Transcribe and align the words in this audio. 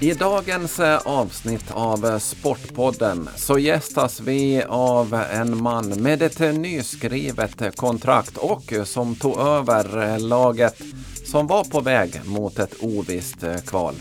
I 0.00 0.14
dagens 0.14 0.80
eh, 0.80 1.00
avsnitt 1.04 1.70
av 1.70 2.06
eh, 2.06 2.18
Sportpodden 2.18 3.28
så 3.36 3.58
gästas 3.58 4.20
vi 4.20 4.62
av 4.68 5.14
en 5.32 5.62
man 5.62 5.88
med 5.88 6.22
ett 6.22 6.38
nyskrivet 6.38 7.76
kontrakt 7.76 8.36
och 8.36 8.72
som 8.84 9.16
tog 9.16 9.40
över 9.40 10.08
eh, 10.08 10.18
laget 10.18 10.82
som 11.24 11.46
var 11.46 11.64
på 11.64 11.80
väg 11.80 12.20
mot 12.24 12.58
ett 12.58 12.74
ovisst 12.80 13.44
kval. 13.66 13.94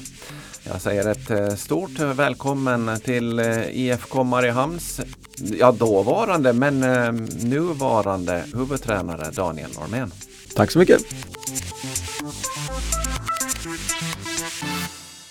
Jag 0.64 0.82
säger 0.82 1.07
ett 1.07 1.60
stort 1.60 2.00
välkommen 2.00 3.00
till 3.04 3.39
IFK 3.71 4.23
Mariehamns, 4.23 5.02
ja 5.36 5.71
dåvarande 5.71 6.54
men 6.54 6.79
nuvarande 7.43 8.43
huvudtränare 8.54 9.32
Daniel 9.32 9.70
Normén. 9.79 10.11
Tack 10.55 10.71
så 10.71 10.79
mycket. 10.79 11.02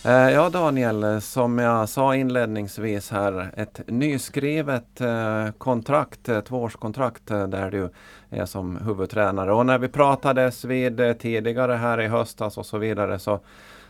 Eh, 0.06 0.30
ja 0.30 0.51
Daniel, 0.51 1.20
som 1.20 1.59
jag 1.59 1.88
sa 1.88 2.16
inledningsvis 2.16 3.10
här, 3.10 3.51
ett 3.56 3.80
nyskrivet 3.87 5.01
eh, 5.01 5.51
kontrakt, 5.59 6.28
eh, 6.28 6.41
tvåårskontrakt 6.41 7.27
där 7.27 7.70
du 7.70 7.91
är 8.30 8.47
som 8.47 8.77
huvudtränare. 8.77 9.52
Och 9.52 9.66
när 9.66 9.78
vi 9.78 9.88
pratades 9.88 10.64
vid 10.64 11.19
tidigare 11.19 11.73
här 11.73 12.00
i 12.00 12.06
höstas 12.06 12.59
och 12.59 12.66
så 12.66 12.78
vidare 12.78 13.19
så, 13.19 13.41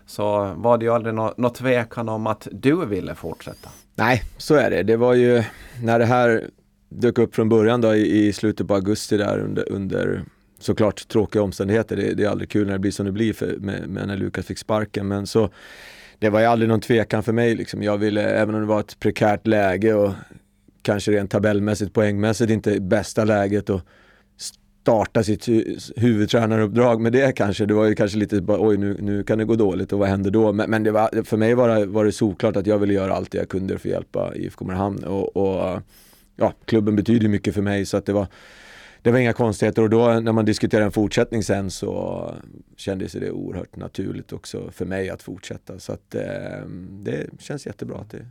så 0.07 0.55
var 0.57 0.79
det 0.79 0.85
ju 0.85 0.93
aldrig 0.93 1.15
något 1.15 1.39
nå 1.39 1.51
tvekan 1.51 2.09
om 2.09 2.27
att 2.27 2.49
du 2.53 2.87
ville 2.87 3.15
fortsätta. 3.15 3.71
Nej, 3.95 4.23
så 4.37 4.55
är 4.55 4.71
det. 4.71 4.83
Det 4.83 4.97
var 4.97 5.15
ju 5.15 5.43
när 5.83 5.99
det 5.99 6.07
här 6.07 6.51
dök 6.89 7.19
upp 7.19 7.35
från 7.35 7.49
början 7.49 7.81
då 7.81 7.95
i, 7.95 8.27
i 8.27 8.33
slutet 8.33 8.69
på 8.69 8.75
augusti 8.75 9.17
där 9.17 9.39
under, 9.39 9.73
under 9.73 10.23
såklart 10.59 11.09
tråkiga 11.09 11.43
omständigheter. 11.43 11.97
Det, 11.97 12.15
det, 12.15 12.25
är 12.25 12.29
aldrig 12.29 12.51
kul 12.51 12.67
när 12.67 12.73
det 12.73 12.79
blir 12.79 12.91
som 12.91 13.07
det 13.07 13.13
blir 13.13 13.33
för, 13.33 13.57
med, 13.57 13.89
med 13.89 14.09
när 14.09 14.17
Lukas 14.17 14.47
fick 14.47 14.59
sparken. 14.59 15.09
Men 15.09 15.27
så 15.27 15.51
det 16.19 16.31
var 16.31 16.41
ju 16.41 16.47
aldrig 16.47 16.69
någon 16.69 16.81
tvekan 16.81 17.23
för 17.23 17.33
mig 17.33 17.55
liksom. 17.55 17.83
Jag 17.83 17.99
ville, 17.99 18.23
även 18.23 18.55
om 18.55 18.61
det 18.61 18.67
var 18.67 18.81
ett 18.81 19.01
prekärt 19.01 19.47
läge 19.47 19.95
och 19.95 20.13
kanske 20.83 21.13
rent 21.13 21.31
tabellmässigt, 21.31 21.93
poängmässigt 21.93 22.51
inte 22.51 22.81
bästa 22.81 23.25
läget 23.25 23.71
och 23.71 23.81
starta 24.87 25.23
sitt 25.23 25.49
hu 25.49 25.79
huvudtränaruppdrag 25.97 27.01
med 27.01 27.13
det 27.13 27.33
kanske. 27.33 27.67
Det 27.67 27.75
var 27.75 27.85
ju 27.85 27.95
kanske 27.95 28.19
lite 28.19 28.43
oj 28.49 28.77
nu, 28.77 28.97
nu 29.01 29.23
kan 29.23 29.39
det 29.39 29.45
gå 29.45 29.55
dåligt 29.55 29.93
och 29.93 29.99
vad 29.99 30.09
händer 30.09 30.31
då? 30.31 30.53
Men, 30.53 30.71
men 30.71 30.83
det 30.83 30.91
var, 30.91 31.25
för 31.25 31.37
mig 31.37 31.55
var 31.55 31.69
det, 31.69 31.87
var 31.87 32.05
det 32.05 32.13
såklart 32.13 32.57
att 32.57 32.67
jag 32.67 32.79
ville 32.79 32.95
göra 32.95 33.15
allt 33.15 33.31
det 33.31 33.39
jag 33.39 33.49
kunde 33.49 33.79
för 33.79 33.89
att 33.89 33.93
hjälpa 33.93 34.35
IFK 34.35 34.65
Mariehamn 34.65 35.05
och, 35.05 35.37
och 35.37 35.83
ja, 36.37 36.53
klubben 36.65 36.97
betyder 36.97 37.29
mycket 37.29 37.55
för 37.55 37.63
mig 37.63 37.87
så 37.87 37.97
att 37.97 38.07
det 38.07 38.13
var 38.13 38.27
det 39.07 39.13
var 39.13 39.19
inga 39.19 39.33
konstigheter 39.33 39.83
och 39.83 39.91
då 39.91 40.21
när 40.21 40.33
man 40.33 40.45
diskuterade 40.45 40.85
en 40.85 40.93
fortsättning 40.93 41.43
sen 41.43 41.71
så 41.71 42.35
kändes 42.77 43.13
det 43.13 43.31
oerhört 43.31 43.77
naturligt 43.77 44.33
också 44.33 44.71
för 44.71 44.85
mig 44.85 45.11
att 45.11 45.23
fortsätta. 45.23 45.79
Så 45.79 45.93
att 45.93 46.15
eh, 46.15 46.23
det 46.91 47.41
känns 47.41 47.67
jättebra 47.67 47.99
att 47.99 48.11
det 48.11 48.27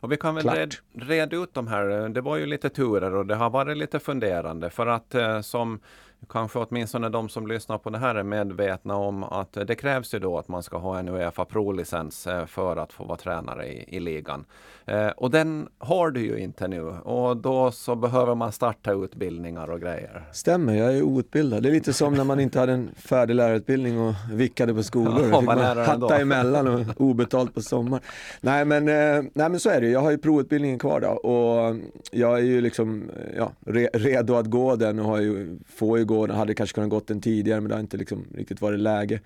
och 0.00 0.12
vi 0.12 0.16
kan 0.16 0.34
väl 0.34 0.48
red, 0.48 0.74
reda 0.94 1.36
ut 1.36 1.54
de 1.54 1.66
här. 1.66 2.08
Det 2.08 2.20
var 2.20 2.36
ju 2.36 2.46
lite 2.46 2.68
turer 2.68 3.14
och 3.14 3.26
det 3.26 3.34
har 3.34 3.50
varit 3.50 3.76
lite 3.76 3.98
funderande 3.98 4.70
för 4.70 4.86
att 4.86 5.14
eh, 5.14 5.40
som 5.40 5.80
kanske 6.28 6.58
åtminstone 6.58 7.08
de 7.08 7.28
som 7.28 7.46
lyssnar 7.46 7.78
på 7.78 7.90
det 7.90 7.98
här 7.98 8.14
är 8.14 8.22
medvetna 8.22 8.96
om 8.96 9.24
att 9.24 9.52
det 9.52 9.74
krävs 9.74 10.14
ju 10.14 10.18
då 10.18 10.38
att 10.38 10.48
man 10.48 10.62
ska 10.62 10.78
ha 10.78 10.98
en 10.98 11.08
Uefa 11.08 11.44
Pro-licens 11.44 12.26
eh, 12.26 12.46
för 12.46 12.76
att 12.76 12.92
få 12.92 13.04
vara 13.04 13.18
tränare 13.18 13.66
i, 13.66 13.96
i 13.96 14.00
ligan. 14.00 14.44
Eh, 14.84 15.08
och 15.08 15.30
den 15.30 15.68
har 15.78 16.10
du 16.10 16.20
ju 16.20 16.38
inte 16.38 16.68
nu 16.68 16.82
och 16.88 17.36
då 17.36 17.70
så 17.70 17.94
behöver 17.94 18.34
man 18.34 18.52
starta 18.52 18.92
utbildningar 18.92 19.70
och 19.70 19.80
grejer. 19.80 20.28
Stämmer, 20.32 20.74
jag 20.74 20.96
är 20.96 21.02
outbildad. 21.02 21.62
Det 21.62 21.68
är 21.68 21.72
lite 21.72 21.92
som 21.92 22.14
när 22.14 22.24
man 22.24 22.40
inte 22.40 22.58
hade 22.60 22.72
en 22.72 22.90
färdig 22.96 23.34
lärarutbildning 23.34 24.00
och 24.00 24.14
vickade 24.32 24.74
på 24.74 24.82
skolor. 24.82 25.28
Ja, 25.30 25.38
fick 25.38 25.46
man 25.46 25.58
hatta 25.58 26.18
emellan 26.18 26.68
och 26.68 26.80
obetalt 26.96 27.54
på 27.54 27.62
sommar. 27.62 28.00
Nej 28.40 28.64
men, 28.64 28.88
eh, 28.88 29.24
nej 29.34 29.48
men 29.48 29.60
så 29.60 29.70
är 29.70 29.80
det 29.80 29.88
jag 29.88 30.00
har 30.00 30.10
ju 30.10 30.18
provutbildningen 30.18 30.78
kvar 30.78 31.00
då 31.00 31.08
och 31.08 31.76
jag 32.10 32.38
är 32.38 32.44
ju 32.44 32.60
liksom 32.60 33.10
ja, 33.36 33.52
re, 33.66 33.88
redo 33.92 34.34
att 34.34 34.46
gå 34.46 34.76
den 34.76 34.98
och 34.98 35.04
har 35.04 35.20
ju, 35.20 35.58
får 35.68 35.98
ju 35.98 36.04
igår. 36.10 36.26
den, 36.26 36.36
hade 36.36 36.54
kanske 36.54 36.74
kunnat 36.74 36.90
gått 36.90 37.06
den 37.06 37.20
tidigare 37.20 37.60
men 37.60 37.68
det 37.68 37.74
har 37.74 37.80
inte 37.80 37.96
liksom 37.96 38.24
riktigt 38.34 38.60
varit 38.60 38.80
läge. 38.80 39.20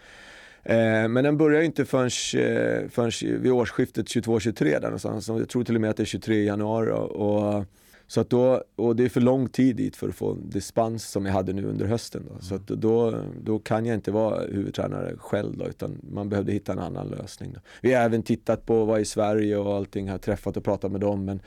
Eh, 0.63 1.09
men 1.09 1.25
den 1.25 1.37
börjar 1.37 1.61
ju 1.61 1.67
inte 1.67 1.85
förrän, 1.85 2.07
eh, 2.07 2.89
förrän 2.89 3.41
vid 3.43 3.53
årsskiftet 3.53 4.07
22-23 4.07 4.65
där 4.65 4.81
någonstans. 4.81 5.29
Jag 5.29 5.49
tror 5.49 5.65
till 5.65 5.75
och 5.75 5.81
med 5.81 5.91
att 5.91 5.97
det 5.97 6.03
är 6.03 6.05
23 6.05 6.45
januari. 6.45 6.91
Och, 6.93 7.65
så 8.07 8.21
att 8.21 8.31
då, 8.31 8.63
och 8.77 8.97
det 8.97 9.05
är 9.05 9.09
för 9.09 9.21
lång 9.21 9.49
tid 9.49 9.77
dit 9.77 9.97
för 9.97 10.09
att 10.09 10.15
få 10.15 10.35
dispens 10.35 11.11
som 11.11 11.27
jag 11.27 11.33
hade 11.33 11.53
nu 11.53 11.65
under 11.65 11.87
hösten. 11.87 12.23
Då. 12.29 12.41
Så 12.41 12.55
att 12.55 12.67
då, 12.67 13.15
då 13.43 13.59
kan 13.59 13.87
jag 13.87 13.95
inte 13.95 14.11
vara 14.11 14.41
huvudtränare 14.41 15.15
själv 15.19 15.57
då, 15.57 15.67
utan 15.69 16.01
man 16.13 16.29
behövde 16.29 16.53
hitta 16.53 16.73
en 16.73 16.79
annan 16.79 17.09
lösning. 17.09 17.53
Då. 17.55 17.61
Vi 17.81 17.93
har 17.93 18.03
även 18.03 18.23
tittat 18.23 18.67
på 18.67 18.85
vad 18.85 19.01
i 19.01 19.05
Sverige 19.05 19.57
och 19.57 19.75
allting, 19.75 20.09
har 20.09 20.19
träffat 20.19 20.57
och 20.57 20.65
pratat 20.65 20.93
med 20.93 21.01
dem 21.01 21.25
men 21.25 21.41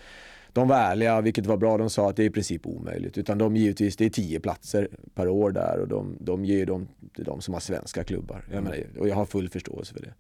de 0.58 0.68
var 0.68 0.76
ärliga, 0.76 1.22
vilket 1.22 1.46
var 1.46 1.58
bra. 1.58 1.78
De 1.78 1.90
sa 1.90 2.10
att 2.10 2.16
det 2.16 2.24
är 2.24 2.28
i 2.28 2.30
princip 2.30 2.68
omöjligt. 2.68 3.18
Utan 3.18 3.38
de 3.38 3.56
givetvis, 3.56 3.96
det 3.96 4.06
är 4.06 4.10
tio 4.10 4.40
platser 4.40 4.88
per 5.16 5.28
år 5.28 5.52
där 5.52 5.80
och 5.80 5.88
de, 5.88 6.18
de 6.20 6.46
ger 6.46 6.66
dem 6.66 6.88
till 7.16 7.24
de 7.24 7.42
som 7.42 7.54
har 7.54 7.62
svenska 7.62 8.04
klubbar. 8.04 8.46
Jag 8.54 8.64
menar, 8.64 8.78
och 9.00 9.08
jag 9.08 9.16
har 9.16 9.26
full 9.26 9.50
förståelse 9.50 9.94
för 9.94 10.02
det. 10.02 10.14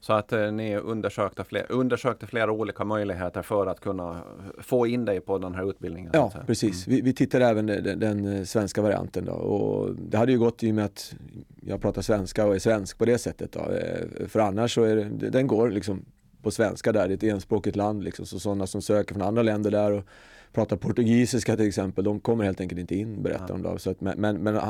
Så 0.00 0.12
att 0.12 0.32
eh, 0.32 0.52
ni 0.52 0.76
undersökte, 0.76 1.44
fler, 1.44 1.66
undersökte 1.68 2.26
flera 2.26 2.52
olika 2.52 2.84
möjligheter 2.84 3.42
för 3.42 3.66
att 3.66 3.80
kunna 3.80 4.22
få 4.58 4.86
in 4.86 5.04
dig 5.04 5.20
på 5.20 5.38
den 5.38 5.54
här 5.54 5.70
utbildningen? 5.70 6.10
Ja, 6.14 6.32
precis. 6.46 6.86
Mm. 6.86 6.96
Vi, 6.96 7.02
vi 7.02 7.12
tittade 7.12 7.46
även 7.46 7.66
den, 7.66 8.00
den, 8.00 8.26
eh, 8.26 8.44
svenska 8.44 8.82
varianten 8.82 9.24
då 9.24 9.32
och 9.32 9.94
det 9.94 10.16
hade 10.16 10.32
ju 10.32 10.38
gått 10.38 10.62
i 10.62 10.70
och 10.70 10.74
med 10.74 10.84
att 10.84 11.14
jag 11.60 11.80
pratar 11.80 12.02
svenska 12.02 12.46
och 12.46 12.54
är 12.54 12.58
svensk 12.58 12.98
på 12.98 13.04
det 13.04 13.18
sättet 13.18 13.52
då. 13.52 13.60
Eh, 13.60 14.26
för 14.28 14.40
annars 14.40 14.74
så 14.74 14.82
är 14.82 14.96
det, 14.96 15.30
den 15.30 15.46
går 15.46 15.70
liksom 15.70 16.04
på 16.42 16.50
svenska 16.50 16.92
där, 16.92 17.08
det 17.08 17.12
är 17.12 17.16
ett 17.16 17.34
enspråkigt 17.34 17.76
land 17.76 18.04
liksom. 18.04 18.26
Så 18.26 18.40
sådana 18.40 18.66
som 18.66 18.82
söker 18.82 19.14
från 19.14 19.22
andra 19.22 19.42
länder 19.42 19.70
där 19.70 19.92
och 19.92 20.04
pratar 20.52 20.76
portugisiska 20.76 21.56
till 21.56 21.68
exempel, 21.68 22.04
de 22.04 22.20
kommer 22.20 22.44
helt 22.44 22.60
enkelt 22.60 22.80
inte 22.80 22.94
in 22.94 23.22
berättar 23.22 23.46
ja. 23.48 23.54
de 23.54 23.62
då. 23.62 23.78
Så 23.78 23.90
att, 23.90 24.00
men, 24.00 24.20
men, 24.20 24.36
men 24.36 24.60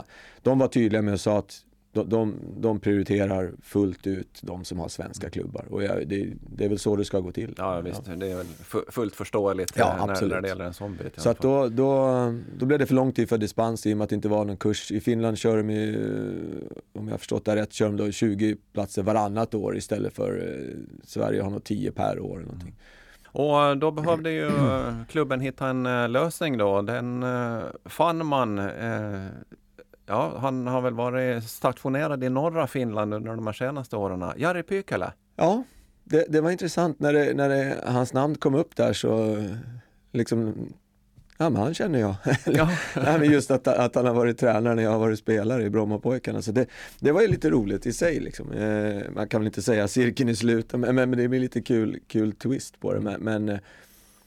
de 0.42 0.58
var 0.58 0.68
tydliga 0.68 1.02
med 1.02 1.14
att 1.14 1.20
säga 1.20 1.38
att 1.38 1.64
de, 1.92 2.08
de, 2.08 2.34
de 2.56 2.80
prioriterar 2.80 3.52
fullt 3.62 4.06
ut 4.06 4.40
de 4.42 4.64
som 4.64 4.78
har 4.78 4.88
svenska 4.88 5.26
mm. 5.26 5.32
klubbar 5.32 5.64
och 5.70 5.82
jag, 5.82 6.08
det, 6.08 6.28
det, 6.40 6.64
är 6.64 6.68
väl 6.68 6.78
så 6.78 6.96
det 6.96 7.04
ska 7.04 7.20
gå 7.20 7.32
till. 7.32 7.54
Ja 7.58 7.80
visst, 7.80 8.02
ja. 8.06 8.16
det 8.16 8.30
är 8.30 8.36
väl 8.36 8.46
fullt 8.88 9.16
förståeligt 9.16 9.72
ja, 9.76 9.96
när, 9.96 10.10
absolut. 10.10 10.34
när 10.34 10.40
det 10.40 10.48
gäller 10.48 10.64
en 10.64 10.74
sån 10.74 10.96
bit. 10.96 11.20
Så 11.20 11.30
att 11.30 11.40
då, 11.40 11.68
då, 11.68 12.14
då 12.58 12.66
blev 12.66 12.78
det 12.78 12.86
för 12.86 12.94
lång 12.94 13.12
tid 13.12 13.28
för 13.28 13.38
dispens 13.38 13.86
i 13.86 13.92
och 13.92 13.96
med 13.96 14.04
att 14.04 14.10
det 14.10 14.16
inte 14.16 14.28
var 14.28 14.44
någon 14.44 14.56
kurs. 14.56 14.92
I 14.92 15.00
Finland 15.00 15.38
kör 15.38 15.56
de 15.56 15.70
ju, 15.70 15.96
om 16.92 17.08
jag 17.08 17.12
har 17.12 17.18
förstått 17.18 17.44
det 17.44 17.56
rätt, 17.56 17.72
kör 17.72 17.86
de 17.86 17.96
då 17.96 18.10
20 18.10 18.56
platser 18.72 19.02
varannat 19.02 19.54
år 19.54 19.76
istället 19.76 20.14
för 20.14 20.38
eh, 20.38 20.76
Sverige 21.04 21.42
har 21.42 21.50
nog 21.50 21.64
10 21.64 21.92
per 21.92 22.20
år. 22.20 22.36
Eller 22.36 22.46
någonting. 22.46 22.74
Och 23.32 23.76
då 23.76 23.90
behövde 23.90 24.30
ju 24.30 24.50
klubben 25.08 25.40
hitta 25.40 25.68
en 25.68 25.86
eh, 25.86 26.08
lösning 26.08 26.58
då. 26.58 26.82
Den 26.82 27.22
eh, 27.22 27.62
fann 27.84 28.26
man 28.26 28.58
Ja, 30.10 30.38
han 30.38 30.66
har 30.66 30.80
väl 30.80 30.94
varit 30.94 31.44
stationerad 31.44 32.24
i 32.24 32.28
norra 32.28 32.66
Finland 32.66 33.14
under 33.14 33.34
de 33.34 33.46
här 33.46 33.54
senaste 33.54 33.96
åren. 33.96 34.24
Jari 34.36 34.62
Pykälä. 34.62 35.12
Ja, 35.36 35.64
det, 36.04 36.24
det, 36.28 36.40
var 36.40 36.50
intressant 36.50 37.00
när, 37.00 37.12
det, 37.12 37.34
när 37.34 37.48
det, 37.48 37.76
hans 37.86 38.12
namn 38.12 38.34
kom 38.34 38.54
upp 38.54 38.76
där 38.76 38.92
så 38.92 39.44
liksom 40.12 40.54
Ja, 41.38 41.50
men 41.50 41.62
han 41.62 41.74
känner 41.74 41.98
jag. 41.98 42.14
Ja. 42.46 42.70
Nej, 42.96 43.18
men 43.18 43.30
just 43.30 43.50
att, 43.50 43.68
att 43.68 43.94
han 43.94 44.06
har 44.06 44.14
varit 44.14 44.38
tränare 44.38 44.74
när 44.74 44.82
jag 44.82 44.90
har 44.90 44.98
varit 44.98 45.18
spelare 45.18 45.64
i 45.64 45.70
Brommapojkarna. 45.70 46.42
Så 46.42 46.52
det, 46.52 46.66
det 46.98 47.12
var 47.12 47.22
ju 47.22 47.28
lite 47.28 47.50
roligt 47.50 47.86
i 47.86 47.92
sig. 47.92 48.20
Liksom. 48.20 48.52
Eh, 48.52 49.02
man 49.14 49.28
kan 49.28 49.40
väl 49.40 49.46
inte 49.46 49.62
säga 49.62 49.88
cirkeln 49.88 50.28
i 50.28 50.36
slutet, 50.36 50.80
men, 50.80 50.94
men, 50.94 51.10
det 51.10 51.28
blir 51.28 51.40
lite 51.40 51.60
kul, 51.60 51.98
kul 52.06 52.32
twist 52.32 52.80
på 52.80 52.92
det. 52.92 53.00
Men, 53.00 53.20
men 53.20 53.48
eh, 53.48 53.58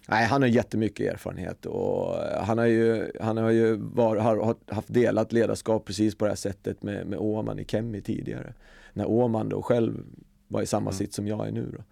Nej, 0.07 0.25
han 0.25 0.41
har 0.41 0.49
jättemycket 0.49 1.13
erfarenhet 1.13 1.65
och 1.65 2.15
han 2.45 2.57
har 2.57 2.65
ju, 2.65 3.11
han 3.21 3.37
har 3.37 3.49
ju 3.49 3.75
var, 3.75 4.17
har 4.17 4.55
haft 4.73 4.93
delat 4.93 5.33
ledarskap 5.33 5.85
precis 5.85 6.15
på 6.15 6.25
det 6.25 6.31
här 6.31 6.35
sättet 6.35 6.83
med, 6.83 7.07
med 7.07 7.19
Åman 7.19 7.59
i 7.59 7.65
Kemmi 7.65 8.01
tidigare. 8.01 8.53
När 8.93 9.09
Åman 9.09 9.49
då 9.49 9.61
själv 9.61 10.03
var 10.47 10.61
i 10.61 10.65
samma 10.65 10.89
mm. 10.89 10.93
sitt 10.93 11.13
som 11.13 11.27
jag 11.27 11.47
är 11.47 11.51
nu. 11.51 11.71
Då. 11.77 11.83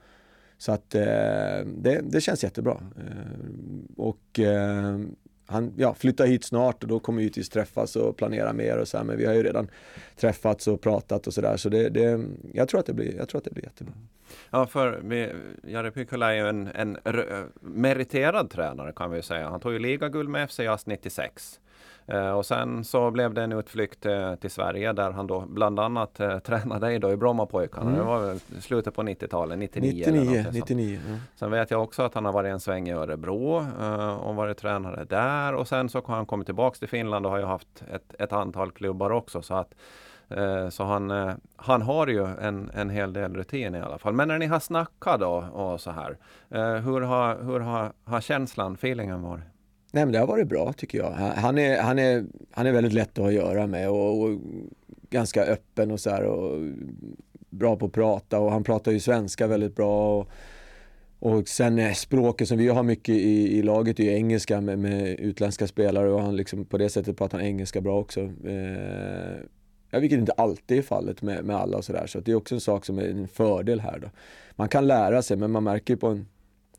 Så 0.58 0.72
att 0.72 0.96
eh, 0.96 1.66
det, 1.66 2.02
det 2.04 2.22
känns 2.22 2.44
jättebra. 2.44 2.82
Eh, 2.98 3.98
och 3.98 4.40
eh, 4.40 5.00
han 5.52 5.74
ja, 5.78 5.94
flyttar 5.94 6.26
hit 6.26 6.44
snart 6.44 6.84
och 6.84 6.90
då 6.90 7.00
kommer 7.00 7.18
vi 7.18 7.24
givetvis 7.24 7.50
träffas 7.50 7.96
och 7.96 8.18
planera 8.18 8.54
mer 8.54 8.78
och 8.78 8.88
så 8.88 8.98
här, 8.98 9.04
men 9.04 9.18
vi 9.18 9.26
har 9.26 9.34
ju 9.34 9.44
redan 9.44 9.68
träffats 10.16 10.68
och 10.68 10.82
pratat 10.82 11.28
och 11.28 11.34
sådär 11.34 11.58
så 11.58 11.70
det, 11.70 11.90
det, 11.90 12.26
jag, 12.54 12.70
tror 12.70 12.80
att 12.80 12.86
det 12.86 12.94
blir, 12.94 13.16
jag 13.16 13.30
tror 13.30 13.38
att 13.38 13.46
det 13.46 13.54
blir 13.54 13.64
jättebra. 13.64 13.94
Ja, 14.50 14.68
för 14.68 15.04
Jari 15.68 15.92
Pykola 15.92 16.34
är 16.34 16.36
ju 16.36 16.48
en, 16.48 16.68
en 16.68 16.98
meriterad 17.62 18.50
tränare 18.50 18.92
kan 18.96 19.12
vi 19.12 19.22
säga. 19.22 19.50
Han 19.50 19.60
tog 19.60 19.74
ju 19.74 19.80
ligaguld 19.80 20.30
med 20.30 20.50
FC 20.50 20.60
Jazz 20.60 20.86
96. 20.86 21.60
Eh, 22.12 22.32
och 22.32 22.46
sen 22.46 22.84
så 22.84 23.12
blev 23.12 23.34
det 23.34 23.44
en 23.44 23.52
utflykt 23.52 24.06
eh, 24.06 24.36
till 24.36 24.52
Sverige 24.52 24.94
där 24.94 25.12
han 25.12 25.28
då 25.28 25.46
bland 25.48 25.80
annat 25.80 26.20
eh, 26.20 26.40
tränade 26.46 27.00
då 27.00 27.12
i 27.12 27.18
Brommapojkarna. 27.18 27.90
Mm. 27.90 27.98
Det 27.98 28.04
var 28.04 28.60
slutet 28.62 28.94
på 28.94 29.04
90-talet, 29.04 29.60
99 29.60 30.06
99, 30.08 30.46
99 30.52 31.00
ja. 31.10 31.16
Sen 31.36 31.52
vet 31.52 31.72
jag 31.72 31.84
också 31.84 32.04
att 32.04 32.14
han 32.14 32.26
har 32.26 32.34
varit 32.34 32.52
en 32.52 32.60
sväng 32.60 32.90
i 32.90 32.92
Örebro 32.92 33.66
och 34.20 34.36
varit 34.36 34.58
tränare 34.58 35.06
där 35.06 35.54
och 35.54 35.68
sen 35.68 35.90
så 35.90 36.02
har 36.06 36.16
han 36.16 36.26
kommit 36.26 36.48
tillbaks 36.48 36.80
till 36.80 36.88
Finland 36.88 37.26
och 37.26 37.32
har 37.32 37.40
ju 37.40 37.46
haft 37.46 37.84
ett, 37.94 38.16
ett 38.20 38.34
antal 38.34 38.72
klubbar 38.72 39.12
också 39.12 39.42
så 39.42 39.54
att 39.54 39.74
Eh, 40.30 40.70
så 40.70 40.84
han, 40.84 41.12
eh, 41.12 41.34
han 41.56 41.82
har 41.82 42.08
ju 42.08 42.26
en, 42.26 42.72
en 42.74 42.90
hel 42.90 43.14
del 43.14 43.36
rutin 43.36 43.76
i 43.76 43.80
alla 43.80 43.98
fall. 43.98 44.14
Men 44.14 44.28
när 44.28 44.38
ni 44.38 44.46
har 44.46 44.60
snackat 44.60 45.20
då 45.20 45.46
och 45.54 45.82
så 45.82 45.92
här, 45.92 46.18
hur 46.80 47.02
har, 47.02 47.44
hur 47.44 47.60
har, 47.60 47.92
har 48.04 48.22
känslan, 48.22 48.74
feelingen 48.74 49.22
varit? 49.22 49.44
Nej 49.92 50.06
men 50.06 50.12
det 50.12 50.20
har 50.20 50.28
varit 50.28 50.48
bra 50.48 50.74
tycker 50.74 50.98
jag. 50.98 51.12
Han 51.12 51.58
är, 51.58 51.82
han 51.82 52.00
är, 52.00 52.26
han 52.52 52.68
är 52.68 52.72
väldigt 52.72 52.94
lätt 52.94 53.10
att 53.10 53.18
ha 53.18 53.28
att 53.28 53.34
göra 53.34 53.68
med 53.68 53.90
och, 53.90 54.22
och 54.22 54.40
ganska 55.10 55.44
öppen 55.44 55.92
och 55.92 56.00
så 56.00 56.10
här 56.10 56.24
och 56.24 56.62
bra 57.50 57.76
på 57.76 57.86
att 57.86 57.92
prata 57.92 58.40
och 58.40 58.52
han 58.52 58.64
pratar 58.64 58.92
ju 58.92 59.00
svenska 59.00 59.48
väldigt 59.48 59.76
bra. 59.76 60.20
Och, 60.20 60.30
och 61.20 61.48
sen 61.48 61.96
språket 61.96 62.48
som 62.48 62.58
vi 62.58 62.68
har 62.68 62.84
mycket 62.84 63.16
i, 63.16 63.58
i 63.58 63.62
laget 63.62 64.00
är 64.00 64.04
ju 64.04 64.10
engelska 64.10 64.62
med, 64.62 64.80
med, 64.80 65.20
utländska 65.20 65.68
spelare 65.68 66.10
och 66.12 66.22
han 66.22 66.36
liksom, 66.36 66.66
på 66.66 66.78
det 66.78 66.90
sättet 66.90 67.18
pratar 67.18 67.38
han 67.38 67.48
engelska 67.48 67.82
bra 67.82 68.00
också. 68.00 68.20
Eh, 68.46 69.38
ja, 69.90 70.00
vilket 70.00 70.20
inte 70.20 70.32
alltid 70.32 70.78
är 70.78 70.82
fallet 70.82 71.22
med, 71.22 71.46
med 71.46 71.56
alla 71.56 71.78
och 71.78 71.86
sådär. 71.86 72.08
Så 72.08 72.20
det 72.20 72.32
är 72.32 72.36
också 72.36 72.56
en 72.56 72.62
sak 72.62 72.86
som 72.86 73.00
är 73.00 73.04
en 73.04 73.28
fördel 73.28 73.80
här 73.80 74.00
då. 74.00 74.10
Man 74.56 74.70
kan 74.70 74.88
lära 74.88 75.22
sig 75.22 75.38
men 75.38 75.52
man 75.52 75.64
märker 75.64 75.96
på 75.96 76.08
en 76.08 76.26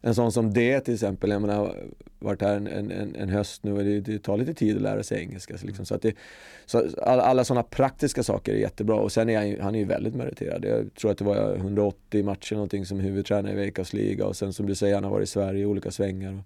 en 0.02 0.14
sån 0.14 0.32
som 0.32 0.52
det 0.52 0.80
till 0.80 0.94
exempel, 0.94 1.30
jag 1.30 1.40
menar, 1.40 1.76
varit 2.18 2.42
här 2.42 2.56
en, 2.56 2.66
en, 2.66 3.16
en 3.16 3.28
höst 3.28 3.64
nu 3.64 3.72
och 3.72 3.84
det, 3.84 4.00
det, 4.00 4.18
tar 4.18 4.36
lite 4.36 4.54
tid 4.54 4.76
att 4.76 4.82
lära 4.82 5.02
sig 5.02 5.20
engelska. 5.20 5.58
Så, 5.58 5.66
liksom, 5.66 5.86
så, 5.86 5.94
att 5.94 6.02
det, 6.02 6.14
så 6.66 6.84
alla, 7.02 7.22
alla 7.22 7.44
sådana 7.44 7.62
praktiska 7.62 8.22
saker 8.22 8.52
är 8.52 8.56
jättebra 8.56 8.96
och 8.96 9.12
sen 9.12 9.28
är 9.28 9.38
han, 9.38 9.64
han 9.64 9.74
är 9.74 9.78
ju 9.78 9.84
väldigt 9.84 10.14
meriterad. 10.14 10.64
Jag 10.64 10.94
tror 10.94 11.10
att 11.10 11.18
det 11.18 11.24
var 11.24 11.54
180 11.54 12.24
matcher 12.24 12.54
någonting 12.54 12.86
som 12.86 13.00
huvudtränare 13.00 13.52
i 13.52 13.56
Veikkaus 13.56 13.92
liga 13.92 14.26
och 14.26 14.36
sen 14.36 14.52
som 14.52 14.66
du 14.66 14.74
säger, 14.74 14.94
han 14.94 15.04
har 15.04 15.10
varit 15.10 15.28
i 15.28 15.30
Sverige 15.30 15.62
i 15.62 15.66
olika 15.66 15.90
svängar. 15.90 16.32
Och 16.32 16.44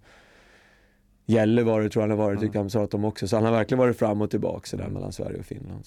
Gällivare 1.29 1.89
tror 1.89 2.03
jag 2.03 2.09
han 2.09 2.19
har 2.19 2.25
varit, 2.25 2.39
tycker 2.39 2.59
han 2.59 2.69
sa 2.69 2.87
om 2.91 3.05
också. 3.05 3.27
Så 3.27 3.35
han 3.35 3.45
har 3.45 3.51
verkligen 3.51 3.79
varit 3.79 3.97
fram 3.97 4.21
och 4.21 4.29
tillbaka 4.29 4.65
sådär 4.65 4.83
mm. 4.83 4.93
mellan 4.93 5.11
Sverige 5.11 5.39
och 5.39 5.45
Finland. 5.45 5.83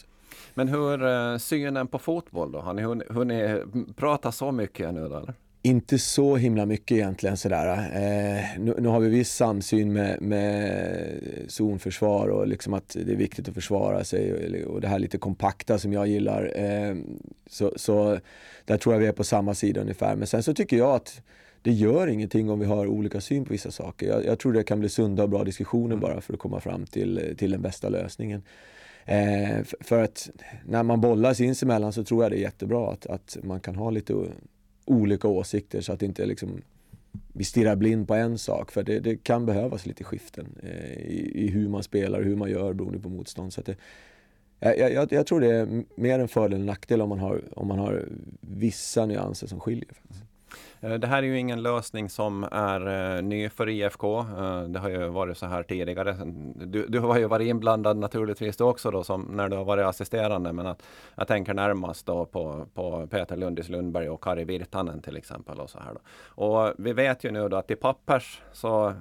Men 0.55 0.69
hur 0.69 1.03
uh, 1.03 1.39
synen 1.39 1.87
på 1.87 1.99
fotboll 1.99 2.53
då? 2.53 2.61
Har 2.61 2.75
ni 2.75 2.83
hunnit, 2.83 3.09
hunnit 3.09 3.97
prata 3.97 4.33
så 4.33 4.53
mycket 4.53 4.95
nu 4.95 5.09
då? 5.09 5.17
Eller? 5.17 5.35
Inte 5.63 5.99
så 5.99 6.37
himla 6.37 6.67
mycket 6.67 6.97
egentligen 6.97 7.37
sådär. 7.37 7.69
Eh, 7.69 8.61
nu, 8.61 8.75
nu, 8.79 8.89
har 8.89 9.01
vi 9.01 9.09
viss 9.09 9.33
samsyn 9.33 9.93
med, 9.93 10.23
med 10.23 11.21
zonförsvar 11.49 12.29
och 12.29 12.47
liksom 12.47 12.75
att 12.75 12.97
det 13.07 13.13
är 13.13 13.17
viktigt 13.17 13.49
att 13.49 13.55
försvara 13.55 14.05
sig 14.05 14.33
och, 14.33 14.73
och 14.75 14.81
det 14.81 14.89
här 14.89 14.99
lite 14.99 15.19
kompakta 15.19 15.79
som 15.79 15.93
jag 15.93 16.07
gillar. 16.07 16.53
Eh, 16.57 16.97
så, 17.47 17.73
så 17.77 18.19
där 18.65 18.77
tror 18.77 18.95
jag 18.95 19.01
vi 19.01 19.07
är 19.07 19.13
på 19.13 19.25
samma 19.25 19.55
sida 19.55 19.81
ungefär. 19.81 20.17
Men 20.17 20.27
sen 20.27 20.43
så 20.43 20.55
tycker 20.55 20.77
jag 20.77 20.95
att 20.95 21.23
det 21.63 21.73
gör 21.73 22.07
ingenting 22.07 22.51
om 22.51 22.59
vi 22.59 22.67
har 22.67 22.87
olika 22.87 23.21
syn 23.21 23.45
på 23.45 23.53
vissa 23.53 23.71
saker. 23.71 24.09
Jag, 24.09 24.25
jag 24.25 24.39
tror 24.39 24.53
det 24.53 24.63
kan 24.63 24.81
bli 24.81 24.89
sunda 24.89 25.23
och 25.23 25.29
bra 25.29 25.45
diskussioner 25.45 25.97
bara 25.97 26.21
för 26.21 26.33
att 26.33 26.41
komma 26.41 26.61
fram 26.61 26.87
till, 26.87 27.35
till 27.39 27.51
den 27.51 27.63
bästa 27.63 27.89
lösningen. 27.89 28.43
Eh, 29.05 29.65
för 29.81 30.03
att 30.03 30.31
när 30.67 30.83
man 30.83 31.01
bollar 31.01 31.35
sinsemellan 31.35 31.93
så 31.93 32.05
tror 32.05 32.23
jag 32.23 32.33
det 32.33 32.39
är 32.39 32.43
jättebra 32.43 32.93
att, 32.93 33.07
att 33.07 33.37
man 33.43 33.61
kan 33.61 33.77
ha 33.77 33.91
lite 33.91 34.15
olika 34.91 35.29
åsikter 35.29 35.81
så 35.81 35.93
att 35.93 36.03
inte 36.03 36.27
liksom 36.27 36.63
vi 37.33 37.45
stirrar 37.45 37.77
blind 37.77 38.09
på 38.09 38.15
en 38.15 38.39
sak 38.39 38.73
för 38.73 38.83
det, 38.83 39.01
det 39.01 39.17
kan 39.17 39.47
behövas 39.47 39.87
lite 39.87 40.05
skiften 40.05 40.47
eh, 40.63 40.93
i, 40.93 41.33
i, 41.35 41.49
hur 41.49 41.69
man 41.69 41.83
spelar 41.83 42.19
och 42.19 42.25
hur 42.25 42.37
man 42.37 42.51
gör 42.51 42.73
beroende 42.73 42.99
på 42.99 43.09
motstånd. 43.09 43.53
Så 43.53 43.61
det, 43.61 43.77
jag, 44.59 44.93
jag, 44.93 45.13
jag, 45.13 45.27
tror 45.27 45.41
det 45.41 45.55
är 45.55 45.85
mer 45.95 46.19
en 46.19 46.29
fördel 46.29 46.61
än 46.61 46.67
nackdel 46.67 47.03
om 47.03 47.09
man 47.09 47.19
har, 47.19 47.43
om 47.57 47.69
man 47.69 47.79
har 47.79 48.09
vissa 48.41 49.07
nyanser 49.07 49.47
som 49.47 49.61
skiljer. 49.61 49.89
Faktiskt. 49.89 50.30
Eh, 50.81 50.95
det 50.95 51.07
här 51.07 51.23
är 51.23 51.27
ju 51.27 51.39
ingen 51.39 51.63
lösning 51.63 52.09
som 52.09 52.45
är 52.53 53.17
eh, 53.17 53.23
ny 53.23 53.49
för 53.49 53.69
IFK. 53.69 54.19
Eh, 54.19 54.63
det 54.63 54.79
har 54.79 54.89
ju 54.89 55.09
varit 55.09 55.39
så 55.39 55.47
här 55.47 55.63
tidigare. 55.63 56.17
Du, 56.55 56.87
du 56.87 56.99
har 56.99 57.19
ju 57.19 57.27
varit 57.27 57.49
inblandad 57.49 57.97
naturligtvis 57.97 58.57
du 58.57 58.65
också 58.65 58.91
då 58.91 59.05
som 59.05 59.23
när 59.23 59.49
du 59.49 59.57
har 59.57 59.65
varit 59.65 59.85
assisterande. 59.85 60.53
Men 60.53 60.67
att, 60.67 60.83
jag 61.15 61.29
tänker 61.29 61.55
närmast 61.55 62.07
då 62.07 62.27
på, 62.27 62.67
på 62.75 63.07
Peter 63.07 63.37
Lundis 63.37 63.69
Lundberg 63.69 64.09
och 64.09 64.23
Kari 64.23 64.45
Virtanen 64.45 65.03
till 65.03 65.17
exempel. 65.17 65.61
Och, 65.61 65.71
så 65.71 65.79
här 65.79 65.95
då. 65.95 66.01
och 66.45 66.75
vi 66.79 66.93
vet 66.93 67.25
ju 67.25 67.31
nu 67.31 67.49
då 67.49 67.57
att 67.57 67.71
i 67.71 67.77
pappers 67.77 68.43
så 68.53 68.95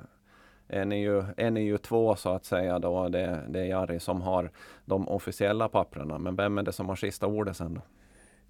är 0.68 0.86
ni 0.86 1.02
ju, 1.02 1.24
är 1.38 1.52
ni 1.52 1.62
ju 1.62 1.78
två 1.78 2.16
så 2.16 2.30
att 2.30 2.46
säga 2.46 2.80
då. 2.80 3.10
Det, 3.10 3.40
det 3.48 3.60
är 3.60 3.66
Jari 3.66 4.00
som 4.00 4.22
har 4.22 4.52
de 4.86 5.08
officiella 5.08 5.70
papperna. 5.70 6.18
Men 6.18 6.36
vem 6.36 6.58
är 6.58 6.64
det 6.64 6.72
som 6.72 6.90
har 6.90 6.96
sista 6.96 7.28
ordet 7.28 7.58
sen 7.58 7.74
då? 7.74 7.82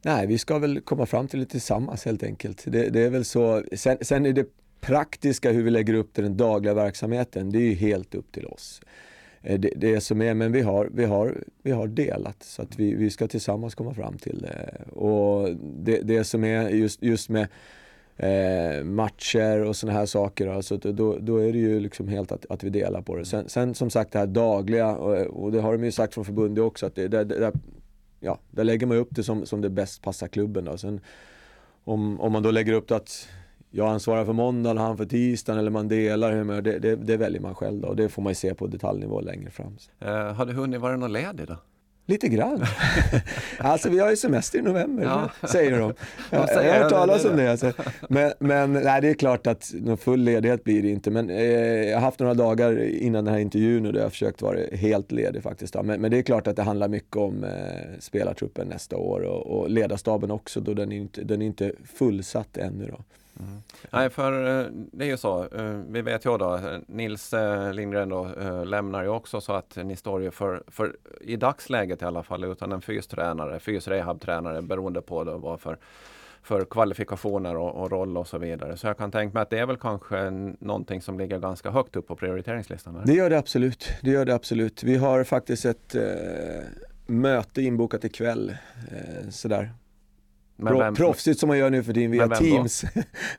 Nej, 0.01 0.28
vi 0.28 0.38
ska 0.38 0.60
väl 0.60 0.81
komma 0.81 1.06
fram 1.06 1.28
till 1.28 1.40
det 1.40 1.46
tillsammans 1.46 2.06
helt 2.06 2.24
enkelt. 2.24 2.63
Det, 2.68 2.90
det 2.90 3.01
är 3.01 3.10
väl 3.10 3.25
så. 3.25 3.63
Sen, 3.74 3.98
sen 4.01 4.25
är 4.25 4.34
det 4.34 4.46
praktiska 4.81 5.51
hur 5.51 5.63
vi 5.63 5.69
lägger 5.69 5.94
upp 5.94 6.13
den 6.13 6.38
dagliga 6.38 6.74
verksamheten, 6.74 7.50
det 7.50 7.57
är 7.57 7.62
ju 7.62 7.74
helt 7.74 8.16
upp 8.16 8.31
till 8.31 8.46
oss. 8.46 8.81
Eh, 9.42 9.60
det, 9.60 9.74
det 9.75 10.01
som 10.01 10.22
är, 10.22 10.34
men 10.34 10.51
vi 10.51 10.62
har, 10.62 10.90
vi 10.94 11.06
har, 11.06 11.44
vi 11.63 11.72
har 11.72 11.88
delat 11.88 12.44
så 12.44 12.62
att 12.62 12.80
vi, 12.80 12.96
vi 12.96 13.10
ska 13.10 13.28
tillsammans 13.28 13.75
komma 13.75 13.94
fram 13.94 14.18
till 14.18 14.40
det. 14.42 14.84
Och 14.92 15.50
det, 15.60 16.01
det 16.01 16.24
som 16.24 16.44
är 16.44 16.69
just, 16.69 17.04
just 17.04 17.30
med 17.30 17.48
eh, 18.18 18.84
matcher 18.84 19.60
och 19.63 19.75
sådana 19.75 20.00
här 20.00 20.06
saker, 20.06 20.48
alltså, 20.48 20.78
då, 20.78 21.18
då 21.19 21.38
är 21.38 21.54
det 21.54 21.60
ju 21.60 21.80
liksom 21.80 22.07
helt 22.07 22.31
att, 22.31 22.46
att 22.50 22.63
vi 22.63 22.69
delar 22.69 23.01
på 23.01 23.16
det. 23.16 23.25
Sen, 23.25 23.50
sen 23.50 23.75
som 23.75 23.90
sagt 23.90 24.12
det 24.12 24.19
här 24.19 24.28
dagliga, 24.28 24.96
och, 24.96 25.44
och 25.44 25.51
det 25.51 25.62
har 25.62 25.72
de 25.72 25.84
ju 25.84 25.92
sagt 25.92 26.13
från 26.13 26.25
förbundet 26.25 26.63
också, 26.63 26.86
att 26.86 26.96
det, 26.96 27.07
det, 27.07 27.24
det 27.24 27.54
ja, 28.19 28.39
där 28.51 28.63
lägger 28.63 28.88
man 28.88 28.98
upp 28.98 29.10
det 29.12 29.24
som, 29.24 29.45
som 29.45 29.62
det 29.62 29.69
bäst 29.69 30.01
passar 30.01 30.27
klubben. 30.27 30.66
Då. 30.66 30.77
Sen, 30.77 31.01
om, 31.83 32.19
om 32.21 32.31
man 32.31 32.44
då 32.44 32.51
lägger 32.51 32.74
upp 32.74 32.88
det 32.88 32.95
att 32.95 33.27
jag 33.71 33.89
ansvarar 33.89 34.25
för 34.25 34.33
måndagen 34.33 34.77
och 34.77 34.83
han 34.83 34.98
för 34.98 35.06
tisdagen 35.06 35.60
eller 35.60 35.71
man 35.71 35.88
delar 35.88 36.31
humör, 36.31 36.62
det, 36.62 36.80
det, 36.80 36.95
det 36.95 37.18
väljer 37.18 37.42
man 37.42 37.56
själv 37.56 37.81
då. 37.81 37.88
Och 37.88 37.95
det 37.95 38.10
får 38.10 38.21
man 38.21 38.31
ju 38.31 38.36
se 38.36 38.54
på 38.54 38.68
detaljnivå 38.68 39.21
längre 39.21 39.50
fram. 39.50 39.77
Eh, 40.00 40.33
har 40.33 40.45
du 40.45 40.54
hunnit 40.54 40.81
vara 40.81 40.98
någon 40.98 41.13
ledig 41.13 41.48
då? 41.48 41.57
Lite 42.10 42.28
grann. 42.28 42.66
alltså 43.58 43.90
vi 43.90 44.00
har 44.00 44.10
ju 44.10 44.16
semester 44.16 44.60
i 44.60 44.62
november, 44.62 45.04
ja. 45.04 45.30
säger 45.48 45.72
de. 45.80 45.80
Jag, 46.30 46.50
jag 46.50 46.74
har 46.74 46.80
hört 46.80 46.90
talas 46.90 47.26
om 47.26 47.38
det. 47.38 47.52
Alltså. 47.52 47.74
Men, 48.10 48.34
men 48.40 48.74
nej, 48.74 49.02
det 49.02 49.10
är 49.10 49.14
klart 49.14 49.48
att 49.48 49.72
någon 49.74 49.98
full 49.98 50.20
ledighet 50.20 50.64
blir 50.64 50.82
det 50.82 50.90
inte. 50.90 51.12
Men 51.12 51.30
eh, 51.30 51.44
jag 51.90 51.96
har 51.96 52.02
haft 52.02 52.20
några 52.20 52.34
dagar 52.34 52.84
innan 52.84 53.26
den 53.26 53.34
här 53.34 53.42
intervjun 53.42 53.86
och 53.86 53.94
då 53.94 54.00
har 54.00 54.04
jag 54.04 54.12
försökt 54.12 54.42
vara 54.42 54.60
helt 54.74 55.12
ledig 55.12 55.44
faktiskt. 55.44 55.76
Men, 55.84 56.02
men, 56.02 56.12
det 56.12 56.18
är 56.18 56.22
klart 56.22 56.48
att 56.48 56.56
det 56.56 56.64
handlar 56.64 56.88
mycket 56.88 57.16
om 57.16 57.44
eh, 57.44 57.50
spelartruppen 58.00 58.68
nästa 58.68 58.98
år 58.98 59.22
och, 59.22 59.60
och 59.60 59.70
ledarstaben 59.70 60.32
också 60.32 60.60
då 60.60 60.74
den 60.74 60.92
är 60.92 60.98
inte, 60.98 61.24
den 61.24 61.42
är 61.42 61.46
inte 61.46 61.72
fullsatt 61.98 62.58
ännu. 62.58 62.88
Då. 62.88 63.04
Mm. 63.39 63.62
Nej, 63.89 64.09
för 64.09 64.59
eh, 64.62 64.68
det 64.71 65.06
är 65.06 65.09
ju 65.09 65.18
så. 65.18 65.44
Eh, 65.44 65.81
vi 65.89 66.01
vet 66.01 66.25
ju 66.25 66.38
då, 66.38 66.56
eh, 66.56 66.80
Nils 66.88 67.33
Lindgren 67.74 68.09
då, 68.09 68.27
lämnar 68.65 69.03
ju 69.03 69.09
också 69.09 69.41
så 69.41 69.53
att 69.53 69.75
ni 69.75 69.95
står 69.95 70.21
ju 70.21 70.31
för, 70.31 70.63
för 70.68 70.97
i 71.21 71.36
dagsläget 71.36 72.01
i 72.01 72.06
alla 72.06 72.24
fall, 72.24 72.44
utan 72.44 72.71
en 72.71 72.81
fystränare, 72.81 73.59
fysrehabtränare 73.59 74.62
beroende 74.62 75.01
på 75.01 75.24
då 75.24 75.38
vad 75.38 75.62
för 75.62 75.77
för 76.41 76.65
kvalifikationer 76.65 77.58
och, 77.58 77.81
och, 77.81 77.91
roll 77.91 78.17
och 78.17 78.27
så 78.27 78.38
vidare. 78.38 78.77
Så 78.77 78.88
jag 78.88 78.98
kan 78.98 79.12
tänka 79.12 79.34
mig 79.34 79.41
att 79.41 79.50
det 79.50 79.60
är 79.60 79.65
väl 79.65 79.77
kanske 79.77 80.29
någonting 80.60 81.01
som 81.01 81.19
ligger 81.19 81.39
ganska 81.39 81.72
högt 81.72 81.96
upp 81.96 82.08
på 82.08 82.15
prioriteringslistan? 82.15 82.96
Eller? 82.96 83.05
Det 83.05 83.13
gör 83.13 83.29
det 83.29 83.38
absolut. 83.38 83.89
Det 84.01 84.12
gör 84.12 84.25
det 84.25 84.36
absolut. 84.36 84.84
Vi 84.84 84.96
har 84.96 85.24
faktiskt 85.24 85.65
ett 85.65 85.96
eh, 85.96 86.01
möte 87.05 87.62
inbokat 87.62 88.03
ikväll. 88.03 88.50
Eh, 88.91 89.29
sådär 89.29 89.72
men 90.60 90.78
vem, 90.78 90.96
Proffsigt 90.96 91.39
som 91.39 91.48
man 91.48 91.58
gör 91.58 91.70
nu 91.70 91.84
för 91.84 91.94
tiden 91.94 92.12
via 92.12 92.28
Teams. 92.28 92.86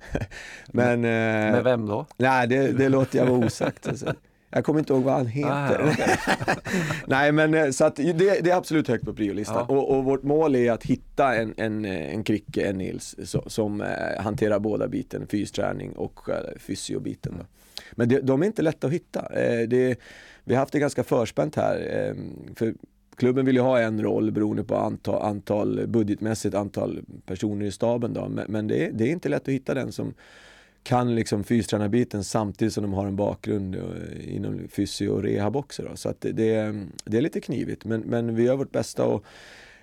men, 0.72 1.04
eh, 1.04 1.52
med 1.52 1.64
vem 1.64 1.86
då? 1.86 2.06
Nej, 2.16 2.48
det, 2.48 2.72
det 2.72 2.88
låter 2.88 3.18
jag 3.18 3.26
vara 3.26 3.46
osagt. 3.46 3.86
Alltså. 3.90 4.14
Jag 4.52 4.64
kommer 4.64 4.78
inte 4.78 4.92
ihåg 4.92 5.02
vad 5.02 5.14
han 5.14 5.26
heter. 5.26 5.80
Ah, 5.80 5.90
okay. 5.90 6.16
Nej 7.06 7.32
men 7.32 7.54
eh, 7.54 7.70
så 7.70 7.84
att 7.84 7.96
det, 7.96 8.12
det 8.12 8.50
är 8.50 8.56
absolut 8.56 8.88
högt 8.88 9.04
på 9.04 9.14
priolistan. 9.14 9.66
Ja. 9.68 9.74
Och, 9.74 9.96
och, 9.96 10.04
vårt 10.04 10.22
mål 10.22 10.56
är 10.56 10.72
att 10.72 10.84
hitta 10.84 11.34
en, 11.34 11.54
en, 11.56 11.84
en 11.84 12.24
Kricke, 12.24 12.68
en 12.68 12.78
Nils 12.78 13.16
så, 13.24 13.44
som 13.46 13.80
eh, 13.80 14.22
hanterar 14.22 14.58
båda 14.58 14.88
biten, 14.88 15.26
fysträning 15.26 15.92
och 15.92 16.28
eh, 16.28 16.58
fysiobiten. 16.58 17.34
Då. 17.38 17.44
Men 17.92 18.08
det, 18.08 18.20
de 18.20 18.42
är 18.42 18.46
inte 18.46 18.62
lätta 18.62 18.86
att 18.86 18.92
hitta. 18.92 19.28
Det, 19.66 19.96
vi 20.44 20.54
har 20.54 20.60
haft 20.60 20.72
det 20.72 20.78
ganska 20.78 21.04
förspänt 21.04 21.56
här. 21.56 22.14
För 22.54 22.74
klubben 23.20 23.46
vill 23.46 23.56
ju 23.56 23.62
ha 23.62 23.80
en 23.80 24.02
roll 24.02 24.30
beroende 24.30 24.64
på 24.64 24.76
antal, 24.76 25.22
antal 25.22 25.86
budgetmässigt 25.86 26.54
antal 26.54 27.00
personer 27.26 27.66
i 27.66 27.70
staben. 27.70 28.14
Då. 28.14 28.28
Men, 28.28 28.44
men 28.48 28.66
det, 28.66 28.86
är, 28.86 28.92
det, 28.92 29.04
är, 29.04 29.12
inte 29.12 29.28
lätt 29.28 29.42
att 29.42 29.54
hitta 29.54 29.74
den 29.74 29.92
som 29.92 30.14
kan 30.82 31.14
liksom 31.14 31.44
fystränarbiten 31.44 32.24
samtidigt 32.24 32.74
som 32.74 32.82
de 32.82 32.92
har 32.92 33.06
en 33.06 33.16
bakgrund 33.16 33.74
eh, 33.74 34.34
inom 34.36 34.68
fysio 34.68 35.08
och 35.08 35.22
rehab 35.22 35.56
också. 35.56 35.82
Då. 35.82 35.96
Så 35.96 36.08
att 36.08 36.20
det, 36.20 36.32
det, 36.32 36.54
är, 36.54 36.86
det 37.04 37.16
är 37.16 37.22
lite 37.22 37.40
knivigt 37.40 37.84
men, 37.84 38.00
men 38.00 38.34
vi 38.34 38.42
gör 38.42 38.56
vårt 38.56 38.72
bästa 38.72 39.04
och 39.04 39.24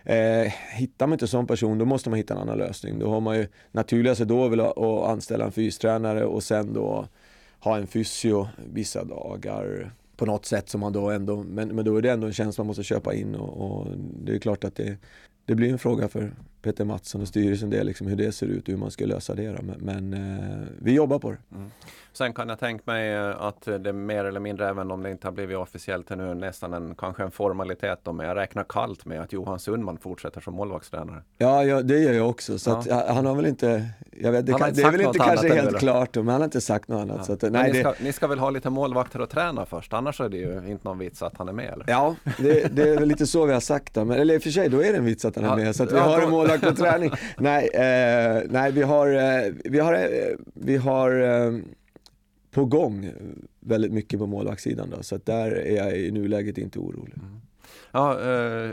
Eh, 0.03 0.53
hittar 0.73 1.07
man 1.07 1.13
inte 1.13 1.23
en 1.23 1.29
sån 1.29 1.47
person 1.47 1.77
då 1.77 1.85
måste 1.85 2.09
man 2.09 2.17
hitta 2.17 2.33
en 2.33 2.39
annan 2.39 2.57
lösning. 2.57 2.99
Då 2.99 3.09
har 3.09 3.21
man 3.21 3.37
ju 3.37 3.47
naturligast 3.71 4.21
då 4.21 4.47
vill 4.47 4.59
att 4.59 4.77
anställa 4.77 5.45
en 5.45 5.51
fystränare 5.51 6.25
och 6.25 6.43
sen 6.43 6.73
då 6.73 7.07
ha 7.59 7.77
en 7.77 7.87
fysio 7.87 8.47
vissa 8.73 9.03
dagar 9.03 9.91
på 10.17 10.25
något 10.25 10.45
sätt 10.45 10.69
som 10.69 10.81
man 10.81 10.93
då 10.93 11.09
ändå, 11.09 11.43
men, 11.43 11.75
men 11.75 11.85
då 11.85 11.97
är 11.97 12.01
det 12.01 12.11
ändå 12.11 12.27
en 12.27 12.33
tjänst 12.33 12.57
man 12.57 12.67
måste 12.67 12.83
köpa 12.83 13.13
in 13.13 13.35
och, 13.35 13.79
och 13.79 13.87
det 13.97 14.35
är 14.35 14.39
klart 14.39 14.63
att 14.63 14.75
det, 14.75 14.97
det 15.45 15.55
blir 15.55 15.71
en 15.71 15.79
fråga 15.79 16.07
för 16.07 16.33
Peter 16.61 16.85
Mattsson 16.85 17.21
och 17.21 17.27
styrelsen 17.27 17.69
det, 17.69 17.83
liksom, 17.83 18.07
hur 18.07 18.15
det 18.15 18.31
ser 18.31 18.47
ut 18.47 18.63
och 18.63 18.69
hur 18.69 18.77
man 18.77 18.91
ska 18.91 19.05
lösa 19.05 19.35
det. 19.35 19.47
Då. 19.47 19.61
Men, 19.61 20.09
men 20.09 20.13
eh, 20.13 20.67
vi 20.79 20.93
jobbar 20.93 21.19
på 21.19 21.31
det. 21.31 21.37
Mm. 21.55 21.71
Sen 22.17 22.33
kan 22.33 22.49
jag 22.49 22.59
tänka 22.59 22.83
mig 22.85 23.13
eh, 23.13 23.41
att 23.41 23.61
det 23.61 23.93
mer 23.93 24.25
eller 24.25 24.39
mindre, 24.39 24.69
även 24.69 24.91
om 24.91 25.03
det 25.03 25.11
inte 25.11 25.27
har 25.27 25.31
blivit 25.31 25.57
officiellt 25.57 26.11
ännu, 26.11 26.33
nästan 26.33 26.73
en, 26.73 26.95
kanske 26.95 27.23
en 27.23 27.31
formalitet. 27.31 27.99
Då, 28.03 28.13
men 28.13 28.27
jag 28.27 28.35
räknar 28.35 28.63
kallt 28.69 29.05
med 29.05 29.21
att 29.21 29.33
Johan 29.33 29.59
Sundman 29.59 29.97
fortsätter 29.97 30.41
som 30.41 30.53
målvaktstränare. 30.53 31.21
Ja, 31.37 31.63
ja 31.63 31.81
det 31.81 31.99
gör 31.99 32.13
jag 32.13 32.29
också. 32.29 32.59
Så 32.59 32.69
ja. 32.69 32.95
att, 32.95 33.15
han 33.15 33.25
har 33.25 33.35
väl 33.35 33.45
inte, 33.45 33.85
jag 34.21 34.31
vet, 34.31 34.45
det, 34.45 34.53
kan, 34.53 34.73
det 34.73 34.81
är 34.81 34.91
väl 34.91 35.01
inte 35.01 35.19
kanske 35.19 35.53
helt 35.53 35.67
eller? 35.67 35.79
klart, 35.79 36.15
men 36.15 36.27
han 36.27 36.41
har 36.41 36.45
inte 36.45 36.61
sagt 36.61 36.87
något 36.87 37.01
annat. 37.01 37.25
Ja. 37.27 37.33
Att, 37.33 37.41
nej, 37.41 37.71
ni, 37.71 37.79
ska, 37.79 37.93
ni, 37.99 38.13
ska, 38.13 38.27
väl 38.27 38.39
ha 38.39 38.49
lite 38.49 38.69
målvakter 38.69 39.19
att 39.19 39.29
träna 39.29 39.65
först, 39.65 39.93
annars 39.93 40.21
är 40.21 40.29
det 40.29 40.37
ju 40.37 40.61
inte 40.67 40.87
någon 40.87 40.97
vits 40.97 41.21
att 41.21 41.37
han 41.37 41.49
är 41.49 41.53
med? 41.53 41.73
Eller? 41.73 41.85
Ja, 41.87 42.15
det, 42.37 42.75
det 42.75 42.89
är 42.89 42.99
väl 42.99 43.07
lite 43.07 43.27
så 43.27 43.45
vi 43.45 43.53
har 43.53 43.59
sagt 43.59 43.93
då. 43.93 44.05
Men, 44.05 44.19
eller 44.19 44.33
i 44.33 44.37
och 44.37 44.43
för 44.43 44.49
sig, 44.49 44.69
då 44.69 44.83
är 44.83 44.91
det 44.91 44.97
en 44.97 45.05
vits 45.05 45.25
att 45.25 45.35
han 45.35 45.45
är 45.45 45.55
med, 45.55 45.75
så 45.75 45.83
att 45.83 45.91
vi 45.91 45.99
har 45.99 46.21
en 46.21 46.33
lagt 46.47 46.63
på 46.63 46.73
träning. 46.73 47.11
nej, 47.37 47.69
eh, 47.73 48.43
nej, 48.49 48.71
vi 48.71 48.81
har, 48.81 49.07
eh, 49.07 49.53
vi 49.63 49.79
har, 49.79 49.93
eh, 49.93 50.35
vi 50.53 50.77
har 50.77 51.11
eh, 51.19 51.59
på 52.51 52.65
gång 52.65 53.11
väldigt 53.59 53.91
mycket 53.91 54.19
på 54.19 54.27
målvaktssidan 54.27 54.89
då, 54.89 55.03
så 55.03 55.15
att 55.15 55.25
där 55.25 55.51
är 55.51 55.75
jag 55.75 55.97
i 55.97 56.11
nuläget 56.11 56.57
inte 56.57 56.79
orolig. 56.79 57.13
Mm. 57.17 57.41
Ja, 57.91 58.19
eh, 58.19 58.69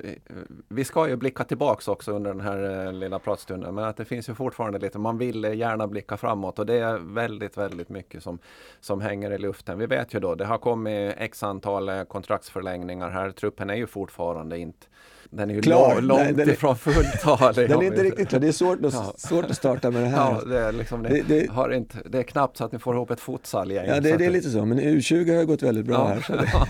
vi 0.68 0.84
ska 0.84 1.08
ju 1.08 1.16
blicka 1.16 1.44
tillbaks 1.44 1.88
också 1.88 2.12
under 2.12 2.30
den 2.30 2.40
här 2.40 2.86
eh, 2.86 2.92
lilla 2.92 3.18
pratstunden 3.18 3.74
men 3.74 3.84
att 3.84 3.96
det 3.96 4.04
finns 4.04 4.28
ju 4.28 4.34
fortfarande 4.34 4.78
lite, 4.78 4.98
man 4.98 5.18
vill 5.18 5.44
gärna 5.44 5.86
blicka 5.86 6.16
framåt 6.16 6.58
och 6.58 6.66
det 6.66 6.78
är 6.78 6.98
väldigt, 6.98 7.58
väldigt 7.58 7.88
mycket 7.88 8.22
som, 8.22 8.38
som 8.80 9.00
hänger 9.00 9.30
i 9.30 9.38
luften. 9.38 9.78
Vi 9.78 9.86
vet 9.86 10.14
ju 10.14 10.20
då, 10.20 10.34
det 10.34 10.44
har 10.44 10.58
kommit 10.58 11.14
x 11.18 11.42
antal 11.42 11.88
eh, 11.88 12.04
kontraktsförlängningar 12.04 13.10
här. 13.10 13.30
Truppen 13.30 13.70
är 13.70 13.74
ju 13.74 13.86
fortfarande 13.86 14.58
inte 14.58 14.86
den 15.30 15.50
är 15.50 15.54
ju 15.54 15.62
klar. 15.62 16.00
långt 16.00 16.22
Nej, 16.22 16.32
den 16.32 16.50
ifrån 16.50 16.76
fulltalig. 16.76 17.68
den 17.68 17.82
är 17.82 17.86
inte 17.86 18.02
riktigt 18.02 18.28
klar, 18.28 18.40
det 18.40 18.48
är 18.48 18.52
svårt 18.52 18.84
att, 18.84 18.94
ja. 18.94 19.14
svårt 19.16 19.44
att 19.44 19.56
starta 19.56 19.90
med 19.90 20.02
det 20.02 20.08
här. 20.08 20.32
Ja, 20.32 20.44
det, 20.46 20.58
är 20.58 20.72
liksom, 20.72 21.02
det, 21.02 21.22
det, 21.28 21.50
har 21.50 21.70
inte, 21.70 21.98
det 22.08 22.18
är 22.18 22.22
knappt 22.22 22.56
så 22.56 22.64
att 22.64 22.72
ni 22.72 22.78
får 22.78 22.94
ihop 22.94 23.10
ett 23.10 23.20
futsalgäng. 23.20 23.86
Ja, 23.86 24.00
det, 24.00 24.16
det 24.16 24.26
är 24.26 24.30
lite 24.30 24.50
så, 24.50 24.64
men 24.64 24.80
U20 24.80 25.36
har 25.36 25.44
gått 25.44 25.62
väldigt 25.62 25.86
bra 25.86 26.16
ja. 26.28 26.66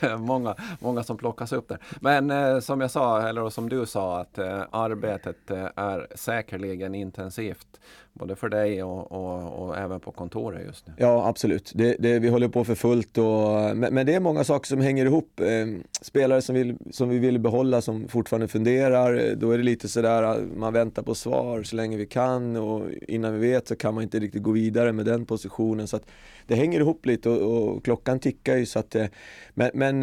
här. 0.00 0.16
många, 0.26 0.54
många 0.80 1.02
som 1.02 1.16
plockas 1.16 1.52
upp 1.52 1.68
där. 1.68 1.78
Men 2.00 2.30
eh, 2.30 2.60
som 2.60 2.80
jag 2.80 2.90
sa, 2.90 3.28
eller 3.28 3.50
som 3.50 3.68
du 3.68 3.86
sa, 3.86 4.20
att 4.20 4.38
eh, 4.38 4.62
arbetet 4.70 5.50
eh, 5.50 5.66
är 5.76 6.06
säkerligen 6.14 6.94
intensivt. 6.94 7.66
Både 8.18 8.36
för 8.36 8.48
dig 8.48 8.82
och, 8.82 9.12
och, 9.12 9.62
och, 9.62 9.76
även 9.78 10.00
på 10.00 10.12
kontoret 10.12 10.66
just 10.66 10.86
nu. 10.86 10.92
Ja 10.96 11.28
absolut, 11.28 11.72
det, 11.74 11.96
det, 11.98 12.18
vi 12.18 12.28
håller 12.28 12.48
på 12.48 12.64
för 12.64 12.74
fullt. 12.74 13.18
Och, 13.18 13.76
men, 13.76 13.94
men, 13.94 14.06
det 14.06 14.14
är 14.14 14.20
många 14.20 14.44
saker 14.44 14.66
som 14.66 14.80
hänger 14.80 15.06
ihop. 15.06 15.40
Ehm, 15.40 15.82
spelare 16.00 16.42
som, 16.42 16.54
vill, 16.54 16.76
som 16.90 17.08
vi 17.08 17.18
vill 17.18 17.38
behålla 17.38 17.80
som 17.80 18.08
fortfarande 18.08 18.48
funderar. 18.48 19.14
Eh, 19.14 19.36
då 19.36 19.50
är 19.50 19.58
det 19.58 19.64
lite 19.64 19.88
sådär, 19.88 20.22
eh, 20.22 20.42
man 20.56 20.72
väntar 20.72 21.02
på 21.02 21.14
svar 21.14 21.62
så 21.62 21.76
länge 21.76 21.96
vi 21.96 22.06
kan 22.06 22.56
och 22.56 22.90
innan 23.08 23.38
vi 23.38 23.50
vet 23.50 23.68
så 23.68 23.76
kan 23.76 23.94
man 23.94 24.02
inte 24.02 24.18
riktigt 24.18 24.42
gå 24.42 24.50
vidare 24.50 24.92
med 24.92 25.06
den 25.06 25.26
positionen. 25.26 25.88
Så 25.88 25.96
att 25.96 26.06
det 26.46 26.54
hänger 26.54 26.80
ihop 26.80 27.06
lite 27.06 27.30
och, 27.30 27.76
och 27.76 27.84
klockan 27.84 28.18
tickar 28.18 28.56
ju. 28.56 28.66
Så 28.66 28.78
att, 28.78 28.94
eh, 28.94 29.06
men 29.54 29.70
men 29.74 30.02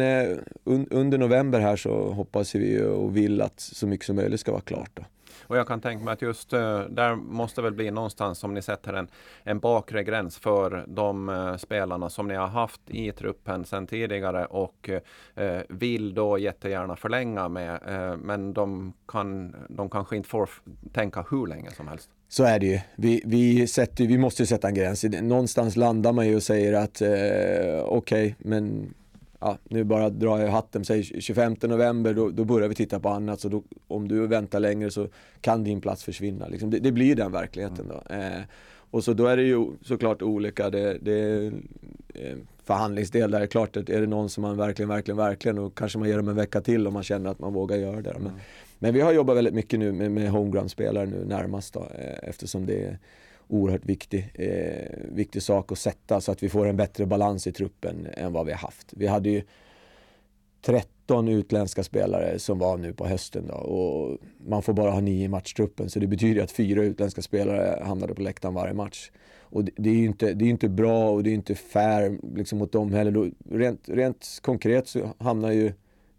un, 0.64 0.86
under 0.90 1.18
november 1.18 1.60
här 1.60 1.76
så 1.76 2.12
hoppas 2.12 2.54
vi 2.54 2.82
och 2.82 3.16
vill 3.16 3.40
att 3.40 3.60
så 3.60 3.86
mycket 3.86 4.06
som 4.06 4.16
möjligt 4.16 4.40
ska 4.40 4.52
vara 4.52 4.62
klart. 4.62 4.90
Då. 4.94 5.02
Och 5.42 5.56
jag 5.56 5.68
kan 5.68 5.80
tänka 5.80 6.04
mig 6.04 6.12
att 6.12 6.22
just 6.22 6.52
uh, 6.52 6.80
där 6.80 7.14
måste 7.14 7.62
väl 7.62 7.72
bli 7.72 7.90
någonstans 7.90 8.38
som 8.38 8.54
ni 8.54 8.62
sätter 8.62 8.92
en, 8.92 9.08
en 9.42 9.58
bakre 9.58 10.04
gräns 10.04 10.38
för 10.38 10.84
de 10.88 11.28
uh, 11.28 11.56
spelarna 11.56 12.10
som 12.10 12.28
ni 12.28 12.34
har 12.34 12.46
haft 12.46 12.80
i 12.86 13.12
truppen 13.12 13.64
sedan 13.64 13.86
tidigare 13.86 14.46
och 14.46 14.90
uh, 15.38 15.60
vill 15.68 16.14
då 16.14 16.38
jättegärna 16.38 16.96
förlänga 16.96 17.48
med. 17.48 17.80
men 18.22 18.52
de, 18.52 18.92
kan, 19.08 19.56
de 19.68 19.90
kanske 19.90 20.16
inte 20.16 20.28
får 20.28 20.50
tänka 20.92 21.24
hur 21.30 21.46
länge 21.46 21.70
som 21.70 21.88
helst. 21.88 22.10
Så 22.28 22.44
är 22.44 22.58
det 22.58 22.66
ju. 22.66 22.80
Vi, 22.96 23.22
vi, 23.24 23.66
sätter, 23.66 24.06
vi 24.06 24.18
måste 24.18 24.46
sätta 24.46 24.68
en 24.68 24.74
gräns. 24.74 25.04
Någonstans 25.04 25.76
landar 25.76 26.12
man 26.12 26.26
ju 26.26 26.36
och 26.36 26.42
säger 26.42 26.72
att 26.72 27.02
okej, 27.02 27.84
okay, 27.86 28.34
men 28.38 28.94
ja, 29.44 29.58
nu 29.64 29.84
bara 29.84 30.10
drar 30.10 30.38
jag 30.38 30.50
hatten, 30.50 30.84
säg 30.84 31.04
25 31.04 31.56
november, 31.62 32.14
då, 32.14 32.30
då 32.30 32.44
börjar 32.44 32.68
vi 32.68 32.74
titta 32.74 33.00
på 33.00 33.08
annat. 33.08 33.40
Så 33.40 33.48
då, 33.48 33.62
om 33.88 34.08
du 34.08 34.26
väntar 34.26 34.60
längre 34.60 34.90
så 34.90 35.08
kan 35.40 35.64
din 35.64 35.80
plats 35.80 36.04
försvinna. 36.04 36.48
Liksom. 36.48 36.70
Det, 36.70 36.78
det, 36.78 36.92
blir 36.92 37.16
den 37.16 37.32
verkligheten 37.32 37.88
då. 37.88 38.14
Eh, 38.14 38.40
och 38.90 39.04
så 39.04 39.12
då 39.12 39.26
är 39.26 39.36
det 39.36 39.42
ju 39.42 39.66
såklart 39.82 40.22
olika. 40.22 40.70
Det, 40.70 40.98
det 41.00 41.12
är 41.12 41.52
eh, 42.14 42.36
förhandlingsdel 42.64 43.30
där 43.30 43.38
det 43.38 43.44
är 43.44 43.48
klart 43.48 43.76
att 43.76 43.90
är 43.90 44.00
det 44.00 44.06
någon 44.06 44.28
som 44.28 44.42
man 44.42 44.56
verkligen, 44.56 44.88
verkligen, 44.88 45.18
verkligen 45.18 45.58
och 45.58 45.78
kanske 45.78 45.98
man 45.98 46.08
ger 46.08 46.16
dem 46.16 46.28
en 46.28 46.36
vecka 46.36 46.60
till 46.60 46.86
om 46.86 46.92
man 46.92 47.02
känner 47.02 47.30
att 47.30 47.38
man 47.38 47.52
vågar 47.52 47.76
göra 47.76 48.00
det. 48.02 48.12
Men, 48.12 48.22
mm. 48.26 48.40
men 48.78 48.94
vi 48.94 49.00
har 49.00 49.12
jobbat 49.12 49.36
väldigt 49.36 49.54
mycket 49.54 49.78
nu 49.78 49.92
med, 49.92 50.10
med 50.10 50.30
homeground-spelare 50.30 51.06
nu 51.06 51.24
närmast 51.24 51.74
då, 51.74 51.80
eh, 51.80 52.28
eftersom 52.28 52.66
det 52.66 52.84
är 52.84 52.98
oerhört 53.48 53.84
viktig, 53.84 54.30
eh, 54.34 54.98
viktig 55.12 55.42
sak 55.42 55.72
att 55.72 55.78
sätta 55.78 56.20
så 56.20 56.32
att 56.32 56.42
vi 56.42 56.48
får 56.48 56.66
en 56.66 56.76
bättre 56.76 57.06
balans 57.06 57.46
i 57.46 57.52
truppen 57.52 58.06
än 58.16 58.32
vad 58.32 58.46
vi 58.46 58.52
har 58.52 58.58
haft. 58.58 58.92
Vi 58.96 59.06
hade 59.06 59.30
ju 59.30 59.42
13 60.62 61.28
utländska 61.28 61.82
spelare 61.82 62.38
som 62.38 62.58
var 62.58 62.76
nu 62.76 62.92
på 62.92 63.06
hösten 63.06 63.46
då, 63.46 63.54
och 63.54 64.18
man 64.46 64.62
får 64.62 64.72
bara 64.72 64.90
ha 64.90 65.00
nio 65.00 65.24
i 65.24 65.28
matchtruppen 65.28 65.90
så 65.90 65.98
det 65.98 66.06
betyder 66.06 66.42
att 66.42 66.50
fyra 66.50 66.82
utländska 66.82 67.22
spelare 67.22 67.84
hamnade 67.84 68.14
på 68.14 68.22
läktaren 68.22 68.54
varje 68.54 68.74
match. 68.74 69.10
Och 69.54 69.64
det, 69.64 69.72
det 69.76 69.90
är 69.90 69.94
ju 69.94 70.04
inte, 70.04 70.34
det 70.34 70.44
är 70.44 70.48
inte 70.48 70.68
bra 70.68 71.10
och 71.10 71.22
det 71.22 71.30
är 71.30 71.34
inte 71.34 71.54
fair 71.54 72.18
liksom, 72.36 72.58
mot 72.58 72.72
dem 72.72 72.92
heller. 72.92 73.10
Då, 73.10 73.30
rent, 73.50 73.88
rent 73.88 74.38
konkret 74.42 74.88
så 74.88 75.10
hamnar 75.18 75.50
ju 75.50 75.72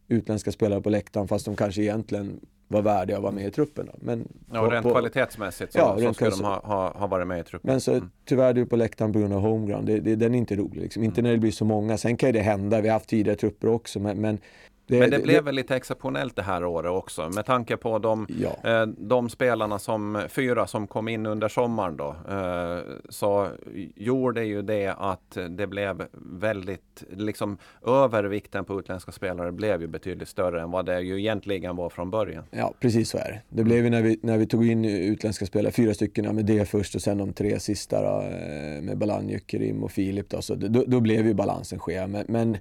utländska 0.08 0.52
spelare 0.52 0.82
på 0.82 0.90
läktaren 0.90 1.28
fast 1.28 1.46
de 1.46 1.56
kanske 1.56 1.82
egentligen 1.82 2.40
var 2.68 2.82
värdiga 2.82 3.18
att 3.18 3.24
vara 3.24 3.34
med 3.34 3.48
i 3.48 3.52
truppen. 3.52 3.86
Då. 3.86 3.94
Men 4.00 4.28
ja, 4.52 4.62
och 4.62 4.72
rent 4.72 4.84
på, 4.84 4.92
kvalitetsmässigt 4.92 5.74
så, 5.74 5.80
ja, 5.80 5.98
så 6.00 6.14
ska 6.14 6.30
de 6.30 6.44
ha, 6.44 6.62
ha, 6.64 6.94
ha, 6.98 7.08
varit 7.08 7.28
med 7.28 7.40
i 7.40 7.44
truppen. 7.44 7.72
Men 7.72 7.82
så 7.82 7.94
mm. 7.94 8.10
tyvärr 8.26 8.54
du 8.54 8.66
på 8.66 8.76
läktaren 8.76 9.14
på 9.14 9.20
grund 9.20 9.34
av 9.34 9.42
homeground, 9.42 9.88
det, 9.88 10.00
det, 10.00 10.16
den 10.16 10.34
är 10.36 10.38
inte 10.38 10.56
rolig. 10.56 10.82
Liksom. 10.82 11.04
Inte 11.04 11.22
mm. 11.22 11.30
när 11.30 11.34
det 11.34 11.40
blir 11.40 11.52
så 11.52 11.66
många. 11.66 11.98
Sen 11.98 12.18
kan 12.18 12.32
det 12.32 12.40
hända, 12.40 12.82
vi 12.82 12.88
har 12.88 12.94
haft 12.94 13.10
tidigare 13.10 13.38
trupper 13.38 13.68
också, 13.68 14.00
men, 14.00 14.22
men 14.22 14.38
det, 14.88 15.00
Men 15.00 15.10
det, 15.10 15.18
det 15.18 15.24
blev 15.24 15.44
väl 15.44 15.56
lite 15.56 15.76
exceptionellt 15.76 16.36
det 16.36 16.42
här 16.42 16.66
året 16.66 16.92
också 16.92 17.30
med 17.30 17.46
tanke 17.46 17.78
på 17.78 18.00
de, 18.00 18.28
ja. 18.40 18.70
eh, 18.70 18.86
de 18.88 19.30
spelarna 19.30 19.80
som, 19.80 20.22
fyra 20.30 20.68
som 20.68 20.88
kom 20.88 21.08
in 21.08 21.26
under 21.26 21.48
sommaren 21.48 21.98
då. 21.98 22.16
Eh, 22.30 22.80
så 23.10 23.48
gjorde 23.96 24.46
ju 24.46 24.62
det 24.62 24.88
att 24.88 25.38
det 25.50 25.68
blev 25.68 26.06
väldigt, 26.40 27.04
liksom 27.10 27.58
övervikten 27.86 28.66
på 28.66 28.80
utländska 28.80 29.12
spelare 29.12 29.52
blev 29.52 29.82
ju 29.82 29.88
betydligt 29.88 30.28
större 30.28 30.62
än 30.62 30.72
vad 30.72 30.86
det 30.86 31.02
ju 31.02 31.20
egentligen 31.20 31.76
var 31.76 31.90
från 31.90 32.12
början. 32.12 32.44
Ja, 32.52 32.74
precis 32.80 33.10
så 33.10 33.18
är 33.18 33.32
det. 33.32 33.42
Det 33.50 33.64
blev 33.64 33.84
ju 33.84 33.90
när 33.90 34.02
vi, 34.02 34.20
när 34.24 34.38
vi 34.38 34.48
tog 34.48 34.68
in 34.68 34.86
utländska 34.86 35.46
spelare, 35.46 35.72
fyra 35.72 35.94
stycken 35.94 36.36
med 36.36 36.46
det 36.46 36.70
först 36.70 36.96
och 36.96 37.02
sen 37.02 37.18
de 37.18 37.34
tre 37.34 37.60
sista 37.60 38.02
då, 38.02 38.22
eh, 38.22 38.82
med 38.82 38.98
Balanjuk, 38.98 39.54
Rim 39.54 39.84
och 39.84 39.92
Filip 39.92 40.30
då, 40.30 40.42
så 40.42 40.56
då, 40.56 40.84
då 40.88 41.00
blev 41.00 41.28
ju 41.28 41.34
balansen 41.34 41.80
skev. 41.80 42.10
men, 42.10 42.26
men 42.28 42.58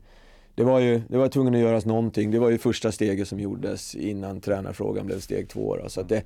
det 0.54 0.64
var 0.64 0.80
ju 0.80 1.02
det 1.08 1.18
var 1.18 1.28
tvungen 1.28 1.54
att 1.54 1.60
göras 1.60 1.86
någonting. 1.86 2.30
Det 2.30 2.38
var 2.38 2.50
ju 2.50 2.58
första 2.58 2.92
steget 2.92 3.28
som 3.28 3.40
gjordes 3.40 3.94
innan 3.94 4.40
tränarfrågan 4.40 5.06
blev 5.06 5.20
steg 5.20 5.48
två. 5.48 5.76
Då. 5.76 5.88
Så 5.88 6.02
det, 6.02 6.24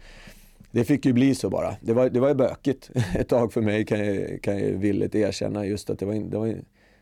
det 0.70 0.84
fick 0.84 1.06
ju 1.06 1.12
bli 1.12 1.34
så 1.34 1.50
bara. 1.50 1.76
Det 1.80 1.92
var, 1.92 2.08
det 2.08 2.20
var 2.20 2.28
ju 2.28 2.34
bökigt 2.34 2.90
ett 3.14 3.28
tag 3.28 3.52
för 3.52 3.60
mig 3.60 3.84
kan 3.84 4.06
jag, 4.06 4.42
kan 4.42 4.58
jag 4.58 4.70
villigt 4.70 5.14
erkänna. 5.14 5.66
Just 5.66 5.90
att 5.90 5.98
det 5.98 6.06
var, 6.06 6.14
det, 6.14 6.38
var, 6.38 6.46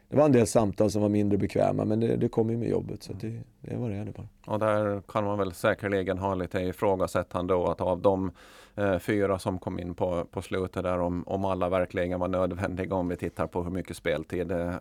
det 0.08 0.16
var 0.16 0.24
en 0.24 0.32
del 0.32 0.46
samtal 0.46 0.90
som 0.90 1.02
var 1.02 1.08
mindre 1.08 1.38
bekväma 1.38 1.84
men 1.84 2.00
det, 2.00 2.16
det 2.16 2.28
kom 2.28 2.50
ju 2.50 2.56
med 2.56 2.68
jobbet. 2.68 3.02
Så 3.02 3.12
det, 3.12 3.40
det 3.60 3.76
var 3.76 3.90
det 3.90 4.04
det 4.04 4.12
bara. 4.12 4.28
Och 4.46 4.58
där 4.58 5.00
kan 5.00 5.24
man 5.24 5.38
väl 5.38 5.52
säkerligen 5.52 6.18
ha 6.18 6.34
lite 6.34 6.58
ifrågasättande 6.58 7.54
då 7.54 7.66
att 7.66 7.80
av 7.80 8.02
de 8.02 8.30
eh, 8.74 8.98
fyra 8.98 9.38
som 9.38 9.58
kom 9.58 9.78
in 9.78 9.94
på, 9.94 10.24
på 10.30 10.42
slutet 10.42 10.82
där 10.82 10.98
om, 10.98 11.24
om 11.26 11.44
alla 11.44 11.68
verkligen 11.68 12.20
var 12.20 12.28
nödvändiga 12.28 12.94
om 12.94 13.08
vi 13.08 13.16
tittar 13.16 13.46
på 13.46 13.62
hur 13.62 13.70
mycket 13.70 13.96
speltid 13.96 14.50
eh, 14.50 14.74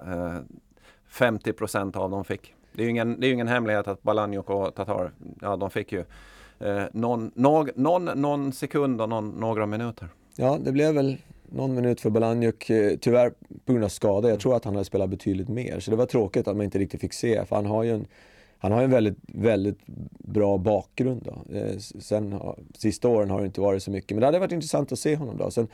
50 1.16 1.54
procent 1.54 1.96
av 1.96 2.10
dem 2.10 2.26
fick. 2.26 2.54
Det 2.74 2.82
är 2.82 2.84
ju 2.84 2.90
ingen, 2.90 3.20
det 3.20 3.28
är 3.28 3.34
ingen 3.34 3.48
hemlighet 3.48 3.88
att 3.88 4.04
Balanjuk 4.04 4.50
och 4.50 4.76
Tatar, 4.76 5.12
ja 5.42 5.56
de 5.56 5.70
fick 5.70 5.92
ju 5.92 6.04
eh, 6.60 6.84
någon, 6.92 7.32
någon, 7.36 7.70
någon, 7.76 8.06
någon 8.06 8.54
sekund 8.54 9.02
och 9.02 9.10
någon, 9.10 9.30
några 9.30 9.66
minuter. 9.66 10.08
Ja, 10.36 10.58
det 10.62 10.72
blev 10.72 10.94
väl 10.94 11.18
någon 11.50 11.76
minut 11.76 12.02
för 12.02 12.10
Balanjuk, 12.10 12.70
eh, 12.70 12.98
tyvärr 12.98 13.30
på 13.66 13.72
grund 13.72 13.86
av 13.86 13.90
skada. 13.90 14.30
Jag 14.30 14.40
tror 14.40 14.56
att 14.56 14.66
han 14.66 14.74
hade 14.74 14.86
spelat 14.86 15.10
betydligt 15.10 15.50
mer, 15.50 15.80
så 15.80 15.92
det 15.92 15.98
var 15.98 16.06
tråkigt 16.06 16.48
att 16.48 16.56
man 16.56 16.64
inte 16.64 16.80
riktigt 16.80 17.02
fick 17.02 17.14
se, 17.14 17.46
för 17.46 17.56
han 17.56 17.66
har 17.66 17.84
ju 17.84 17.92
en 17.92 18.08
han 18.58 18.72
har 18.72 18.84
en 18.84 18.92
väldigt, 18.92 19.18
väldigt 19.28 19.80
bra 20.18 20.58
bakgrund. 20.58 21.22
Då. 21.26 21.56
Eh, 21.58 21.78
sen, 21.78 22.40
sista 22.74 23.08
åren 23.08 23.30
har 23.30 23.40
det 23.40 23.46
inte 23.46 23.62
varit 23.62 23.84
så 23.84 23.92
mycket, 23.92 24.12
men 24.12 24.20
det 24.20 24.26
hade 24.26 24.40
varit 24.40 24.52
intressant 24.52 24.92
att 24.92 25.00
se 25.00 25.16
honom. 25.16 25.38
Då. 25.38 25.52
Sen, 25.52 25.68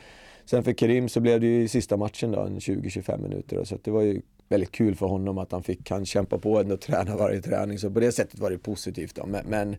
sen 0.44 0.62
för 0.62 0.72
Kerim 0.72 1.08
så 1.08 1.20
blev 1.20 1.40
det 1.40 1.46
ju 1.46 1.68
sista 1.68 1.96
matchen 1.96 2.30
då, 2.30 2.38
20-25 2.40 3.22
minuter. 3.22 3.56
Då, 3.56 3.64
så 3.64 3.78
det 3.82 3.90
var 3.90 4.02
ju 4.02 4.22
väldigt 4.52 4.72
kul 4.72 4.94
för 4.94 5.06
honom 5.06 5.38
att 5.38 5.52
han 5.52 5.62
fick 5.62 5.90
han 5.90 6.06
kämpa 6.06 6.38
på 6.38 6.52
och 6.52 6.80
träna 6.80 7.16
varje 7.16 7.40
träning. 7.40 7.78
Så 7.78 7.90
på 7.90 8.00
det 8.00 8.12
sättet 8.12 8.40
var 8.40 8.50
det 8.50 8.58
positivt. 8.58 9.14
Då. 9.14 9.26
Men, 9.26 9.46
men, 9.46 9.76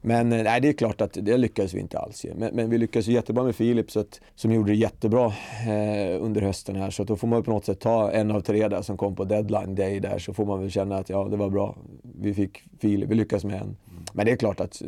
men 0.00 0.32
eh, 0.32 0.42
nej, 0.42 0.60
det 0.60 0.68
är 0.68 0.72
klart 0.72 1.00
att 1.00 1.18
det 1.22 1.36
lyckades 1.36 1.74
vi 1.74 1.80
inte 1.80 1.98
alls 1.98 2.26
men, 2.36 2.54
men, 2.54 2.70
vi 2.70 2.78
lyckades 2.78 3.06
jättebra 3.06 3.44
med 3.44 3.56
Filip 3.56 3.90
så 3.90 4.00
att, 4.00 4.20
som 4.34 4.52
gjorde 4.52 4.72
det 4.72 4.76
jättebra 4.76 5.26
eh, 5.66 6.22
under 6.24 6.40
hösten 6.40 6.76
här. 6.76 6.90
Så 6.90 7.02
att 7.02 7.08
då 7.08 7.16
får 7.16 7.28
man 7.28 7.42
på 7.42 7.50
något 7.50 7.64
sätt 7.64 7.80
ta 7.80 8.10
en 8.10 8.30
av 8.30 8.40
tre 8.40 8.68
där 8.68 8.82
som 8.82 8.96
kom 8.96 9.14
på 9.14 9.24
deadline 9.24 9.74
day 9.74 10.00
där 10.00 10.18
så 10.18 10.34
får 10.34 10.46
man 10.46 10.60
väl 10.60 10.70
känna 10.70 10.96
att 10.96 11.08
ja, 11.08 11.28
det 11.30 11.36
var 11.36 11.50
bra. 11.50 11.76
Vi 12.02 12.34
fick 12.34 12.62
Filip, 12.78 13.10
vi 13.10 13.14
lyckades 13.14 13.44
med 13.44 13.60
en. 13.60 13.76
Men 14.12 14.26
det 14.26 14.32
är 14.32 14.36
klart 14.36 14.60
att 14.60 14.82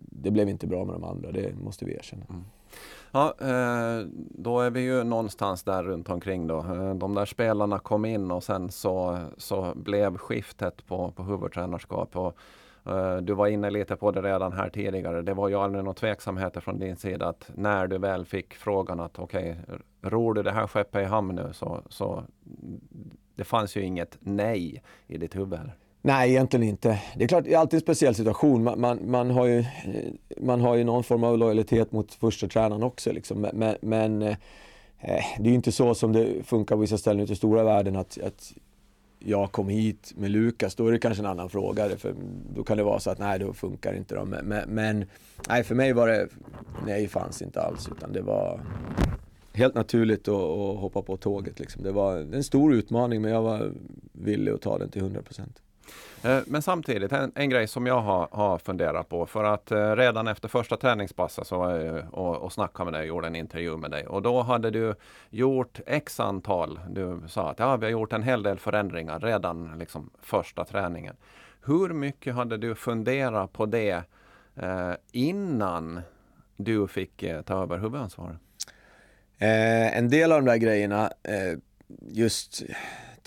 det 0.00 0.30
blev 0.30 0.48
inte 0.48 0.66
bra 0.66 0.84
med 0.84 0.94
de 0.94 1.04
andra, 1.04 1.32
det 1.32 1.54
måste 1.64 1.84
vi 1.84 1.94
erkänna. 1.94 2.24
Mm. 2.30 2.44
Ja, 3.12 3.34
eh, 3.40 4.06
då 4.14 4.60
är 4.60 4.70
vi 4.70 4.80
ju 4.80 5.04
någonstans 5.04 5.62
där 5.62 5.82
runt 5.82 6.10
omkring 6.10 6.46
då. 6.46 6.58
Eh, 6.58 6.94
de 6.94 7.14
där 7.14 7.26
spelarna 7.26 7.78
kom 7.78 8.04
in 8.04 8.30
och 8.30 8.44
sen 8.44 8.70
så, 8.70 9.18
så 9.36 9.72
blev 9.76 10.16
skiftet 10.16 10.86
på, 10.86 11.10
på 11.10 11.22
huvudtränarskap. 11.22 12.16
Och, 12.16 12.36
eh, 12.92 13.16
du 13.16 13.34
var 13.34 13.46
inne 13.46 13.70
lite 13.70 13.96
på 13.96 14.10
det 14.10 14.22
redan 14.22 14.52
här 14.52 14.68
tidigare. 14.68 15.22
Det 15.22 15.34
var 15.34 15.48
ju 15.48 15.54
aldrig 15.54 15.84
några 15.84 15.94
tveksamheter 15.94 16.60
från 16.60 16.78
din 16.78 16.96
sida 16.96 17.28
att 17.28 17.50
när 17.54 17.86
du 17.86 17.98
väl 17.98 18.24
fick 18.24 18.54
frågan 18.54 19.00
att 19.00 19.18
okej, 19.18 19.60
okay, 19.62 19.78
ror 20.02 20.34
du 20.34 20.42
det 20.42 20.52
här 20.52 20.66
skeppet 20.66 21.02
i 21.02 21.04
hamn 21.04 21.34
nu 21.34 21.52
så, 21.52 21.82
så 21.88 22.24
det 23.34 23.44
fanns 23.44 23.76
ju 23.76 23.82
inget 23.82 24.18
nej 24.20 24.82
i 25.06 25.18
ditt 25.18 25.36
huvud. 25.36 25.70
Nej, 26.02 26.30
egentligen 26.30 26.68
inte. 26.68 27.00
Det 27.16 27.24
är 27.24 27.28
klart, 27.28 27.44
det 27.44 27.54
är 27.54 27.58
alltid 27.58 27.74
en 27.74 27.80
speciell 27.80 28.14
situation. 28.14 28.64
Man, 28.64 28.80
man, 28.80 29.10
man, 29.10 29.30
har, 29.30 29.46
ju, 29.46 29.58
eh, 29.58 29.64
man 30.40 30.60
har 30.60 30.76
ju 30.76 30.84
någon 30.84 31.04
form 31.04 31.24
av 31.24 31.38
lojalitet 31.38 31.92
mot 31.92 32.14
första 32.14 32.48
tränaren 32.48 32.82
också. 32.82 33.12
Liksom. 33.12 33.40
Men, 33.40 33.76
men 33.80 34.22
eh, 34.22 34.36
eh, 35.00 35.24
det 35.38 35.44
är 35.44 35.48
ju 35.48 35.54
inte 35.54 35.72
så 35.72 35.94
som 35.94 36.12
det 36.12 36.46
funkar 36.46 36.76
på 36.76 36.80
vissa 36.80 36.98
ställen 36.98 37.22
ute 37.22 37.32
i 37.32 37.36
stora 37.36 37.64
världen 37.64 37.96
att, 37.96 38.18
att 38.18 38.52
jag 39.18 39.52
kom 39.52 39.68
hit 39.68 40.12
med 40.16 40.30
Lukas, 40.30 40.74
då 40.74 40.86
är 40.86 40.92
det 40.92 40.98
kanske 40.98 41.22
en 41.22 41.30
annan 41.30 41.48
fråga. 41.48 41.88
För 41.96 42.14
då 42.54 42.64
kan 42.64 42.76
det 42.76 42.82
vara 42.82 43.00
så 43.00 43.10
att 43.10 43.18
nej, 43.18 43.38
då 43.38 43.52
funkar 43.52 43.94
inte 43.94 44.14
de. 44.14 44.28
Men, 44.28 44.68
men 44.68 45.04
nej, 45.48 45.64
för 45.64 45.74
mig 45.74 45.92
var 45.92 46.08
det, 46.08 46.28
nej, 46.86 47.08
fanns 47.08 47.42
inte 47.42 47.60
alls. 47.60 47.88
Utan 47.96 48.12
det 48.12 48.22
var 48.22 48.60
helt 49.52 49.74
naturligt 49.74 50.28
att, 50.28 50.34
att 50.34 50.78
hoppa 50.78 51.02
på 51.02 51.16
tåget. 51.16 51.60
Liksom. 51.60 51.82
Det 51.82 51.92
var 51.92 52.16
en 52.16 52.44
stor 52.44 52.74
utmaning, 52.74 53.22
men 53.22 53.30
jag 53.30 53.42
var 53.42 53.72
villig 54.12 54.52
att 54.52 54.62
ta 54.62 54.78
den 54.78 54.90
till 54.90 55.02
100 55.02 55.22
procent. 55.22 55.62
Eh, 56.22 56.40
men 56.46 56.62
samtidigt, 56.62 57.12
en, 57.12 57.32
en 57.34 57.50
grej 57.50 57.66
som 57.68 57.86
jag 57.86 58.00
har, 58.00 58.28
har 58.30 58.58
funderat 58.58 59.08
på. 59.08 59.26
För 59.26 59.44
att 59.44 59.70
eh, 59.70 59.96
redan 59.96 60.28
efter 60.28 60.48
första 60.48 60.76
träningspasset 60.76 61.46
så 61.46 61.58
var 61.58 61.70
jag 61.74 62.04
och, 62.14 62.36
och 62.36 62.52
snackade 62.52 62.84
med 62.84 63.00
dig 63.00 63.00
och 63.00 63.06
gjorde 63.06 63.26
en 63.26 63.36
intervju 63.36 63.76
med 63.76 63.90
dig. 63.90 64.06
Och 64.06 64.22
då 64.22 64.42
hade 64.42 64.70
du 64.70 64.94
gjort 65.30 65.80
x 65.86 66.20
antal, 66.20 66.80
du 66.90 67.20
sa 67.28 67.50
att 67.50 67.58
ja, 67.58 67.76
vi 67.76 67.86
har 67.86 67.90
gjort 67.90 68.12
en 68.12 68.22
hel 68.22 68.42
del 68.42 68.58
förändringar 68.58 69.20
redan 69.20 69.78
liksom 69.78 70.10
första 70.22 70.64
träningen. 70.64 71.16
Hur 71.64 71.88
mycket 71.88 72.34
hade 72.34 72.56
du 72.56 72.74
funderat 72.74 73.52
på 73.52 73.66
det 73.66 74.02
eh, 74.56 74.92
innan 75.12 76.00
du 76.56 76.88
fick 76.88 77.22
eh, 77.22 77.42
ta 77.42 77.62
över 77.62 77.78
huvudansvaret? 77.78 78.36
Eh, 79.38 79.98
en 79.98 80.10
del 80.10 80.32
av 80.32 80.38
de 80.42 80.50
där 80.50 80.56
grejerna, 80.56 81.10
eh, 81.22 81.58
just 82.00 82.62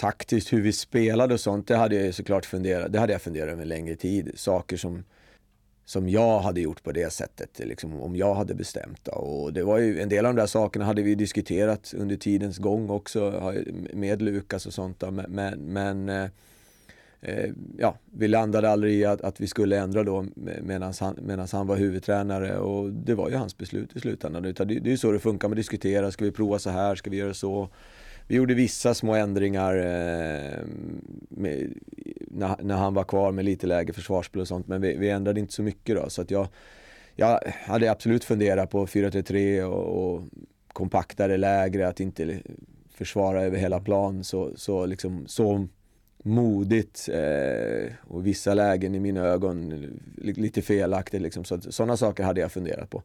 taktiskt 0.02 0.54
hur 0.54 0.62
vi 0.62 0.74
spelade 0.74 1.34
och 1.34 1.40
sånt, 1.40 1.68
det 1.68 1.76
hade 1.76 1.96
jag 1.96 2.14
såklart 2.14 2.46
funderat, 2.46 2.94
det 2.94 3.00
hade 3.00 3.14
jag 3.14 3.22
funderat 3.22 3.50
över 3.50 3.62
en 3.62 3.68
längre 3.68 3.96
tid. 3.96 4.32
Saker 4.36 4.78
som, 4.78 5.04
som 5.86 6.10
jag 6.10 6.40
hade 6.40 6.62
gjort 6.62 6.84
på 6.84 6.92
det 6.92 7.14
sättet, 7.14 7.60
liksom, 7.60 8.02
om 8.02 8.16
jag 8.16 8.36
hade 8.36 8.54
bestämt. 8.54 9.00
Då. 9.04 9.12
Och 9.12 9.54
det 9.54 9.64
var 9.64 9.78
ju, 9.78 10.02
en 10.02 10.10
del 10.10 10.26
av 10.26 10.36
de 10.36 10.42
där 10.42 10.48
sakerna 10.48 10.86
hade 10.86 11.02
vi 11.02 11.16
diskuterat 11.16 11.94
under 11.98 12.16
tidens 12.16 12.58
gång 12.58 12.90
också 12.90 13.54
med 13.94 14.22
Lukas 14.22 14.66
och 14.66 14.74
sånt. 14.74 15.00
Då. 15.00 15.12
Men, 15.12 15.60
men 15.60 16.10
eh, 16.10 16.30
eh, 17.22 17.50
ja, 17.78 17.96
vi 18.12 18.28
landade 18.28 18.70
aldrig 18.70 18.96
i 18.96 19.06
att, 19.06 19.22
att 19.22 19.42
vi 19.42 19.48
skulle 19.48 19.80
ändra 19.80 20.04
då 20.04 20.26
medan 20.62 20.94
han, 21.00 21.48
han 21.52 21.68
var 21.68 21.76
huvudtränare 21.76 22.58
och 22.58 22.90
det 22.92 23.16
var 23.16 23.30
ju 23.30 23.36
hans 23.36 23.58
beslut 23.58 23.96
i 23.96 24.00
slutändan. 24.00 24.44
Det, 24.44 24.52
det 24.52 24.76
är 24.76 24.88
ju 24.88 24.98
så 24.98 25.12
det 25.12 25.20
funkar, 25.20 25.48
man 25.48 25.56
diskuterar, 25.56 26.12
ska 26.12 26.26
vi 26.26 26.32
prova 26.32 26.60
så 26.60 26.70
här, 26.70 26.96
ska 26.96 27.10
vi 27.10 27.18
göra 27.18 27.34
så? 27.34 27.70
Vi 28.32 28.38
gjorde 28.38 28.54
vissa 28.54 28.94
små 28.94 29.16
ändringar 29.16 29.76
eh, 29.76 30.60
med, 31.30 31.74
när, 32.28 32.64
när, 32.64 32.76
han 32.76 32.94
var 32.94 33.04
kvar 33.04 33.32
med 33.32 33.46
lite 33.46 33.68
lägre 33.68 33.94
försvarsspel 33.94 34.42
och 34.42 34.48
sånt. 34.48 34.68
Men 34.68 34.82
vi, 34.82 34.98
vi 34.98 35.10
ändrade 35.10 35.40
inte 35.40 35.54
så 35.54 35.64
mycket 35.64 35.96
då. 35.96 36.10
Så 36.10 36.22
att 36.22 36.32
jag, 36.32 36.48
jag 37.16 37.40
hade 37.64 37.92
absolut 37.92 38.24
funderat 38.24 38.70
på 38.70 38.86
4-3-3 38.86 39.64
och, 39.64 40.14
och 40.14 40.24
kompaktare 40.68 41.38
lägre, 41.38 41.88
att 41.88 42.00
inte 42.00 42.40
försvara 42.94 43.44
över 43.44 43.58
hela 43.58 43.80
plan 43.80 44.24
så, 44.24 44.52
så, 44.56 44.86
liksom, 44.86 45.28
så 45.28 45.68
modigt 46.24 47.10
eh, 47.14 47.94
och 48.02 48.28
vissa 48.28 48.54
lägen 48.54 48.96
i 48.96 49.00
mina 49.00 49.22
ögon 49.22 49.84
lite 50.16 50.62
felaktigt. 50.62 51.22
Liksom. 51.22 51.44
Så, 51.44 51.62
sådana 51.62 51.98
saker 51.98 52.24
hade 52.24 52.42
jag 52.42 52.52
funderat 52.52 52.90
på. 52.90 53.04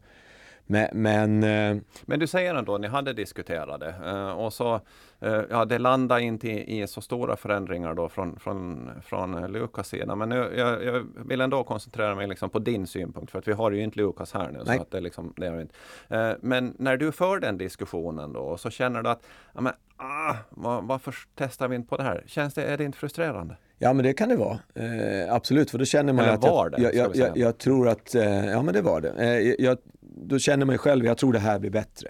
Men, 0.66 0.88
men, 0.92 1.42
eh, 1.42 1.82
men, 2.02 2.18
du 2.18 2.26
säger 2.26 2.54
ändå, 2.54 2.78
ni 2.78 2.88
hade 2.88 3.12
diskuterat 3.12 3.80
det 3.80 3.94
eh, 4.04 4.30
och 4.30 4.52
så 4.52 4.80
eh, 5.20 5.40
ja, 5.50 5.64
det 5.64 5.78
landade 5.78 6.22
inte 6.22 6.48
i, 6.48 6.82
i, 6.82 6.86
så 6.86 7.00
stora 7.00 7.36
förändringar 7.36 7.94
då 7.94 8.08
från, 8.08 8.38
från, 8.38 8.90
från 9.02 9.52
Lukas 9.52 9.88
sida. 9.88 10.16
Men 10.16 10.28
nu, 10.28 10.54
jag, 10.56 10.84
jag, 10.84 11.06
vill 11.26 11.40
ändå 11.40 11.64
koncentrera 11.64 12.14
mig 12.14 12.26
liksom 12.26 12.50
på 12.50 12.58
din 12.58 12.86
synpunkt 12.86 13.30
för 13.30 13.38
att 13.38 13.48
vi 13.48 13.52
har 13.52 13.70
ju 13.70 13.82
inte 13.82 13.98
Lukas 13.98 14.32
här 14.32 14.50
nu. 14.50 14.64
Så 14.64 14.72
att 14.72 14.90
det 14.90 15.00
liksom, 15.00 15.32
det 15.36 15.46
är 15.46 15.60
inte. 15.60 15.74
Men 16.40 16.74
när 16.78 16.96
du 16.96 17.12
för 17.12 17.40
den 17.40 17.58
diskussionen 17.58 18.32
då 18.32 18.56
så 18.56 18.70
känner 18.70 19.02
du 19.02 19.08
att 19.08 19.22
ja, 19.54 19.60
men, 19.60 19.72
ah, 19.96 20.34
var, 20.50 20.82
varför 20.82 21.14
testar 21.34 21.68
vi 21.68 21.76
inte 21.76 21.88
på 21.88 21.96
det 21.96 22.02
här? 22.02 22.24
Känns 22.26 22.54
det, 22.54 22.64
är 22.64 22.78
det 22.78 22.84
inte 22.84 22.98
frustrerande? 22.98 23.56
Ja 23.78 23.92
men 23.92 24.04
det 24.04 24.12
kan 24.12 24.28
det 24.28 24.36
vara. 24.36 24.58
Eh, 24.74 25.34
absolut, 25.34 25.70
för 25.70 25.78
då 25.78 25.84
känner 25.84 26.12
man 26.12 26.24
Eller 26.24 26.34
att 26.34 26.42
var 26.42 26.70
jag, 26.70 26.92
det, 26.92 26.96
jag, 26.96 27.16
jag, 27.16 27.36
jag, 27.38 27.58
tror 27.58 27.88
att, 27.88 28.14
eh, 28.14 28.46
ja 28.46 28.62
men 28.62 28.74
det 28.74 28.82
var 28.82 29.00
det. 29.00 29.10
Eh, 29.10 29.64
jag, 29.64 29.78
då 30.16 30.38
känner 30.38 30.66
man 30.66 30.74
ju 30.74 30.78
själv, 30.78 31.04
jag 31.04 31.18
tror 31.18 31.32
det 31.32 31.38
här 31.38 31.58
blir 31.58 31.70
bättre. 31.70 32.08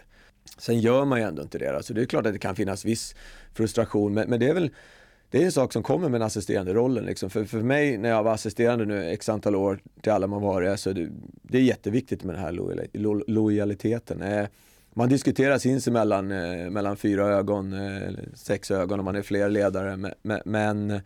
Sen 0.59 0.81
gör 0.81 1.05
man 1.05 1.19
ju 1.19 1.25
ändå 1.25 1.43
inte 1.43 1.59
det. 1.59 1.83
Så 1.83 1.93
det 1.93 2.01
är 2.01 2.07
klart 2.07 2.27
att 2.27 2.33
det 2.33 2.39
kan 2.39 2.57
finnas 2.57 2.85
viss 2.85 3.15
frustration, 3.55 4.15
men, 4.15 4.31
men 4.31 4.41
det 4.41 4.49
är 4.49 4.55
väl 4.55 4.71
det 5.31 5.43
är 5.43 5.45
en 5.45 5.53
sak 5.53 5.73
som 5.73 5.83
kommer 5.83 6.09
med 6.09 6.21
den 6.21 6.27
assisterande 6.27 6.75
rollen. 6.75 7.05
Liksom. 7.05 7.31
För, 7.31 7.45
för 7.45 7.59
mig 7.59 7.99
när 7.99 8.09
jag 8.09 8.23
var 8.23 8.33
assisterande 8.33 8.85
nu 8.85 9.11
x 9.11 9.29
antal 9.29 9.57
år 9.57 9.79
till 10.01 10.13
alla 10.13 10.27
man 10.27 10.43
varit, 10.43 10.81
så 10.81 10.93
det, 10.93 11.09
det 11.43 11.59
är 11.59 11.63
jätteviktigt 11.63 12.25
med 12.25 12.35
den 12.35 12.43
här 12.43 12.53
lojal, 12.53 12.87
lo, 12.93 13.25
lojaliteten. 13.27 14.23
Eh, 14.23 14.47
man 14.95 15.09
diskuterar 15.09 15.59
sinsemellan 15.59 16.33
eh, 16.33 16.71
mellan 16.71 16.97
fyra 16.97 17.27
ögon, 17.27 17.73
eh, 17.73 18.13
sex 18.35 18.71
ögon 18.71 18.99
om 18.99 19.05
man 19.05 19.17
är 19.17 19.23
fler 19.23 19.49
ledare. 19.49 19.97
Men, 20.23 20.41
men 20.45 21.01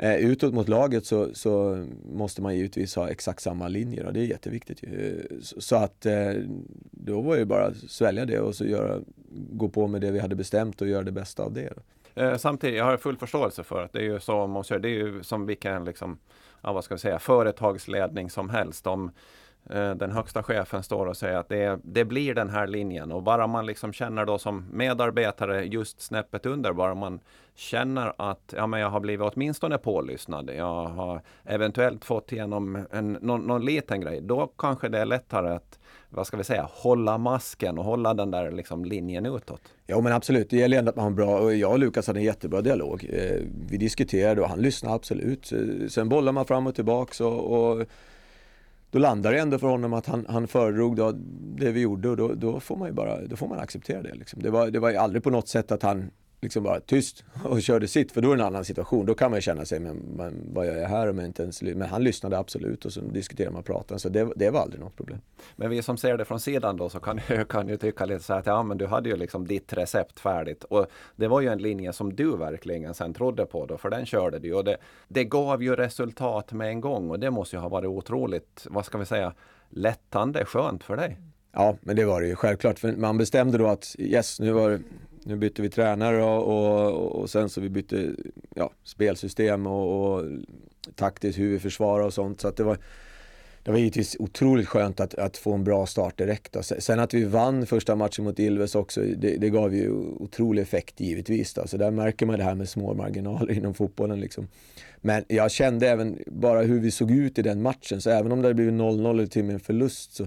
Eh, 0.00 0.16
utåt 0.16 0.54
mot 0.54 0.68
laget 0.68 1.06
så, 1.06 1.34
så, 1.34 1.84
måste 2.12 2.42
man 2.42 2.56
givetvis 2.56 2.96
ha 2.96 3.08
exakt 3.08 3.42
samma 3.42 3.68
linjer 3.68 4.06
och 4.06 4.12
det 4.12 4.20
är 4.20 4.24
jätteviktigt. 4.24 4.82
Eh, 4.82 5.36
så, 5.42 5.60
så 5.60 5.76
att 5.76 6.06
eh, 6.06 6.32
då 6.90 7.20
var 7.20 7.36
det 7.36 7.44
bara 7.44 7.66
att 7.66 7.76
svälja 7.76 8.24
det 8.24 8.40
och 8.40 8.54
så 8.54 8.64
göra, 8.64 9.00
gå 9.52 9.68
på 9.68 9.86
med 9.86 10.00
det 10.00 10.10
vi 10.10 10.18
hade 10.18 10.34
bestämt 10.36 10.80
och 10.80 10.88
göra 10.88 11.02
det 11.02 11.12
bästa 11.12 11.42
av 11.42 11.52
det. 11.52 11.72
Eh, 12.14 12.36
samtidigt, 12.36 12.76
jag 12.76 12.84
har 12.84 12.96
full 12.96 13.16
förståelse 13.16 13.64
för 13.64 13.82
att 13.82 13.92
det 13.92 13.98
är 13.98 14.02
ju 14.02 14.20
som, 14.20 14.62
Det 14.68 14.88
är 14.88 14.92
ju 14.92 15.22
som 15.22 15.46
vilken 15.46 15.84
liksom, 15.84 16.18
ja, 16.62 16.72
vad 16.72 16.84
ska 16.84 16.94
vi 16.94 17.00
säga, 17.00 17.18
företagsledning 17.18 18.30
som 18.30 18.50
helst. 18.50 18.84
De, 18.84 19.10
Eh, 19.70 19.94
den 19.94 20.12
högsta 20.12 20.42
chefen 20.42 20.82
står 20.82 21.06
och 21.06 21.16
säger 21.16 21.36
att 21.36 21.48
det, 21.48 21.78
det, 21.82 22.04
blir 22.04 22.34
den 22.34 22.50
här 22.50 22.66
linjen 22.66 23.12
och 23.12 23.22
bara 23.22 23.46
man 23.46 23.66
liksom 23.66 23.92
känner 23.92 24.24
då 24.24 24.38
som 24.38 24.64
medarbetare 24.72 25.64
just 25.64 26.00
snäppet 26.00 26.46
under, 26.46 26.72
bara 26.72 26.94
man 26.94 27.20
känner 27.54 28.12
att 28.18 28.54
ja, 28.56 28.66
men 28.66 28.80
jag 28.80 28.90
har 28.90 29.00
blivit 29.00 29.32
åtminstone 29.34 29.78
pålyssnad, 29.78 30.50
jag 30.56 30.84
har 30.86 31.22
eventuellt 31.44 32.04
fått 32.04 32.32
igenom 32.32 32.86
en, 32.90 33.12
någon, 33.12 33.40
någon 33.40 33.64
liten 33.64 34.00
grej, 34.00 34.20
då 34.20 34.52
kanske 34.58 34.88
det 34.88 34.98
är 34.98 35.06
lättare 35.06 35.54
att 35.54 35.78
vad 36.10 36.26
ska 36.26 36.36
vi 36.36 36.44
säga, 36.44 36.68
hålla 36.70 37.18
masken 37.18 37.78
och 37.78 37.84
hålla 37.84 38.14
den 38.14 38.30
där 38.30 38.50
liksom 38.50 38.84
linjen 38.84 39.26
utåt. 39.26 39.60
Ja 39.86 40.00
men 40.00 40.12
absolut, 40.12 40.50
det 40.50 40.56
gäller 40.56 40.78
ändå 40.78 40.90
att 40.90 40.96
man 40.96 41.04
har 41.04 41.10
bra, 41.10 41.38
och 41.38 41.54
jag 41.54 41.72
och 41.72 41.78
Lukas 41.78 42.06
hade 42.06 42.20
en 42.20 42.24
jättebra 42.24 42.60
dialog. 42.60 43.06
Eh, 43.12 43.40
vi 43.70 43.76
diskuterade 43.76 44.40
och 44.42 44.48
han 44.48 44.60
lyssnade 44.60 44.94
absolut. 44.94 45.52
Eh, 45.52 45.88
sen 45.88 46.08
bollar 46.08 46.32
man 46.32 46.44
fram 46.44 46.66
och 46.66 46.74
tillbaks 46.74 47.20
och, 47.20 47.70
och 47.70 47.86
då 48.90 48.98
landar 48.98 49.32
det 49.32 49.38
ändå 49.38 49.58
för 49.58 49.66
honom 49.66 49.92
att 49.92 50.06
han, 50.06 50.26
han 50.28 50.48
föredrog 50.48 50.96
då 50.96 51.12
det 51.58 51.72
vi 51.72 51.80
gjorde 51.80 52.08
och 52.08 52.16
då, 52.16 52.34
då, 52.34 52.60
får 52.60 52.76
man 52.76 52.88
ju 52.88 52.94
bara 52.94 53.26
då 53.26 53.36
får 53.36 53.48
man 53.48 53.58
acceptera 53.58 54.02
det. 54.02 54.14
Liksom. 54.14 54.42
Det, 54.42 54.50
var, 54.50 54.70
det 54.70 54.78
var 54.78 54.92
aldrig 54.92 55.22
på 55.22 55.30
något 55.30 55.48
sätt 55.48 55.72
att 55.72 55.82
han 55.82 56.10
liksom 56.40 56.62
bara 56.62 56.80
tyst 56.80 57.24
och 57.44 57.62
körde 57.62 57.88
sitt 57.88 58.12
för 58.12 58.20
då 58.20 58.32
är 58.32 58.36
det 58.36 58.42
en 58.42 58.46
annan 58.46 58.64
situation. 58.64 59.06
Då 59.06 59.14
kan 59.14 59.30
man 59.30 59.40
känna 59.40 59.64
sig, 59.64 59.80
men, 59.80 59.96
men 59.96 60.50
vad 60.52 60.66
gör 60.66 60.76
jag 60.76 60.88
här 60.88 61.10
om 61.10 61.18
jag 61.18 61.26
inte 61.26 61.42
ens 61.42 61.62
Men 61.62 61.82
han 61.82 62.04
lyssnade 62.04 62.38
absolut 62.38 62.84
och 62.84 62.92
så 62.92 63.00
diskuterade 63.00 63.52
man 63.52 63.60
och 63.60 63.66
pratade 63.66 64.00
så 64.00 64.08
det, 64.08 64.32
det 64.36 64.50
var 64.50 64.60
aldrig 64.60 64.80
något 64.80 64.96
problem. 64.96 65.18
Men 65.56 65.70
vi 65.70 65.82
som 65.82 65.96
ser 65.96 66.16
det 66.16 66.24
från 66.24 66.40
sidan 66.40 66.76
då 66.76 66.88
så 66.88 67.00
kan, 67.00 67.20
kan 67.48 67.68
ju 67.68 67.76
tycka 67.76 68.04
lite 68.04 68.24
så 68.24 68.32
här 68.32 68.40
att 68.40 68.46
ja 68.46 68.62
men 68.62 68.78
du 68.78 68.86
hade 68.86 69.08
ju 69.08 69.16
liksom 69.16 69.46
ditt 69.46 69.72
recept 69.72 70.20
färdigt 70.20 70.64
och 70.64 70.86
det 71.16 71.28
var 71.28 71.40
ju 71.40 71.48
en 71.48 71.58
linje 71.58 71.92
som 71.92 72.16
du 72.16 72.36
verkligen 72.36 72.94
sen 72.94 73.14
trodde 73.14 73.46
på 73.46 73.66
då 73.66 73.78
för 73.78 73.90
den 73.90 74.06
körde 74.06 74.38
du 74.38 74.54
och 74.54 74.64
det, 74.64 74.76
det 75.08 75.24
gav 75.24 75.62
ju 75.62 75.76
resultat 75.76 76.52
med 76.52 76.68
en 76.68 76.80
gång 76.80 77.10
och 77.10 77.20
det 77.20 77.30
måste 77.30 77.56
ju 77.56 77.60
ha 77.60 77.68
varit 77.68 77.88
otroligt, 77.88 78.66
vad 78.70 78.84
ska 78.84 78.98
vi 78.98 79.06
säga, 79.06 79.32
lättande, 79.70 80.44
skönt 80.44 80.84
för 80.84 80.96
dig. 80.96 81.18
Ja, 81.52 81.76
men 81.80 81.96
det 81.96 82.04
var 82.04 82.20
det 82.20 82.26
ju 82.26 82.36
självklart. 82.36 82.78
För 82.78 82.92
man 82.92 83.18
bestämde 83.18 83.58
då 83.58 83.66
att 83.66 83.96
yes, 83.98 84.40
nu 84.40 84.52
var 84.52 84.80
nu 85.28 85.36
bytte 85.36 85.62
vi 85.62 85.70
tränare 85.70 86.22
och, 86.22 86.42
och, 86.42 87.20
och 87.20 87.30
sen 87.30 87.48
så 87.48 87.60
vi 87.60 87.68
bytte 87.68 88.10
ja, 88.54 88.70
spelsystem 88.84 89.66
och, 89.66 90.14
och 90.14 90.24
taktiskt 90.94 91.38
hur 91.38 91.50
vi 91.50 91.58
försvarar 91.58 92.04
och 92.04 92.14
sånt. 92.14 92.40
Så 92.40 92.48
att 92.48 92.56
det 92.56 92.64
var 92.64 92.78
det 93.62 93.72
var 93.72 93.78
givetvis 93.78 94.16
otroligt 94.18 94.68
skönt 94.68 95.00
att, 95.00 95.14
att 95.14 95.36
få 95.36 95.52
en 95.54 95.64
bra 95.64 95.86
start 95.86 96.18
direkt. 96.18 96.52
Då. 96.52 96.62
Sen 96.62 97.00
att 97.00 97.14
vi 97.14 97.24
vann 97.24 97.66
första 97.66 97.96
matchen 97.96 98.24
mot 98.24 98.38
Ilves 98.38 98.74
också, 98.74 99.00
det, 99.00 99.36
det 99.36 99.50
gav 99.50 99.74
ju 99.74 99.90
otrolig 99.92 100.62
effekt 100.62 101.00
givetvis. 101.00 101.54
Då. 101.54 101.66
Så 101.66 101.76
där 101.76 101.90
märker 101.90 102.26
man 102.26 102.38
det 102.38 102.44
här 102.44 102.54
med 102.54 102.68
små 102.68 102.94
marginaler 102.94 103.52
inom 103.52 103.74
fotbollen. 103.74 104.20
Liksom. 104.20 104.48
Men 105.00 105.24
jag 105.28 105.50
kände 105.50 105.88
även 105.88 106.18
bara 106.26 106.62
hur 106.62 106.80
vi 106.80 106.90
såg 106.90 107.10
ut 107.10 107.38
i 107.38 107.42
den 107.42 107.62
matchen, 107.62 108.00
så 108.00 108.10
även 108.10 108.32
om 108.32 108.42
det 108.42 108.48
hade 108.48 108.54
blivit 108.54 108.74
0-0 108.74 109.10
eller 109.10 109.26
till 109.26 109.42
och 109.42 109.46
med 109.46 109.54
en 109.54 109.60
förlust 109.60 110.14
så, 110.14 110.26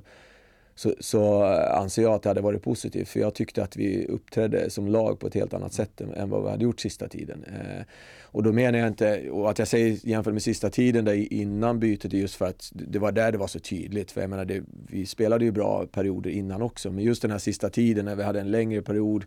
så, 0.76 0.94
så, 1.00 1.44
anser 1.74 2.02
jag 2.02 2.14
att 2.14 2.24
det 2.24 2.30
hade 2.30 2.42
varit 2.42 2.64
positivt. 2.64 3.08
För 3.08 3.20
jag 3.20 3.34
tyckte 3.34 3.64
att 3.64 3.78
vi 3.78 4.06
uppträdde 4.06 4.70
som 4.70 4.88
lag 4.88 5.20
på 5.20 5.28
ett 5.28 5.34
helt 5.34 5.54
annat 5.54 5.74
sätt 5.74 6.02
än, 6.02 6.14
än 6.14 6.30
vad 6.30 6.44
vi 6.44 6.50
hade 6.50 6.64
gjort 6.64 6.80
sista 6.80 7.08
tiden. 7.08 7.44
Eh, 7.48 7.86
och 8.24 8.44
då 8.44 8.52
menar 8.52 8.80
jag 8.80 8.88
inte, 8.88 9.30
och 9.30 9.50
att 9.50 9.60
jag 9.60 9.68
säger 9.68 10.08
jämfört 10.08 10.34
med 10.34 10.44
sista 10.44 10.70
tiden 10.70 11.06
där 11.06 11.34
innan 11.34 11.80
bytet 11.80 12.14
är 12.14 12.18
just 12.18 12.36
för 12.36 12.46
att 12.46 12.72
det 12.74 13.00
var 13.00 13.12
där 13.12 13.32
det 13.32 13.38
var 13.38 13.48
så 13.48 13.60
tydligt. 13.60 14.12
För 14.12 14.22
jag 14.22 14.30
menar, 14.30 14.46
det, 14.46 14.64
vi 14.88 15.06
spelade 15.06 15.46
ju 15.46 15.52
bra 15.52 15.86
perioder 15.86 16.30
innan 16.30 16.62
också. 16.62 16.92
Men 16.92 17.04
just 17.04 17.22
den 17.22 17.32
här 17.32 17.38
sista 17.38 17.70
tiden 17.70 18.06
när 18.06 18.16
vi 18.16 18.24
hade 18.24 18.40
en 18.40 18.52
längre 18.52 18.82
period 18.82 19.26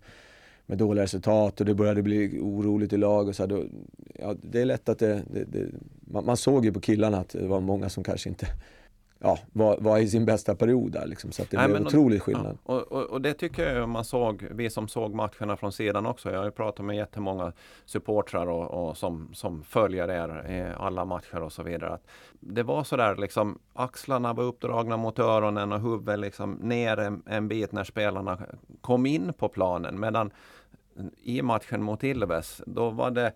med 0.66 0.78
dåliga 0.78 1.04
resultat 1.04 1.61
och 1.61 1.66
det 1.66 1.74
började 1.74 2.02
bli 2.02 2.38
oroligt 2.40 2.92
i 2.92 2.96
lag 2.96 3.28
och 3.28 3.37
så 3.37 3.42
här, 3.42 3.48
då, 3.48 3.64
ja, 4.14 4.35
det 4.42 4.61
är 4.61 4.64
lätt 4.64 4.88
att 4.88 4.98
det, 4.98 5.22
det, 5.33 5.44
det 5.44 5.66
man, 6.00 6.24
man, 6.24 6.37
såg 6.37 6.64
ju 6.64 6.72
på 6.72 6.80
killarna 6.80 7.18
att 7.18 7.28
det 7.28 7.46
var 7.46 7.61
många 7.61 7.88
som 7.88 8.04
kanske 8.04 8.28
inte 8.28 8.46
ja, 9.24 9.38
var, 9.52 9.76
var 9.80 9.98
i 9.98 10.08
sin 10.08 10.24
bästa 10.24 10.54
period 10.54 10.92
där 10.92 11.06
liksom, 11.06 11.32
så 11.32 11.42
det 11.50 11.56
Nej, 11.56 11.68
blev 11.68 11.87
otrolig 11.87 12.22
skillnad. 12.22 12.58
Ja, 12.66 12.74
och, 12.74 12.92
och, 12.92 13.02
och, 13.02 13.20
det 13.20 13.34
tycker 13.34 13.74
jag 13.74 13.88
man 13.88 14.04
såg, 14.04 14.46
vi 14.50 14.70
som 14.70 14.88
såg 14.88 15.14
matcherna 15.14 15.56
från 15.56 15.72
sidan 15.72 16.06
också. 16.06 16.30
Jag 16.30 16.38
har 16.38 16.44
ju 16.44 16.50
pratat 16.50 16.87
med 16.87 16.96
jättemånga 16.96 17.52
supportrar 17.84 18.46
och, 18.46 18.88
och 18.88 18.96
som, 18.96 19.28
som 19.32 19.62
följer 19.62 20.10
er 20.10 20.50
i 20.50 20.82
alla 20.82 21.04
matcher 21.04 21.42
och 21.42 21.52
så 21.52 21.62
vidare. 21.62 21.92
Att 21.92 22.06
det 22.40 22.62
var 22.62 22.84
sådär 22.84 23.16
liksom, 23.16 23.58
axlarna 23.72 24.32
var 24.32 24.44
uppdragna 24.44 24.96
mot 24.96 25.18
öronen 25.18 25.72
och 25.72 25.80
huvudet 25.80 26.18
liksom 26.18 26.52
ner 26.52 26.96
en, 26.96 27.22
en 27.26 27.48
bit 27.48 27.72
när 27.72 27.84
spelarna 27.84 28.38
kom 28.80 29.06
in 29.06 29.32
på 29.32 29.48
planen. 29.48 30.00
Medan 30.00 30.30
i 31.22 31.42
matchen 31.42 31.82
mot 31.82 32.04
Ilves, 32.04 32.62
då 32.66 32.90
var 32.90 33.10
det 33.10 33.32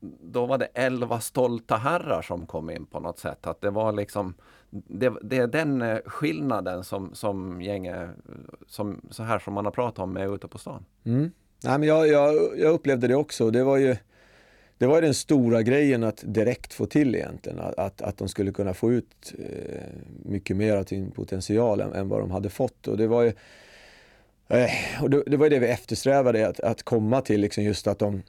då 0.00 0.46
var 0.46 0.58
det 0.58 0.68
elva 0.74 1.20
stolta 1.20 1.76
herrar 1.76 2.22
som 2.22 2.46
kom 2.46 2.70
in 2.70 2.86
på 2.86 3.00
något 3.00 3.18
sätt. 3.18 3.46
Att 3.46 3.60
det 3.60 3.70
var 3.70 3.92
liksom 3.92 4.34
det, 4.70 5.12
det 5.22 5.36
är 5.36 5.46
den 5.46 5.82
eh, 5.82 5.98
skillnaden 6.04 6.84
som, 6.84 7.14
som 7.14 7.62
gänget, 7.62 8.08
som, 8.66 9.00
så 9.10 9.22
här 9.22 9.38
som 9.38 9.54
man 9.54 9.64
har 9.64 9.72
pratat 9.72 9.98
om, 9.98 10.16
är 10.16 10.34
ute 10.34 10.48
på 10.48 10.58
stan. 10.58 10.84
Mm. 11.04 11.30
Nej, 11.64 11.78
men 11.78 11.88
jag, 11.88 12.08
jag, 12.08 12.58
jag 12.58 12.72
upplevde 12.72 13.08
det 13.08 13.14
också. 13.14 13.50
Det 13.50 13.64
var 13.64 13.76
ju 13.76 13.96
det 14.78 14.86
var 14.86 15.02
den 15.02 15.14
stora 15.14 15.62
grejen 15.62 16.04
att 16.04 16.24
direkt 16.26 16.74
få 16.74 16.86
till 16.86 17.14
egentligen. 17.14 17.58
Att, 17.76 18.02
att 18.02 18.18
de 18.18 18.28
skulle 18.28 18.52
kunna 18.52 18.74
få 18.74 18.92
ut 18.92 19.34
eh, 19.38 19.82
mycket 20.24 20.56
mer 20.56 20.76
av 20.76 20.84
sin 20.84 21.10
potential 21.10 21.80
än, 21.80 21.92
än, 21.92 22.08
vad 22.08 22.20
de 22.20 22.30
hade 22.30 22.50
fått. 22.50 22.88
Och 22.88 22.96
det 22.96 23.06
var 23.06 23.22
ju, 23.22 23.32
eh, 24.48 25.02
och 25.02 25.10
det, 25.10 25.22
det, 25.26 25.36
var 25.36 25.50
det 25.50 25.58
vi 25.58 25.66
eftersträvade, 25.66 26.48
att, 26.48 26.60
att 26.60 26.82
komma 26.82 27.20
till 27.20 27.40
liksom 27.40 27.64
just 27.64 27.86
att 27.86 27.98
de 27.98 28.22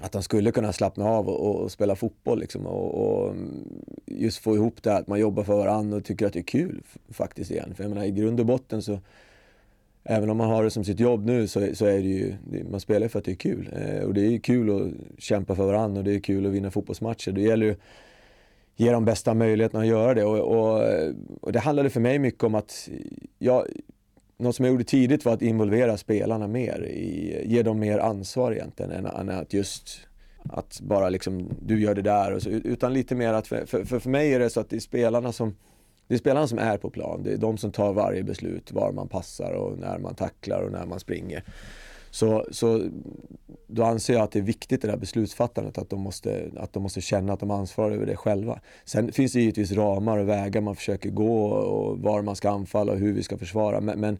att 0.00 0.14
han 0.14 0.22
skulle 0.22 0.50
kunna 0.52 0.72
slappna 0.72 1.04
av 1.04 1.28
och, 1.28 1.62
och 1.62 1.72
spela 1.72 1.96
fotboll 1.96 2.40
liksom, 2.40 2.66
och, 2.66 2.94
och, 2.94 3.30
mm, 3.30 3.64
just 4.06 4.38
få 4.38 4.54
ihop 4.54 4.82
det 4.82 4.90
här 4.90 5.00
att 5.00 5.06
man 5.06 5.20
jobbar 5.20 5.44
för 5.44 5.56
varandra 5.56 5.96
och 5.96 6.04
tycker 6.04 6.26
att 6.26 6.32
det 6.32 6.38
är 6.38 6.42
kul 6.42 6.82
faktiskt 7.10 7.50
igen. 7.50 7.74
För 7.74 7.84
jag 7.84 7.90
menar 7.90 8.04
i 8.04 8.10
grund 8.10 8.40
och 8.40 8.46
botten 8.46 8.82
så 8.82 8.98
Även 10.10 10.30
om 10.30 10.36
man 10.36 10.50
har 10.50 10.64
det 10.64 10.70
som 10.70 10.84
sitt 10.84 11.00
jobb 11.00 11.26
nu 11.26 11.46
så, 11.46 11.74
så 11.74 11.86
är 11.86 11.98
det 11.98 12.08
ju, 12.08 12.34
man 12.70 12.80
spelar 12.80 13.08
för 13.08 13.18
att 13.18 13.24
det 13.24 13.30
är 13.30 13.36
kul. 13.36 13.70
Eh, 13.72 14.04
och 14.04 14.14
det 14.14 14.20
är 14.20 14.38
kul 14.38 14.70
att 14.70 15.22
kämpa 15.22 15.54
för 15.54 15.66
varandra 15.66 15.98
och 15.98 16.04
det 16.04 16.14
är 16.14 16.20
kul 16.20 16.46
att 16.46 16.52
vinna 16.52 16.70
fotbollsmatcher. 16.70 17.32
Det 17.32 17.40
gäller 17.40 17.66
ju 17.66 17.72
att 17.72 17.78
ge 18.76 18.92
de 18.92 19.04
bästa 19.04 19.34
möjligheterna 19.34 19.80
att 19.80 19.88
göra 19.88 20.14
det. 20.14 20.24
Och, 20.24 20.38
och, 20.38 20.82
och 21.40 21.52
det 21.52 21.58
handlade 21.58 21.90
för 21.90 22.00
mig 22.00 22.18
mycket 22.18 22.44
om 22.44 22.54
att 22.54 22.88
jag, 23.38 23.66
något 24.38 24.56
som 24.56 24.64
jag 24.64 24.72
gjorde 24.72 24.84
tidigt 24.84 25.24
var 25.24 25.32
att 25.32 25.42
involvera 25.42 25.96
spelarna 25.96 26.46
mer, 26.46 26.84
i, 26.84 27.42
ge 27.46 27.62
dem 27.62 27.78
mer 27.78 27.98
ansvar 27.98 28.52
egentligen 28.52 28.92
än, 28.92 29.06
än 29.06 29.28
att 29.28 29.52
just 29.52 30.00
att 30.48 30.80
bara 30.80 31.08
liksom, 31.08 31.48
du 31.62 31.80
gör 31.80 31.94
det 31.94 32.02
där 32.02 32.32
och 32.32 32.42
så, 32.42 32.50
utan 32.50 32.92
lite 32.92 33.14
mer 33.14 33.32
att, 33.32 33.46
för, 33.46 33.66
för, 33.66 34.00
för 34.00 34.10
mig 34.10 34.34
är 34.34 34.38
det 34.38 34.50
så 34.50 34.60
att 34.60 34.70
det 34.70 34.76
är 34.76 34.80
spelarna 34.80 35.32
som 35.32 35.54
det 36.08 36.14
är 36.14 36.18
spelarna 36.18 36.46
som 36.46 36.58
är 36.58 36.76
på 36.76 36.90
plan, 36.90 37.22
det 37.22 37.32
är 37.32 37.36
de 37.36 37.58
som 37.58 37.72
tar 37.72 37.92
varje 37.92 38.22
beslut, 38.22 38.72
var 38.72 38.92
man 38.92 39.08
passar 39.08 39.52
och 39.52 39.78
när 39.78 39.98
man 39.98 40.14
tacklar 40.14 40.62
och 40.62 40.72
när 40.72 40.86
man 40.86 41.00
springer. 41.00 41.44
Så, 42.10 42.46
så 42.50 42.88
då 43.66 43.82
anser 43.82 44.14
jag 44.14 44.22
att 44.22 44.32
det 44.32 44.38
är 44.38 44.42
viktigt 44.42 44.82
det 44.82 44.88
där 44.88 44.96
beslutsfattandet, 44.96 45.78
att 45.78 45.90
de, 45.90 46.00
måste, 46.00 46.50
att 46.56 46.72
de 46.72 46.82
måste 46.82 47.00
känna 47.00 47.32
att 47.32 47.40
de 47.40 47.50
ansvarar 47.50 47.90
över 47.90 48.06
det 48.06 48.16
själva. 48.16 48.60
Sen 48.84 49.12
finns 49.12 49.32
det 49.32 49.40
givetvis 49.40 49.72
ramar 49.72 50.18
och 50.18 50.28
vägar 50.28 50.60
man 50.60 50.76
försöker 50.76 51.10
gå 51.10 51.46
och 51.46 51.98
var 51.98 52.22
man 52.22 52.36
ska 52.36 52.50
anfalla 52.50 52.92
och 52.92 52.98
hur 52.98 53.12
vi 53.12 53.22
ska 53.22 53.38
försvara. 53.38 53.80
Men, 53.80 54.00
men 54.00 54.18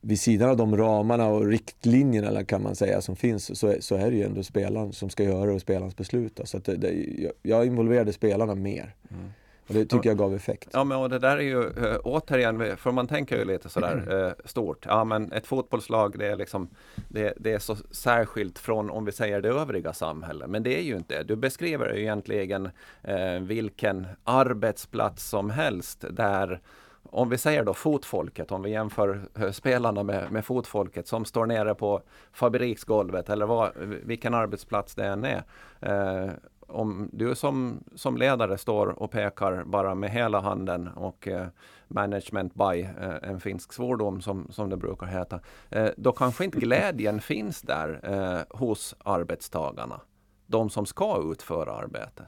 vid 0.00 0.20
sidan 0.20 0.50
av 0.50 0.56
de 0.56 0.76
ramarna 0.76 1.28
och 1.28 1.46
riktlinjerna 1.46 2.44
kan 2.44 2.62
man 2.62 2.74
säga 2.74 3.00
som 3.00 3.16
finns 3.16 3.58
så, 3.58 3.74
så 3.80 3.94
är 3.94 4.10
det 4.10 4.16
ju 4.16 4.22
ändå 4.22 4.42
spelaren 4.42 4.92
som 4.92 5.10
ska 5.10 5.22
göra 5.22 5.46
det 5.46 5.52
och 5.52 5.60
spelarens 5.60 5.96
beslut. 5.96 6.40
Så 6.44 6.56
att 6.56 6.64
det, 6.64 6.76
det, 6.76 7.32
jag 7.42 7.66
involverade 7.66 8.12
spelarna 8.12 8.54
mer. 8.54 8.94
Mm. 9.10 9.30
Och 9.68 9.74
det 9.74 9.84
tycker 9.84 10.10
jag 10.10 10.18
gav 10.18 10.34
effekt. 10.34 10.68
Ja, 10.72 10.84
men 10.84 10.98
och 10.98 11.10
det 11.10 11.18
där 11.18 11.36
är 11.36 11.40
ju 11.40 11.62
äh, 11.62 11.98
återigen, 12.04 12.76
för 12.76 12.92
man 12.92 13.06
tänker 13.06 13.38
ju 13.38 13.44
lite 13.44 13.68
sådär 13.68 14.24
äh, 14.26 14.48
stort. 14.48 14.86
Ja, 14.86 15.04
men 15.04 15.32
ett 15.32 15.46
fotbollslag 15.46 16.18
det 16.18 16.26
är 16.26 16.36
liksom 16.36 16.68
det, 17.08 17.34
det, 17.36 17.52
är 17.52 17.58
så 17.58 17.76
särskilt 17.90 18.58
från 18.58 18.90
om 18.90 19.04
vi 19.04 19.12
säger 19.12 19.40
det 19.40 19.48
övriga 19.48 19.92
samhället. 19.92 20.50
Men 20.50 20.62
det 20.62 20.78
är 20.78 20.82
ju 20.82 20.96
inte 20.96 21.22
Du 21.22 21.36
beskriver 21.36 21.94
ju 21.94 22.00
egentligen 22.00 22.70
äh, 23.02 23.40
vilken 23.40 24.06
arbetsplats 24.24 25.28
som 25.28 25.50
helst 25.50 26.04
där 26.10 26.60
om 27.10 27.28
vi 27.28 27.38
säger 27.38 27.64
då 27.64 27.74
fotfolket, 27.74 28.52
om 28.52 28.62
vi 28.62 28.70
jämför 28.70 29.20
spelarna 29.52 30.02
med, 30.02 30.32
med 30.32 30.44
fotfolket 30.44 31.08
som 31.08 31.24
står 31.24 31.46
nere 31.46 31.74
på 31.74 32.02
fabriksgolvet 32.32 33.28
eller 33.28 33.46
vad, 33.46 33.70
vilken 34.04 34.34
arbetsplats 34.34 34.94
det 34.94 35.06
än 35.06 35.24
är. 35.24 35.42
Eh, 35.80 36.30
om 36.68 37.10
du 37.12 37.34
som, 37.34 37.84
som 37.94 38.16
ledare 38.16 38.58
står 38.58 38.86
och 39.02 39.10
pekar 39.10 39.64
bara 39.64 39.94
med 39.94 40.10
hela 40.10 40.40
handen 40.40 40.88
och 40.88 41.28
eh, 41.28 41.46
management 41.88 42.54
by, 42.54 42.80
eh, 42.82 43.30
en 43.30 43.40
finsk 43.40 43.72
svordom 43.72 44.20
som, 44.20 44.46
som 44.50 44.70
det 44.70 44.76
brukar 44.76 45.06
heta, 45.06 45.40
eh, 45.70 45.88
då 45.96 46.12
kanske 46.12 46.44
inte 46.44 46.58
glädjen 46.58 47.20
finns 47.20 47.62
där 47.62 48.00
eh, 48.02 48.58
hos 48.58 48.94
arbetstagarna, 48.98 50.00
de 50.46 50.70
som 50.70 50.86
ska 50.86 51.32
utföra 51.32 51.72
arbete. 51.72 52.26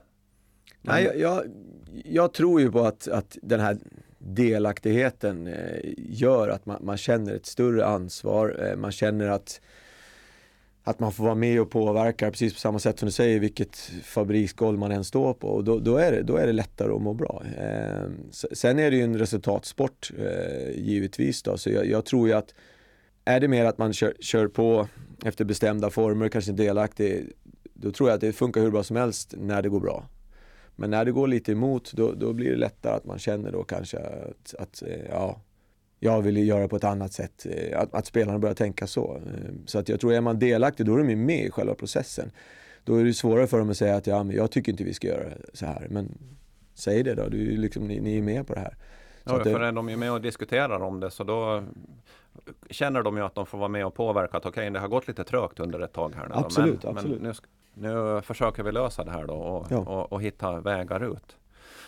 Nej, 0.83 1.05
jag, 1.05 1.19
jag, 1.19 1.43
jag, 2.05 2.33
tror 2.33 2.61
ju 2.61 2.73
på 2.73 2.81
att, 2.81 3.09
att 3.09 3.39
den 3.43 3.61
här 3.61 3.79
delaktigheten 4.19 5.47
eh, 5.47 5.81
gör 5.97 6.49
att 6.49 6.67
man, 6.67 6.85
man, 6.85 6.97
känner 6.97 7.35
ett 7.35 7.47
större 7.47 7.87
ansvar, 7.87 8.67
eh, 8.67 8.77
man 8.77 8.93
känner 8.93 9.29
att 9.29 9.61
att 10.85 11.01
man 11.01 11.13
får 11.13 11.25
vara 11.25 11.35
med 11.35 11.61
och 11.61 11.71
påverka 11.71 12.31
precis 12.31 12.55
på 12.55 12.61
samma 12.61 12.79
sätt 12.79 12.99
som 12.99 13.07
du 13.07 13.13
säger 13.13 13.41
vilket 13.41 13.77
fabriksgolv 14.05 14.79
man 14.79 14.93
än 14.93 15.05
står 15.05 15.35
på 15.35 15.49
och 15.49 15.65
då, 15.65 15.79
då, 15.79 15.97
är, 15.97 16.13
det, 16.13 16.23
då 16.23 16.37
är 16.37 16.47
det 16.47 16.53
lättare 16.53 16.93
att 16.93 17.03
må 17.03 17.15
bra. 17.15 17.43
Eh, 17.59 18.11
sen 18.31 18.79
är 18.79 18.91
det 18.91 18.97
ju 18.97 19.03
en 19.03 19.19
resultatsport 19.19 20.11
eh, 20.19 20.71
givetvis 20.81 21.43
då, 21.43 21.57
så 21.57 21.71
jag, 21.71 21.87
jag, 21.87 22.05
tror 22.05 22.29
ju 22.29 22.35
att 22.35 22.55
är 23.25 23.41
det 23.41 23.49
mer 23.49 23.65
att 23.65 23.79
man 23.79 23.93
kör, 23.93 24.15
kör 24.21 24.49
på 24.49 24.89
efter 25.25 25.45
bestämda 25.45 25.91
former, 25.91 26.29
kanske 26.29 26.53
delaktig, 26.53 27.33
då 27.75 27.93
tror 27.93 28.09
jag 28.09 28.15
att 28.15 28.21
det 28.21 28.33
funkar 28.33 28.61
hur 28.61 28.71
bra 28.71 28.83
som 28.83 28.97
helst 28.97 29.35
när 29.39 29.63
det 29.63 29.69
går 29.69 29.81
bra. 29.81 30.05
Men 30.77 30.91
när 30.91 31.05
det 31.05 31.13
går 31.13 31.29
lite 31.29 31.53
emot, 31.53 31.93
då, 31.93 32.13
då 32.13 32.33
blir 32.33 32.51
det 32.51 32.57
lättare 32.57 32.93
att 32.93 33.05
man 33.05 33.19
känner 33.19 33.53
då 33.53 33.65
kanske 33.65 33.99
att, 33.99 34.55
att 34.59 34.83
eh, 34.83 35.01
ja, 35.11 35.41
jag 36.01 36.23
vill 36.23 36.49
göra 36.49 36.69
på 36.69 36.77
ett 36.77 36.85
annat 36.85 37.13
sätt. 37.13 37.47
Eh, 37.51 37.81
att, 37.81 37.95
att 37.95 38.07
spelarna 38.07 38.39
börjar 38.39 38.55
tänka 38.55 38.87
så. 38.87 39.15
Eh, 39.17 39.53
så 39.67 39.79
att 39.79 39.89
jag 39.89 40.01
tror, 40.01 40.13
är 40.13 40.21
man 40.21 40.39
delaktig 40.39 40.87
då 40.87 40.95
är 40.95 40.99
de 40.99 41.17
med 41.17 41.45
i 41.45 41.51
själva 41.51 41.75
processen. 41.75 42.31
Då 42.85 42.97
är 42.97 43.05
det 43.05 43.15
svårare 43.15 43.47
för 43.47 43.59
dem 43.59 43.71
att 43.71 43.77
säga 43.77 43.97
att 43.97 44.07
ja, 44.07 44.23
men 44.23 44.37
jag 44.37 44.51
tycker 44.51 44.73
inte 44.73 44.85
vi 44.85 44.95
ska 44.95 45.09
göra 45.09 45.33
så 45.53 45.67
här. 45.67 45.87
Men 45.91 46.19
säg 46.75 47.03
det 47.03 47.15
då, 47.15 47.29
du, 47.29 47.57
liksom, 47.57 47.89
ni, 47.89 48.01
ni 48.01 48.19
är 48.19 48.23
med 48.23 48.47
på 48.47 48.55
det 48.55 48.61
här. 48.61 48.77
Så 49.25 49.35
ja, 49.35 49.45
för 49.45 49.61
är 49.61 49.73
de 49.73 49.89
är 49.89 49.97
med 49.97 50.13
och 50.13 50.21
diskuterar 50.21 50.83
om 50.83 51.01
det 51.01 51.11
så 51.11 51.25
då 51.25 51.65
känner 52.71 53.03
de 53.03 53.17
ju 53.17 53.23
att 53.23 53.35
de 53.35 53.47
får 53.47 53.59
vara 53.59 53.69
med 53.69 53.87
och 53.87 53.95
påverka 53.95 54.37
att 54.37 54.47
okej, 54.47 54.61
okay, 54.61 54.71
det 54.71 54.79
har 54.79 54.89
gått 54.89 55.09
lite 55.09 55.25
trögt 55.25 55.61
under 55.61 55.81
ett 55.81 55.93
tag 55.93 56.15
här 56.17 56.29
nu. 56.29 56.35
Absolut, 56.35 56.83
men, 56.83 56.97
absolut. 56.97 57.21
Men 57.21 57.35
nu, 57.75 58.15
nu 58.15 58.23
försöker 58.23 58.63
vi 58.63 58.73
lösa 58.73 59.05
det 59.05 59.11
här 59.11 59.27
då 59.27 59.35
och, 59.35 59.67
ja. 59.71 59.79
och, 59.79 60.13
och 60.13 60.23
hitta 60.23 60.61
vägar 60.61 61.13
ut. 61.13 61.37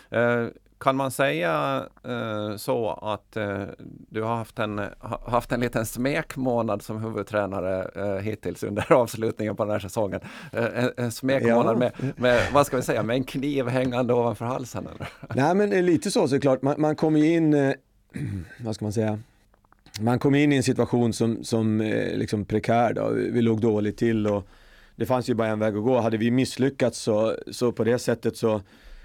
Eh, 0.09 0.47
kan 0.83 0.95
man 0.95 1.11
säga 1.11 1.85
eh, 2.03 2.55
så 2.57 2.89
att 2.91 3.37
eh, 3.37 3.63
du 4.09 4.21
har 4.21 4.35
haft 4.35 4.59
en, 4.59 4.79
ha, 4.99 5.21
haft 5.27 5.51
en 5.51 5.59
liten 5.59 5.85
smekmånad 5.85 6.81
som 6.81 7.03
huvudtränare 7.03 7.89
eh, 7.95 8.23
hittills 8.23 8.63
under 8.63 8.91
avslutningen 8.93 9.55
på 9.55 9.63
den 9.63 9.71
här 9.71 9.79
säsongen? 9.79 10.19
Eh, 10.51 10.83
en, 10.83 10.91
en 10.97 11.11
smekmånad 11.11 11.75
ja. 11.75 11.79
med, 11.79 12.13
med, 12.17 12.41
vad 12.53 12.65
ska 12.65 12.77
vi 12.77 12.83
säga, 12.83 13.03
med 13.03 13.15
en 13.15 13.23
kniv 13.23 13.67
hängande 13.67 14.13
ovanför 14.13 14.45
halsen? 14.45 14.87
Eller? 14.95 15.09
Nej 15.35 15.55
men 15.55 15.85
lite 15.85 16.11
så 16.11 16.27
såklart, 16.27 16.61
man, 16.61 16.81
man 16.81 16.95
kommer 16.95 17.23
in, 17.23 17.53
eh, 17.53 17.73
vad 18.59 18.75
ska 18.75 18.85
man 18.85 18.93
säga, 18.93 19.19
man 19.99 20.19
kom 20.19 20.35
in 20.35 20.53
i 20.53 20.55
en 20.55 20.63
situation 20.63 21.13
som, 21.13 21.43
som 21.43 21.81
liksom 22.13 22.45
prekär 22.45 22.93
då. 22.93 23.09
Vi 23.09 23.41
låg 23.41 23.61
dåligt 23.61 23.97
till 23.97 24.27
och 24.27 24.47
det 24.95 25.05
fanns 25.05 25.29
ju 25.29 25.33
bara 25.33 25.47
en 25.47 25.59
väg 25.59 25.77
att 25.77 25.83
gå. 25.83 25.99
Hade 25.99 26.17
vi 26.17 26.31
misslyckats 26.31 26.99
så, 26.99 27.35
så 27.51 27.71
på 27.71 27.83
det 27.83 27.99
sättet 27.99 28.37
så 28.37 28.61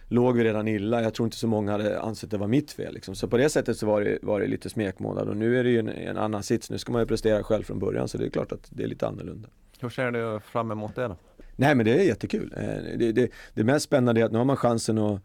låg 0.08 0.36
vi 0.36 0.44
redan 0.44 0.68
illa. 0.68 1.02
Jag 1.02 1.14
tror 1.14 1.26
inte 1.26 1.36
så 1.36 1.46
många 1.46 1.72
hade 1.72 2.00
ansett 2.00 2.30
det 2.30 2.38
var 2.38 2.46
mitt 2.46 2.72
fel. 2.72 2.94
Liksom. 2.94 3.14
Så 3.14 3.28
på 3.28 3.36
det 3.36 3.48
sättet 3.48 3.76
så 3.76 3.86
var 3.86 4.00
det, 4.00 4.18
var 4.22 4.40
det 4.40 4.46
lite 4.46 4.70
smekmånad 4.70 5.28
och 5.28 5.36
nu 5.36 5.58
är 5.58 5.64
det 5.64 5.70
ju 5.70 5.78
en, 5.78 5.88
en, 5.88 6.18
annan 6.18 6.42
sits. 6.42 6.70
Nu 6.70 6.78
ska 6.78 6.92
man 6.92 7.02
ju 7.02 7.06
prestera 7.06 7.42
själv 7.42 7.62
från 7.62 7.78
början 7.78 8.08
så 8.08 8.18
det 8.18 8.26
är 8.26 8.30
klart 8.30 8.52
att 8.52 8.66
det 8.70 8.82
är 8.82 8.88
lite 8.88 9.06
annorlunda. 9.06 9.48
Hur 9.80 9.88
ser 9.88 10.10
du 10.10 10.40
fram 10.40 10.70
emot 10.70 10.94
det 10.94 11.08
då? 11.08 11.16
Nej 11.56 11.74
men 11.74 11.86
det 11.86 12.00
är 12.00 12.04
jättekul. 12.04 12.54
Eh, 12.56 12.98
det, 12.98 13.12
det, 13.12 13.30
det 13.54 13.64
mest 13.64 13.84
spännande 13.84 14.20
är 14.20 14.24
att 14.24 14.32
nu 14.32 14.38
har 14.38 14.44
man 14.44 14.56
chansen 14.56 14.98
att 14.98 15.20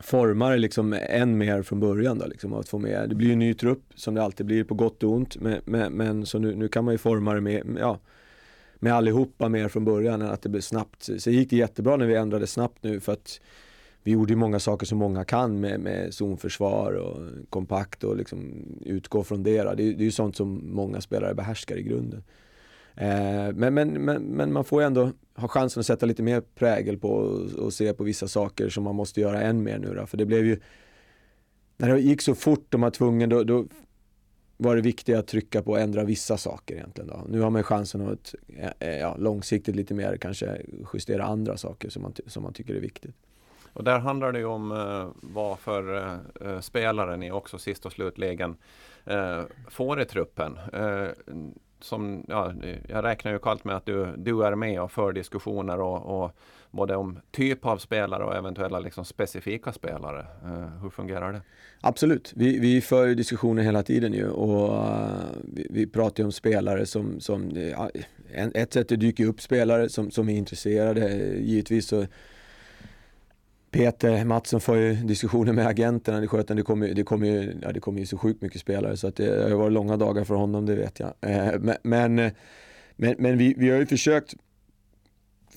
forma 0.00 0.50
det 0.50 0.56
liksom 0.56 0.96
än 1.08 1.38
mer 1.38 1.62
från 1.62 1.80
början 1.80 2.18
då, 2.18 2.26
liksom, 2.26 2.52
att 2.52 2.68
få 2.68 2.78
med, 2.78 3.08
det 3.08 3.14
blir 3.14 3.26
ju 3.26 3.32
en 3.32 3.38
ny 3.38 3.54
trupp 3.54 3.82
som 3.94 4.14
det 4.14 4.22
alltid 4.22 4.46
blir 4.46 4.64
på 4.64 4.74
gott 4.74 5.02
och 5.02 5.12
ont 5.12 5.36
men, 5.36 5.60
men, 5.64 5.92
men 5.92 6.26
så 6.26 6.38
nu, 6.38 6.54
nu 6.54 6.68
kan 6.68 6.84
man 6.84 6.94
ju 6.94 6.98
forma 6.98 7.34
det 7.34 7.40
med, 7.40 7.76
ja, 7.80 7.98
med 8.74 8.92
allihopa 8.92 9.48
mer 9.48 9.68
från 9.68 9.84
början 9.84 10.22
än 10.22 10.30
att 10.30 10.42
det 10.42 10.48
blir 10.48 10.60
snabbt. 10.60 11.08
Så 11.18 11.30
gick 11.30 11.50
det 11.50 11.56
jättebra 11.56 11.96
när 11.96 12.06
vi 12.06 12.14
ändrade 12.14 12.46
snabbt 12.46 12.82
nu 12.82 13.00
för 13.00 13.12
att 13.12 13.40
vi 14.08 14.12
gjorde 14.12 14.32
ju 14.32 14.36
många 14.36 14.60
saker 14.60 14.86
som 14.86 14.98
många 14.98 15.24
kan 15.24 15.60
med, 15.60 15.80
med 15.80 16.14
zonförsvar 16.14 16.92
och 16.92 17.16
kompakt 17.50 18.04
och 18.04 18.16
liksom 18.16 18.64
utgå 18.84 19.24
från 19.24 19.42
det. 19.42 19.62
Det, 19.62 19.74
det 19.74 19.82
är 19.82 20.04
ju 20.04 20.10
sånt 20.10 20.36
som 20.36 20.62
många 20.64 21.00
spelare 21.00 21.34
behärskar 21.34 21.76
i 21.76 21.82
grunden. 21.82 22.22
Eh, 22.94 23.52
men, 23.54 23.74
men, 23.74 23.92
men, 23.92 24.22
men, 24.22 24.52
man 24.52 24.64
får 24.64 24.82
ju 24.82 24.86
ändå 24.86 25.10
ha 25.34 25.48
chansen 25.48 25.80
att 25.80 25.86
sätta 25.86 26.06
lite 26.06 26.22
mer 26.22 26.40
prägel 26.40 26.98
på 26.98 27.08
och, 27.08 27.52
och 27.52 27.72
se 27.72 27.92
på 27.92 28.04
vissa 28.04 28.28
saker 28.28 28.68
som 28.68 28.84
man 28.84 28.94
måste 28.94 29.20
göra 29.20 29.42
än 29.42 29.62
mer 29.62 29.78
nu 29.78 29.94
då. 29.94 30.06
För 30.06 30.16
det 30.16 30.26
blev 30.26 30.46
ju, 30.46 30.60
när 31.76 31.88
det 31.88 32.00
gick 32.00 32.22
så 32.22 32.34
fort 32.34 32.74
och 32.74 32.80
man 32.80 32.86
var 32.86 32.90
tvungen 32.90 33.28
då, 33.28 33.44
då 33.44 33.66
var 34.56 34.76
det 34.76 34.82
viktigt 34.82 35.16
att 35.16 35.26
trycka 35.26 35.62
på 35.62 35.74
att 35.74 35.80
ändra 35.80 36.04
vissa 36.04 36.36
saker 36.36 36.74
egentligen. 36.74 37.08
Då. 37.08 37.24
Nu 37.28 37.40
har 37.40 37.50
man 37.50 37.62
chansen 37.62 38.08
att 38.08 38.34
eh, 38.78 38.98
ja, 38.98 39.16
långsiktigt 39.16 39.76
lite 39.76 39.94
mer 39.94 40.16
kanske 40.16 40.62
justera 40.94 41.24
andra 41.24 41.56
saker 41.56 41.90
som 41.90 42.02
man, 42.02 42.12
som 42.26 42.42
man 42.42 42.52
tycker 42.52 42.74
är 42.74 42.80
viktigt. 42.80 43.14
Och 43.78 43.84
där 43.84 43.98
handlar 43.98 44.32
det 44.32 44.38
ju 44.38 44.44
om 44.44 44.72
eh, 44.72 45.08
vad 45.14 45.58
för 45.58 45.96
eh, 45.96 46.48
eh, 46.48 46.60
spelare 46.60 47.16
ni 47.16 47.30
också 47.30 47.58
sist 47.58 47.86
och 47.86 47.92
slutligen 47.92 48.56
eh, 49.04 49.42
får 49.68 50.00
i 50.00 50.04
truppen. 50.04 50.58
Eh, 50.72 51.08
som, 51.80 52.24
ja, 52.28 52.52
jag 52.88 53.04
räknar 53.04 53.32
ju 53.32 53.38
kallt 53.38 53.64
med 53.64 53.76
att 53.76 53.86
du, 53.86 54.14
du 54.16 54.44
är 54.44 54.54
med 54.54 54.82
och 54.82 54.92
för 54.92 55.12
diskussioner 55.12 55.80
och, 55.80 56.22
och 56.22 56.32
både 56.70 56.96
om 56.96 57.18
typ 57.30 57.66
av 57.66 57.78
spelare 57.78 58.24
och 58.24 58.36
eventuella 58.36 58.78
liksom 58.78 59.04
specifika 59.04 59.72
spelare. 59.72 60.26
Eh, 60.44 60.82
hur 60.82 60.90
fungerar 60.90 61.32
det? 61.32 61.40
Absolut, 61.80 62.32
vi, 62.36 62.58
vi 62.58 62.80
för 62.80 63.14
diskussioner 63.14 63.62
hela 63.62 63.82
tiden 63.82 64.12
ju 64.12 64.28
och 64.28 64.70
uh, 64.70 65.20
vi, 65.54 65.66
vi, 65.70 65.86
pratar 65.86 66.22
ju 66.22 66.24
om 66.24 66.32
spelare 66.32 66.86
som, 66.86 67.20
som 67.20 67.56
uh, 67.56 67.86
ett 68.54 68.72
sätt 68.72 68.92
att 68.92 69.00
dyka 69.00 69.24
upp 69.24 69.40
spelare 69.40 69.88
som, 69.88 70.10
som 70.10 70.28
är 70.28 70.36
intresserade. 70.36 71.08
Givetvis 71.38 71.88
så 71.88 72.06
Peter 73.70 74.24
Mattsson 74.24 74.60
får 74.60 74.76
ju 74.76 74.94
diskussioner 74.94 75.52
med 75.52 75.66
agenterna, 75.66 76.20
det, 76.20 76.28
sköter, 76.28 76.54
det, 76.54 76.62
kommer, 76.62 76.88
det, 76.88 77.02
kommer 77.02 77.26
ju, 77.26 77.56
ja, 77.62 77.72
det 77.72 77.80
kommer 77.80 78.00
ju 78.00 78.06
så 78.06 78.18
sjukt 78.18 78.42
mycket 78.42 78.60
spelare 78.60 78.96
så 78.96 79.06
att 79.06 79.16
det 79.16 79.50
har 79.50 79.56
varit 79.56 79.72
långa 79.72 79.96
dagar 79.96 80.24
för 80.24 80.34
honom, 80.34 80.66
det 80.66 80.74
vet 80.74 81.00
jag. 81.00 81.12
Eh, 81.20 81.76
men, 81.82 82.18
eh, 82.18 82.32
men, 82.96 83.14
men, 83.18 83.38
vi, 83.38 83.54
vi 83.58 83.70
har 83.70 83.78
ju 83.78 83.86
försökt 83.86 84.34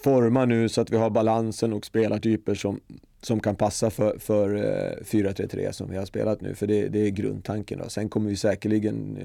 forma 0.03 0.45
nu 0.45 0.69
så 0.69 0.81
att 0.81 0.91
vi 0.91 0.97
har 0.97 1.09
balansen 1.09 1.73
och 1.73 1.85
spelartyper 1.85 2.55
som, 2.55 2.79
som 3.21 3.39
kan 3.39 3.55
passa 3.55 3.89
för, 3.89 4.17
för 4.19 4.55
eh, 4.55 5.03
4-3-3 5.03 5.71
som 5.71 5.89
vi 5.89 5.97
har 5.97 6.05
spelat 6.05 6.41
nu, 6.41 6.55
för 6.55 6.67
det, 6.67 6.87
det 6.87 6.99
är 6.99 7.09
grundtanken. 7.09 7.79
Då. 7.79 7.89
Sen 7.89 8.09
kommer 8.09 8.29
vi 8.29 8.35
säkerligen 8.35 9.17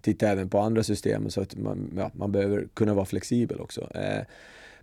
titta 0.00 0.28
även 0.28 0.48
på 0.48 0.58
andra 0.58 0.82
system 0.82 1.30
så 1.30 1.40
att 1.40 1.56
man, 1.56 1.92
ja, 1.96 2.10
man 2.14 2.32
behöver 2.32 2.68
kunna 2.74 2.94
vara 2.94 3.06
flexibel 3.06 3.60
också. 3.60 3.88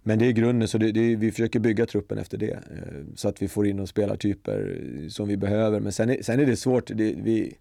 Men 0.08 0.20
det 0.20 0.26
är 0.26 0.32
grunden, 0.32 0.68
så 0.68 0.78
det, 0.78 0.92
det, 0.92 1.16
vi 1.16 1.32
försöker 1.32 1.60
bygga 1.60 1.86
truppen 1.86 2.18
efter 2.18 2.38
det. 2.38 2.52
Eh, 2.52 3.04
så 3.16 3.30
att 3.30 3.42
vi 3.42 3.48
får 3.48 3.68
in 3.68 3.78
de 3.78 3.88
spelartyper 3.88 4.80
som 5.10 5.28
vi 5.28 5.38
behöver. 5.38 5.80
Men 5.80 5.92
sen 5.92 6.10
är, 6.10 6.22
sen 6.22 6.40
är 6.40 6.46
det 6.46 6.58
svårt. 6.58 6.88
Det, 6.88 7.16
vi, 7.24 7.58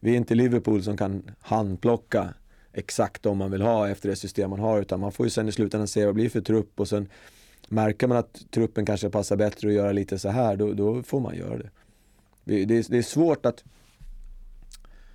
vi 0.00 0.10
är 0.10 0.16
inte 0.16 0.34
Liverpool 0.34 0.82
som 0.82 0.96
kan 0.96 1.30
handplocka 1.40 2.34
exakt 2.72 3.26
om 3.26 3.38
man 3.38 3.50
vill 3.50 3.62
ha 3.62 3.88
efter 3.88 4.08
det 4.08 4.16
system 4.16 4.50
man 4.50 4.60
har. 4.60 4.80
Utan 4.80 5.00
man 5.00 5.12
får 5.12 5.26
ju 5.26 5.30
sen 5.30 5.48
i 5.48 5.52
slutändan 5.52 5.88
se 5.88 6.00
vad 6.00 6.08
det 6.08 6.14
blir 6.14 6.28
för 6.28 6.40
trupp 6.40 6.80
och 6.80 6.88
sen 6.88 7.08
märker 7.68 8.06
man 8.06 8.18
att 8.18 8.44
truppen 8.50 8.86
kanske 8.86 9.10
passar 9.10 9.36
bättre 9.36 9.68
att 9.68 9.74
göra 9.74 9.92
lite 9.92 10.18
så 10.18 10.28
här, 10.28 10.56
då, 10.56 10.72
då 10.72 11.02
får 11.02 11.20
man 11.20 11.36
göra 11.36 11.58
det. 11.58 11.70
Det, 12.44 12.64
det, 12.64 12.88
det 12.88 12.98
är 12.98 13.02
svårt 13.02 13.46
att, 13.46 13.64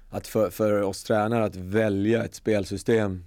att 0.09 0.27
för, 0.27 0.49
för 0.49 0.81
oss 0.81 1.03
tränare 1.03 1.43
att 1.43 1.55
välja 1.55 2.25
ett 2.25 2.35
spelsystem 2.35 3.23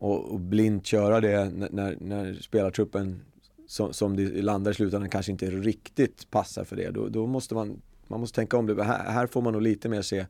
och, 0.00 0.32
och 0.32 0.40
blint 0.40 0.86
köra 0.86 1.20
det 1.20 1.50
när, 1.70 1.96
när 2.00 2.34
spelartruppen 2.34 3.22
som, 3.66 3.92
som 3.92 4.16
det 4.16 4.42
landar 4.42 4.70
i 4.70 4.74
slutändan 4.74 5.10
kanske 5.10 5.32
inte 5.32 5.50
riktigt 5.50 6.30
passar 6.30 6.64
för 6.64 6.76
det. 6.76 6.90
Då, 6.90 7.08
då 7.08 7.26
måste 7.26 7.54
man, 7.54 7.82
man 8.06 8.20
måste 8.20 8.36
tänka 8.36 8.56
om 8.56 8.66
det. 8.66 8.84
Här, 8.84 9.10
här 9.10 9.26
får 9.26 9.42
man 9.42 9.52
nog 9.52 9.62
lite 9.62 9.88
mer 9.88 10.02
se 10.02 10.26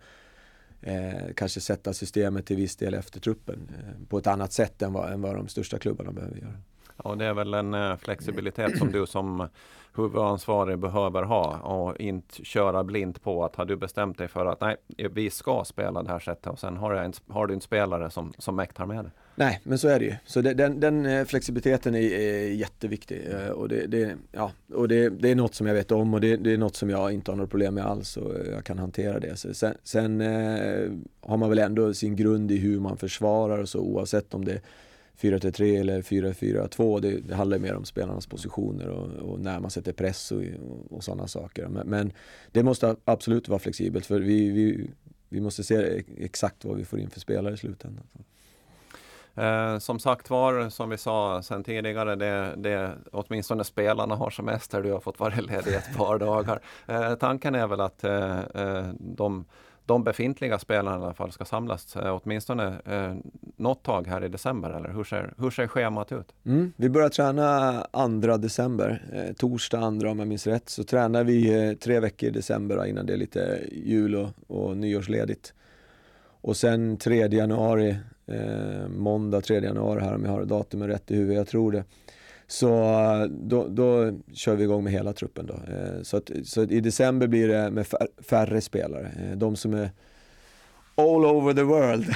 Eh, 0.83 1.33
kanske 1.37 1.61
sätta 1.61 1.93
systemet 1.93 2.47
till 2.47 2.57
viss 2.57 2.77
del 2.77 2.95
efter 2.95 3.21
truppen 3.21 3.71
eh, 3.79 4.09
på 4.09 4.19
ett 4.19 4.27
annat 4.27 4.53
sätt 4.53 4.83
än 4.83 4.93
vad, 4.93 5.13
än 5.13 5.23
vad 5.23 5.35
de 5.35 5.49
största 5.49 5.79
klubbarna 5.79 6.13
behöver 6.13 6.37
göra. 6.37 6.57
Ja, 7.05 7.15
det 7.15 7.25
är 7.25 7.35
väl 7.35 7.55
en 7.55 7.75
eh, 7.75 7.97
flexibilitet 7.97 8.79
som 8.79 8.93
du 8.93 9.07
som 9.07 9.49
huvudansvarig 9.97 10.79
behöver 10.79 11.23
ha 11.23 11.59
och 11.59 12.01
inte 12.01 12.45
köra 12.45 12.85
blint 12.85 13.23
på 13.23 13.45
att 13.45 13.57
har 13.57 13.65
du 13.65 13.77
bestämt 13.77 14.19
dig 14.19 14.29
för 14.29 14.47
att 14.47 14.61
nej, 14.61 14.77
vi 15.11 15.31
ska 15.31 15.65
spela 15.65 16.03
det 16.03 16.09
här 16.09 16.19
sättet 16.19 16.53
och 16.53 16.59
sen 16.59 16.77
har 16.77 16.93
du 16.93 16.99
en, 16.99 17.13
har 17.29 17.47
du 17.47 17.55
en 17.55 17.61
spelare 17.61 18.11
som, 18.11 18.33
som 18.39 18.57
mäktar 18.57 18.87
med 18.87 19.05
det. 19.05 19.11
Nej, 19.35 19.61
men 19.63 19.79
så 19.79 19.89
är 19.89 19.99
det 19.99 20.05
ju. 20.05 20.15
Så 20.27 20.41
det, 20.41 20.55
den, 20.55 20.81
den, 20.81 21.07
eh, 21.07 21.25
flexibiliteten 21.25 21.95
är, 21.95 21.99
är 21.99 22.49
jätteviktig 22.49 23.29
eh, 23.31 23.49
och, 23.49 23.69
det, 23.69 23.87
det, 23.87 24.17
ja, 24.33 24.53
och 24.75 24.89
det, 24.89 25.09
det, 25.09 25.31
är 25.31 25.35
något 25.35 25.55
som 25.55 25.67
jag 25.67 25.75
vet 25.75 25.93
om 25.93 26.15
och 26.15 26.21
det, 26.21 26.37
det, 26.37 26.53
är 26.53 26.59
något 26.59 26.77
som 26.77 26.91
jag 26.91 27.13
inte 27.13 27.31
har 27.31 27.37
några 27.37 27.49
problem 27.49 27.75
med 27.75 27.87
alls 27.87 28.17
och 28.17 28.35
eh, 28.35 28.53
jag 28.53 28.65
kan 28.65 28.79
hantera 28.79 29.21
det. 29.21 29.37
Så 29.37 29.55
sen, 29.55 29.75
sen 29.83 30.21
eh, 30.21 30.91
har 31.21 31.37
man 31.37 31.49
väl 31.49 31.59
ändå 31.59 31.95
sin 31.95 32.17
grund 32.17 32.51
i 32.51 32.57
hur 32.57 32.81
man 32.81 32.97
försvarar 32.97 33.59
och 33.59 33.69
så 33.69 33.81
oavsett 33.81 34.35
om 34.35 34.45
det 34.45 34.61
4-3-3 35.21 35.81
eller 35.81 36.03
4-4-2. 36.03 37.01
Det, 37.01 37.21
det 37.21 37.35
handlar 37.35 37.59
mer 37.59 37.75
om 37.75 37.85
spelarnas 37.85 38.27
positioner 38.27 38.89
och, 38.89 39.31
och 39.31 39.41
när 39.41 39.61
man 39.61 39.71
sätter 39.71 39.93
press 39.93 40.33
och, 40.33 40.43
och, 40.43 40.93
och 40.93 41.05
sådana 41.05 41.27
saker. 41.29 41.69
Men, 41.69 41.89
men, 41.89 42.13
det 42.53 42.63
måste 42.63 42.97
absolut 43.05 43.49
vara 43.49 43.59
flexibelt 43.59 44.07
för 44.07 44.21
vi, 44.21 44.51
vi, 44.51 44.91
vi 45.29 45.41
måste 45.41 45.65
se 45.65 46.03
exakt 46.17 46.65
vad 46.65 46.77
vi 46.77 46.85
får 46.85 47.01
in 47.01 47.11
för 47.11 47.21
spelare 47.21 47.55
i 47.55 47.57
slutändan. 47.57 48.05
Eh, 49.35 49.79
som 49.79 49.99
sagt 49.99 50.31
var, 50.31 50.69
som 50.69 50.91
vi 50.91 50.99
sa 50.99 51.43
sen 51.43 51.65
tidigare, 51.65 52.17
det, 52.17 52.55
det, 52.57 52.95
åtminstone 53.13 53.65
spelarna 53.65 54.15
har 54.15 54.31
semester. 54.31 54.83
Du 54.83 54.93
har 54.93 55.01
fått 55.01 55.21
vara 55.21 55.35
ledig 55.35 55.75
ett 55.75 55.97
par 55.97 56.19
dagar. 56.19 56.61
Eh, 56.87 57.15
tanken 57.15 57.55
är 57.55 57.67
väl 57.67 57.81
att 57.81 58.05
eh, 58.05 58.39
eh 58.39 58.89
de 58.99 59.45
de 59.87 60.05
befintliga 60.05 60.59
spelarna 60.59 61.01
i 61.01 61.05
alla 61.05 61.15
fall 61.15 61.33
ska 61.33 61.45
samlas 61.45 61.97
eh, 61.97 62.19
åtminstone 62.23 62.81
eh, 62.85 63.15
något 63.57 63.83
tag 63.83 64.07
här 64.07 64.25
i 64.25 64.29
december 64.29 64.71
eller 64.71 64.89
hur 64.89 65.05
ser, 65.05 65.35
hur 65.39 65.51
ser 65.51 65.67
schemat 65.67 66.13
ut? 66.13 66.33
Mm, 66.47 66.73
vi 66.77 66.89
börjar 66.89 67.09
träna 67.09 67.87
2 68.23 68.37
december, 68.37 69.03
eh, 69.13 69.35
torsdag 69.35 70.01
2 70.01 70.09
om 70.09 70.19
jag 70.19 70.29
minns 70.29 70.47
rätt. 70.47 70.69
Så 70.69 70.85
tränar 70.85 71.25
vi 71.25 71.69
eh, 71.69 71.73
tre 71.73 72.01
veckor 72.01 72.29
i 72.29 72.33
december 72.33 72.87
innan 72.87 73.07
det 73.07 73.13
är 73.13 73.17
lite 73.17 73.61
jul 73.73 74.17
och, 74.17 74.29
och 74.47 74.77
nyårsledigt. 74.77 75.55
Och 76.43 76.57
sen 76.57 76.97
3 76.97 77.27
januari, 77.27 77.97
eh, 78.27 78.89
måndag 78.89 79.41
3 79.41 79.61
januari 79.61 80.01
här 80.01 80.15
om 80.15 80.25
jag 80.25 80.33
har 80.33 80.45
datumet 80.45 80.89
rätt 80.89 81.11
i 81.11 81.17
huvudet, 81.17 81.37
jag 81.37 81.49
tror 81.49 81.73
det 81.73 81.85
så 82.51 83.29
då, 83.31 83.69
då 83.69 84.19
kör 84.33 84.57
vi 84.57 84.65
igång 84.65 84.85
med 84.85 84.93
hela 84.93 85.13
truppen 85.13 85.47
då. 85.47 85.55
Eh, 85.55 86.03
så, 86.03 86.17
att, 86.17 86.31
så 86.45 86.63
att 86.63 86.71
i 86.71 86.81
december 86.81 87.27
blir 87.27 87.49
det 87.49 87.71
med 87.71 87.87
färre 88.19 88.61
spelare. 88.61 89.11
Eh, 89.19 89.37
de 89.37 89.57
som 89.57 89.75
är 89.75 89.91
all 90.95 91.25
over 91.25 91.55
the 91.55 91.63
world. 91.63 92.15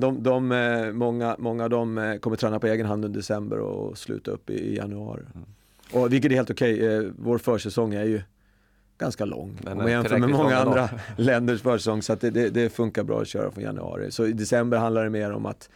de, 0.00 0.22
de, 0.22 0.52
eh, 0.52 0.92
många, 0.92 1.36
många 1.38 1.64
av 1.64 1.70
dem 1.70 2.18
kommer 2.20 2.36
träna 2.36 2.58
på 2.58 2.66
egen 2.66 2.86
hand 2.86 3.04
under 3.04 3.18
december 3.18 3.58
och 3.58 3.98
sluta 3.98 4.30
upp 4.30 4.50
i 4.50 4.76
januari. 4.76 5.22
Mm. 5.34 5.46
Och, 5.92 6.12
vilket 6.12 6.32
är 6.32 6.36
helt 6.36 6.50
okej. 6.50 6.74
Okay. 6.74 7.10
Vår 7.18 7.38
försäsong 7.38 7.94
är 7.94 8.04
ju 8.04 8.22
ganska 8.98 9.24
lång. 9.24 9.58
Om 9.66 9.78
man 9.78 9.90
jämför 9.90 10.18
med 10.18 10.30
många 10.30 10.56
andra 10.56 10.88
länders 11.16 11.62
försäsong. 11.62 12.02
Så 12.02 12.12
att 12.12 12.20
det, 12.20 12.30
det, 12.30 12.50
det, 12.50 12.70
funkar 12.70 13.02
bra 13.02 13.20
att 13.20 13.28
köra 13.28 13.50
från 13.50 13.64
januari. 13.64 14.10
Så 14.10 14.26
i 14.26 14.32
december 14.32 14.78
handlar 14.78 15.04
det 15.04 15.10
mer 15.10 15.32
om 15.32 15.46
att 15.46 15.68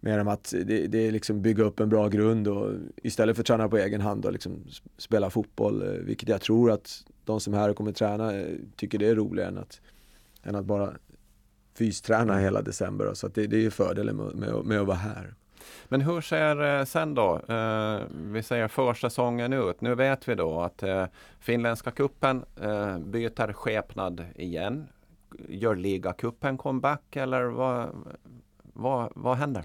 Mer 0.00 0.18
om 0.18 0.28
att 0.28 0.54
det, 0.64 0.86
det 0.86 0.98
är 1.06 1.12
liksom 1.12 1.42
bygga 1.42 1.64
upp 1.64 1.80
en 1.80 1.88
bra 1.88 2.08
grund 2.08 2.48
och 2.48 2.72
istället 2.96 3.36
för 3.36 3.42
att 3.42 3.46
träna 3.46 3.68
på 3.68 3.78
egen 3.78 4.00
hand 4.00 4.24
och 4.24 4.32
liksom 4.32 4.64
spela 4.96 5.30
fotboll, 5.30 5.82
eh, 5.82 5.88
vilket 5.88 6.28
jag 6.28 6.40
tror 6.40 6.70
att 6.70 7.04
de 7.24 7.40
som 7.40 7.54
är 7.54 7.58
här 7.58 7.68
och 7.68 7.76
kommer 7.76 7.92
träna 7.92 8.34
eh, 8.34 8.56
tycker 8.76 8.98
det 8.98 9.08
är 9.08 9.14
roligare 9.14 9.48
än 9.48 9.58
att, 9.58 9.80
än 10.42 10.54
att 10.54 10.64
bara 10.64 10.92
fysträna 11.74 12.38
hela 12.38 12.62
december. 12.62 13.14
Så 13.14 13.28
det, 13.28 13.46
det 13.46 13.66
är 13.66 13.70
fördelen 13.70 14.16
med, 14.16 14.34
med, 14.34 14.64
med, 14.64 14.80
att 14.80 14.86
vara 14.86 14.96
här. 14.96 15.34
Men 15.88 16.00
hur 16.00 16.20
ser 16.20 16.78
eh, 16.78 16.84
sen 16.84 17.14
då, 17.14 17.40
eh, 17.48 18.00
vi 18.10 18.42
säger 18.42 18.68
försäsongen 18.68 19.52
ut. 19.52 19.80
Nu 19.80 19.94
vet 19.94 20.28
vi 20.28 20.34
då 20.34 20.60
att 20.60 20.82
eh, 20.82 21.06
finländska 21.40 21.90
kuppen 21.90 22.44
eh, 22.62 22.98
byter 22.98 23.52
skepnad 23.52 24.24
igen. 24.34 24.86
Gör 25.48 25.76
ligacupen 25.76 26.58
comeback 26.58 27.16
eller 27.16 27.44
vad, 27.44 27.88
vad, 28.62 29.12
vad 29.14 29.36
händer? 29.36 29.64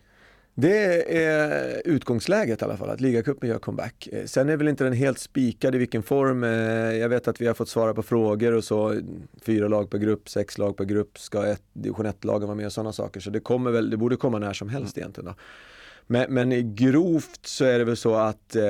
Det 0.57 1.17
är 1.17 1.81
utgångsläget 1.85 2.61
i 2.61 2.65
alla 2.65 2.77
fall, 2.77 2.89
att 2.89 3.01
ligacupen 3.01 3.49
gör 3.49 3.59
comeback. 3.59 4.09
Eh, 4.11 4.25
sen 4.25 4.49
är 4.49 4.57
väl 4.57 4.67
inte 4.67 4.83
den 4.83 4.93
helt 4.93 5.19
spikad 5.19 5.75
i 5.75 5.77
vilken 5.77 6.03
form. 6.03 6.43
Eh, 6.43 6.49
jag 6.97 7.09
vet 7.09 7.27
att 7.27 7.41
vi 7.41 7.47
har 7.47 7.53
fått 7.53 7.69
svara 7.69 7.93
på 7.93 8.03
frågor 8.03 8.53
och 8.53 8.63
så. 8.63 9.01
Fyra 9.41 9.67
lag 9.67 9.89
per 9.89 9.97
grupp, 9.97 10.29
sex 10.29 10.57
lag 10.57 10.77
per 10.77 10.85
grupp. 10.85 11.19
Ska 11.19 11.45
ett, 11.45 11.63
division 11.73 12.05
1-lagen 12.05 12.47
vara 12.47 12.55
med 12.55 12.65
och 12.65 12.73
sådana 12.73 12.93
saker. 12.93 13.19
Så 13.19 13.29
det 13.29 13.39
kommer 13.39 13.71
väl, 13.71 13.89
det 13.89 13.97
borde 13.97 14.15
komma 14.15 14.39
när 14.39 14.53
som 14.53 14.69
helst 14.69 14.97
mm. 14.97 15.03
egentligen. 15.03 15.25
Då. 15.25 15.35
Men, 16.07 16.33
men 16.33 16.75
grovt 16.75 17.45
så 17.45 17.65
är 17.65 17.79
det 17.79 17.85
väl 17.85 17.97
så 17.97 18.15
att, 18.15 18.55
eh, 18.55 18.63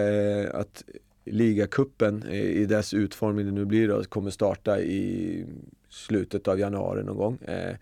att 0.53 0.83
ligacupen 1.25 2.23
i 2.31 2.65
dess 2.65 2.93
utformning 2.93 3.45
det 3.45 3.51
nu 3.51 3.65
blir 3.65 3.87
då, 3.87 4.03
kommer 4.03 4.31
starta 4.31 4.79
i 4.79 5.45
slutet 5.89 6.47
av 6.47 6.59
januari 6.59 7.03
någon 7.03 7.17
gång. 7.17 7.37
Eh, 7.37 7.75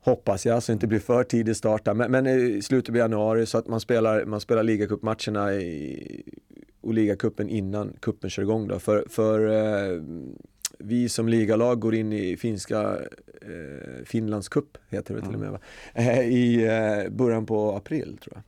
Hoppas 0.00 0.46
jag, 0.46 0.62
så 0.62 0.72
det 0.72 0.74
inte 0.74 0.86
blir 0.86 0.98
för 0.98 1.24
tidig 1.24 1.56
start 1.56 1.86
men, 1.96 2.10
men 2.10 2.26
i 2.26 2.62
slutet 2.62 2.88
av 2.88 2.96
januari 2.96 3.46
så 3.46 3.58
att 3.58 3.66
man 3.66 3.80
spelar, 3.80 4.24
man 4.24 4.40
spelar 4.40 4.62
ligacupmatcherna 4.62 5.48
och 6.80 6.94
ligacupen 6.94 7.48
innan 7.48 7.96
kuppen 8.00 8.30
kör 8.30 8.42
igång 8.42 8.68
då. 8.68 8.78
För, 8.78 9.04
för 9.08 9.48
eh, 9.48 10.02
vi 10.78 11.08
som 11.08 11.28
ligalag 11.28 11.80
går 11.80 11.94
in 11.94 12.12
i 12.12 12.36
finska 12.36 12.96
eh, 13.42 14.04
Finlandscup, 14.04 14.78
heter 14.88 15.14
det 15.14 15.20
till 15.20 15.34
och 15.34 15.40
med 15.40 15.50
va? 15.50 15.58
Eh, 15.94 16.20
I 16.20 16.64
eh, 16.66 17.10
början 17.10 17.46
på 17.46 17.76
april 17.76 18.18
tror 18.22 18.34
jag. 18.34 18.42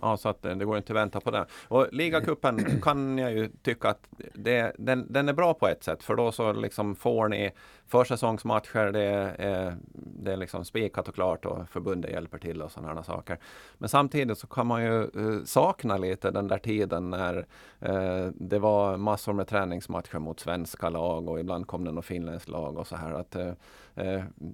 Ja, 0.00 0.16
så 0.16 0.28
att 0.28 0.44
eh, 0.44 0.56
det 0.56 0.64
går 0.64 0.76
inte 0.76 0.92
att 0.92 0.96
vänta 0.96 1.20
på 1.20 1.30
det. 1.30 1.46
Och 1.68 1.88
ligacupen 1.92 2.80
kan 2.82 3.18
jag 3.18 3.32
ju 3.32 3.48
tycka 3.62 3.88
att 3.88 4.08
det, 4.34 4.72
den, 4.78 5.06
den 5.12 5.28
är 5.28 5.32
bra 5.32 5.54
på 5.54 5.68
ett 5.68 5.84
sätt. 5.84 6.02
För 6.02 6.16
då 6.16 6.32
så 6.32 6.52
liksom 6.52 6.96
får 6.96 7.28
ni 7.28 7.50
försäsongsmatcher. 7.86 8.92
Det 8.92 9.00
är, 9.00 9.66
eh, 9.66 9.72
det 9.92 10.32
är 10.32 10.36
liksom 10.36 10.64
spikat 10.64 11.08
och 11.08 11.14
klart 11.14 11.46
och 11.46 11.68
förbundet 11.68 12.10
hjälper 12.10 12.38
till 12.38 12.62
och 12.62 12.70
sådana 12.70 13.02
saker. 13.02 13.38
Men 13.78 13.88
samtidigt 13.88 14.38
så 14.38 14.46
kan 14.46 14.66
man 14.66 14.84
ju 14.84 15.02
eh, 15.02 15.44
sakna 15.44 15.96
lite 15.96 16.30
den 16.30 16.48
där 16.48 16.58
tiden 16.58 17.10
när 17.10 17.46
eh, 17.80 18.26
det 18.34 18.58
var 18.58 18.96
massor 18.96 19.32
med 19.32 19.48
träningsmatcher 19.48 20.18
mot 20.18 20.40
svenska 20.40 20.88
lag 20.88 21.28
och 21.28 21.40
ibland 21.40 21.66
kom 21.66 21.84
det 21.84 21.92
något 21.92 22.04
finländskt 22.04 22.48
lag 22.48 22.78
och 22.78 22.86
så 22.86 22.96
här. 22.96 23.12
Att, 23.12 23.36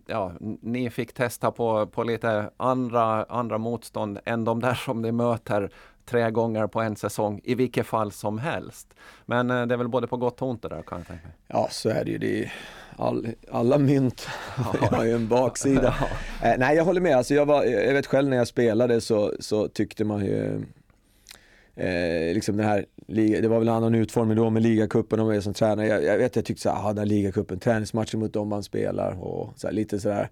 ja, 0.07 0.33
ni 0.41 0.91
fick 0.91 1.13
testa 1.13 1.51
på, 1.51 1.87
på 1.87 2.05
lite 2.05 2.51
andra, 2.57 3.25
andra 3.25 3.59
motstånd 3.59 4.19
än 4.25 4.45
de 4.45 4.61
där 4.61 4.75
som 4.75 5.03
ni 5.03 5.13
möter 5.13 5.71
tre 6.05 6.31
gånger 6.31 6.67
på 6.67 6.81
en 6.81 6.97
säsong 6.97 7.41
i 7.45 7.55
vilket 7.55 7.87
fall 7.87 8.13
som 8.13 8.39
helst. 8.39 8.95
Men 9.27 9.49
det 9.49 9.55
är 9.55 9.77
väl 9.77 9.89
både 9.89 10.07
på 10.07 10.17
gott 10.17 10.43
och 10.43 10.49
ont 10.49 10.63
det 10.63 10.69
där 10.69 10.83
kan 10.83 10.99
jag 10.99 11.07
tänka 11.07 11.27
mig. 11.27 11.37
Ja, 11.47 11.69
så 11.71 11.89
är 11.89 12.05
det 12.05 12.11
ju. 12.11 12.19
Det 12.19 12.45
är 12.45 12.53
all, 13.01 13.29
alla 13.51 13.79
mynt 13.79 14.27
har 14.91 15.05
ju 15.05 15.15
en 15.15 15.29
baksida. 15.29 15.95
eh, 16.43 16.55
nej, 16.59 16.77
jag 16.77 16.85
håller 16.85 17.01
med. 17.01 17.17
Alltså 17.17 17.35
jag, 17.35 17.47
var, 17.47 17.65
jag 17.65 17.95
vet 17.95 18.07
själv 18.07 18.29
när 18.29 18.37
jag 18.37 18.49
spelade 18.49 19.01
så, 19.01 19.33
så 19.41 19.69
tyckte 19.69 20.05
man 20.05 20.25
ju 20.25 20.63
Eh, 21.81 22.35
liksom 22.35 22.57
den 22.57 22.67
här, 22.67 22.87
det 23.07 23.49
var 23.49 23.59
väl 23.59 23.69
en 23.69 23.75
annan 23.75 23.95
utformning 23.95 24.37
då 24.37 24.51
med 24.51 24.63
ligacupen 24.63 25.21
och 25.21 25.43
som 25.43 25.55
tränare. 25.55 25.87
Jag, 25.87 26.05
jag 26.05 26.19
vet 26.19 26.37
jag 26.37 26.45
tyckte 26.45 26.63
såhär, 26.63 26.85
ah, 26.85 26.89
den 26.89 26.99
här 26.99 27.07
ligacupen, 27.07 27.59
träningsmatchen 27.59 28.21
mot 28.21 28.33
dem 28.33 28.49
man 28.49 28.63
spelar 28.63 29.25
och 29.25 29.53
så 29.57 29.67
här, 29.67 29.75
lite 29.75 30.01
sådär. 30.01 30.29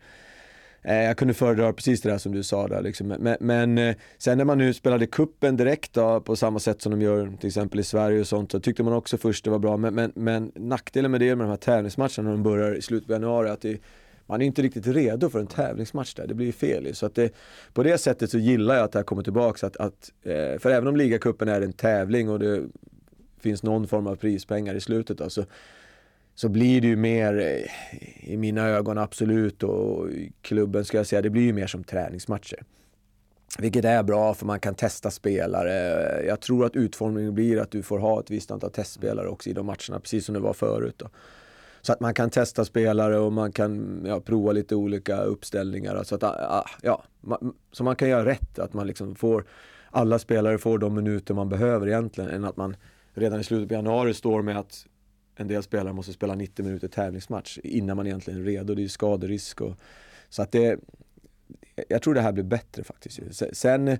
Eh, 0.82 0.94
jag 0.94 1.16
kunde 1.16 1.34
föredra 1.34 1.72
precis 1.72 2.00
det 2.00 2.10
där 2.10 2.18
som 2.18 2.32
du 2.32 2.42
sa 2.42 2.68
där 2.68 2.82
liksom. 2.82 3.06
men, 3.06 3.36
men 3.40 3.78
eh, 3.78 3.96
sen 4.18 4.38
när 4.38 4.44
man 4.44 4.58
nu 4.58 4.74
spelade 4.74 5.06
kuppen 5.06 5.56
direkt 5.56 5.92
då, 5.92 6.20
på 6.20 6.36
samma 6.36 6.58
sätt 6.58 6.82
som 6.82 6.92
de 6.92 7.02
gör 7.02 7.32
till 7.40 7.46
exempel 7.46 7.80
i 7.80 7.84
Sverige 7.84 8.20
och 8.20 8.26
sånt 8.26 8.52
så 8.52 8.60
tyckte 8.60 8.82
man 8.82 8.92
också 8.92 9.18
först 9.18 9.44
det 9.44 9.50
var 9.50 9.58
bra 9.58 9.76
men, 9.76 9.94
men, 9.94 10.12
men 10.14 10.52
nackdelen 10.54 11.10
med 11.10 11.20
det 11.20 11.36
med 11.36 11.46
de 11.46 11.50
här 11.50 11.56
tävlingsmatcherna 11.56 12.22
när 12.22 12.30
de 12.30 12.42
börjar 12.42 12.74
i 12.74 12.82
slutet 12.82 13.10
av 13.10 13.12
januari 13.12 13.50
att 13.50 13.60
det, 13.60 13.80
man 14.26 14.42
är 14.42 14.46
inte 14.46 14.62
riktigt 14.62 14.86
redo 14.86 15.30
för 15.30 15.40
en 15.40 15.46
tävlingsmatch 15.46 16.14
där, 16.14 16.26
det 16.26 16.34
blir 16.34 16.46
ju 16.46 16.52
fel 16.52 16.94
Så 16.94 17.06
att 17.06 17.14
det, 17.14 17.32
på 17.72 17.82
det 17.82 17.98
sättet 17.98 18.30
så 18.30 18.38
gillar 18.38 18.74
jag 18.74 18.84
att 18.84 18.92
det 18.92 18.98
här 18.98 19.04
kommer 19.04 19.22
tillbaka. 19.22 19.66
att, 19.66 19.76
att 19.76 20.12
eh, 20.22 20.58
för 20.58 20.70
även 20.70 20.88
om 20.88 20.96
ligacupen 20.96 21.48
är 21.48 21.60
en 21.60 21.72
tävling 21.72 22.28
och 22.28 22.38
det 22.38 22.62
finns 23.40 23.62
någon 23.62 23.88
form 23.88 24.06
av 24.06 24.16
prispengar 24.16 24.74
i 24.74 24.80
slutet 24.80 25.18
då, 25.18 25.30
så 25.30 25.44
så 26.38 26.48
blir 26.48 26.80
det 26.80 26.86
ju 26.86 26.96
mer, 26.96 27.38
eh, 27.38 28.30
i 28.30 28.36
mina 28.36 28.68
ögon 28.68 28.98
absolut 28.98 29.62
och 29.62 30.10
i 30.10 30.32
klubben 30.42 30.84
ska 30.84 30.96
jag 30.96 31.06
säga, 31.06 31.22
det 31.22 31.30
blir 31.30 31.42
ju 31.42 31.52
mer 31.52 31.66
som 31.66 31.84
träningsmatcher. 31.84 32.62
Vilket 33.58 33.84
är 33.84 34.02
bra 34.02 34.34
för 34.34 34.46
man 34.46 34.60
kan 34.60 34.74
testa 34.74 35.10
spelare. 35.10 35.72
Jag 36.26 36.40
tror 36.40 36.66
att 36.66 36.76
utformningen 36.76 37.34
blir 37.34 37.60
att 37.60 37.70
du 37.70 37.82
får 37.82 37.98
ha 37.98 38.20
ett 38.20 38.30
visst 38.30 38.50
antal 38.50 38.70
testspelare 38.70 39.28
också 39.28 39.50
i 39.50 39.52
de 39.52 39.66
matcherna, 39.66 40.00
precis 40.00 40.24
som 40.24 40.34
det 40.34 40.40
var 40.40 40.52
förut. 40.52 40.94
Då. 40.98 41.08
Så 41.80 41.92
att 41.92 42.00
man 42.00 42.14
kan 42.14 42.30
testa 42.30 42.64
spelare 42.64 43.18
och 43.18 43.32
man 43.32 43.52
kan 43.52 44.02
ja, 44.06 44.20
prova 44.20 44.52
lite 44.52 44.74
olika 44.74 45.20
uppställningar. 45.20 46.02
Så, 46.02 46.14
att, 46.14 46.22
ah, 46.22 46.36
ah, 46.48 46.70
ja, 46.82 47.04
så 47.72 47.84
man 47.84 47.96
kan 47.96 48.08
göra 48.08 48.24
rätt, 48.24 48.58
att 48.58 48.74
man 48.74 48.86
liksom 48.86 49.14
får, 49.14 49.44
alla 49.90 50.18
spelare 50.18 50.58
får 50.58 50.78
de 50.78 50.94
minuter 50.94 51.34
man 51.34 51.48
behöver 51.48 51.86
egentligen, 51.86 52.30
än 52.30 52.44
att 52.44 52.56
man 52.56 52.76
redan 53.14 53.40
i 53.40 53.44
slutet 53.44 53.68
på 53.68 53.74
januari 53.74 54.14
står 54.14 54.42
med 54.42 54.58
att 54.58 54.86
en 55.40 55.48
del 55.48 55.62
spelare 55.62 55.92
måste 55.92 56.12
spela 56.12 56.34
90 56.34 56.64
minuter 56.64 56.88
tävlingsmatch 56.88 57.58
innan 57.62 57.96
man 57.96 58.06
egentligen 58.06 58.40
är 58.40 58.44
redo. 58.44 58.74
Det 58.74 58.84
är 58.84 58.88
skaderisk 58.88 59.60
och 59.60 59.76
så 60.28 60.42
att 60.42 60.52
det 60.52 60.80
jag 61.88 62.02
tror 62.02 62.14
det 62.14 62.20
här 62.20 62.32
blir 62.32 62.44
bättre 62.44 62.84
faktiskt. 62.84 63.20
Sen 63.52 63.98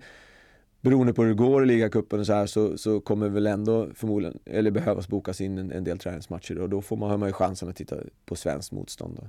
beroende 0.81 1.15
på 1.15 1.23
hur 1.23 1.29
det 1.29 1.35
går 1.35 1.63
i 1.63 1.67
ligacupen 1.67 2.21
och 2.21 2.27
så 2.27 2.33
här 2.33 2.47
så, 2.47 2.79
så 2.79 3.01
kommer 3.01 3.29
väl 3.29 3.47
ändå 3.47 3.89
förmodligen, 3.95 4.39
eller 4.45 4.71
behövas 4.71 5.09
bokas 5.09 5.41
in 5.41 5.59
en, 5.59 5.73
en 5.73 5.85
del 5.85 5.99
träningsmatcher 5.99 6.59
och 6.59 6.69
då 6.69 6.83
får 6.83 6.97
man, 6.97 7.11
har 7.11 7.17
man 7.17 7.29
ju 7.29 7.33
chansen 7.33 7.69
att 7.69 7.77
titta 7.77 7.97
på 8.25 8.37
svenskt 8.37 8.73
motstånd. 8.73 9.19
Då. 9.21 9.29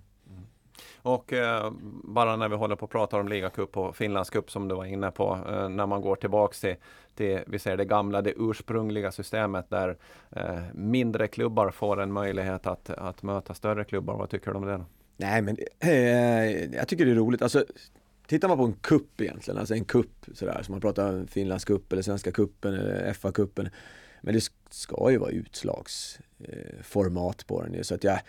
Och 1.02 1.34
eh, 1.34 1.72
bara 2.04 2.36
när 2.36 2.50
vi 2.50 2.56
håller 2.56 2.76
på 2.76 2.86
att 2.86 2.92
prata 2.92 3.20
om 3.20 3.28
ligacup 3.28 3.78
och 3.78 3.96
Finlandscup 3.96 4.52
som 4.52 4.68
du 4.68 4.76
var 4.76 4.86
inne 4.86 5.12
på, 5.12 5.40
eh, 5.50 5.70
när 5.70 5.86
man 5.86 6.02
går 6.02 6.16
tillbaks 6.16 6.62
till, 6.62 6.76
till, 7.16 7.40
vi 7.48 7.60
säger 7.60 7.78
det 7.78 7.86
gamla, 7.86 8.22
det 8.22 8.34
ursprungliga 8.38 9.12
systemet 9.12 9.70
där 9.70 9.98
eh, 10.32 10.60
mindre 10.74 11.28
klubbar 11.28 11.72
får 11.72 12.02
en 12.02 12.14
möjlighet 12.14 12.68
att, 12.68 12.90
att 12.90 13.24
möta 13.24 13.54
större 13.54 13.84
klubbar. 13.84 14.18
Vad 14.18 14.30
tycker 14.30 14.52
du 14.52 14.58
om 14.58 14.66
det? 14.66 14.78
Då? 14.78 14.86
Nej 15.18 15.42
men 15.42 15.58
eh, 15.80 16.76
jag 16.76 16.88
tycker 16.88 17.06
det 17.06 17.12
är 17.12 17.16
roligt. 17.16 17.42
Alltså, 17.42 17.66
tittar 18.28 18.48
man 18.48 18.58
på 18.58 18.64
en 18.64 18.74
kupp 18.74 19.22
egentligen, 19.22 19.60
alltså 19.60 19.74
en 19.74 19.86
kupp 19.86 20.26
sådär, 20.34 20.62
som 20.64 20.74
man 20.74 20.82
pratar 20.82 21.26
Finlandscup 21.26 21.94
eller 21.94 22.02
Svenska 22.02 22.32
kuppen 22.32 22.74
eller 22.74 23.14
FA-cupen. 23.14 23.70
Men 24.22 24.34
det 24.34 24.44
ska 24.70 25.12
ju 25.12 25.18
vara 25.18 25.32
utslagsformat 25.32 27.42
eh, 27.42 27.46
på 27.48 27.62
den 27.62 27.84
så 27.84 27.96
att 27.96 28.04
jag 28.04 28.20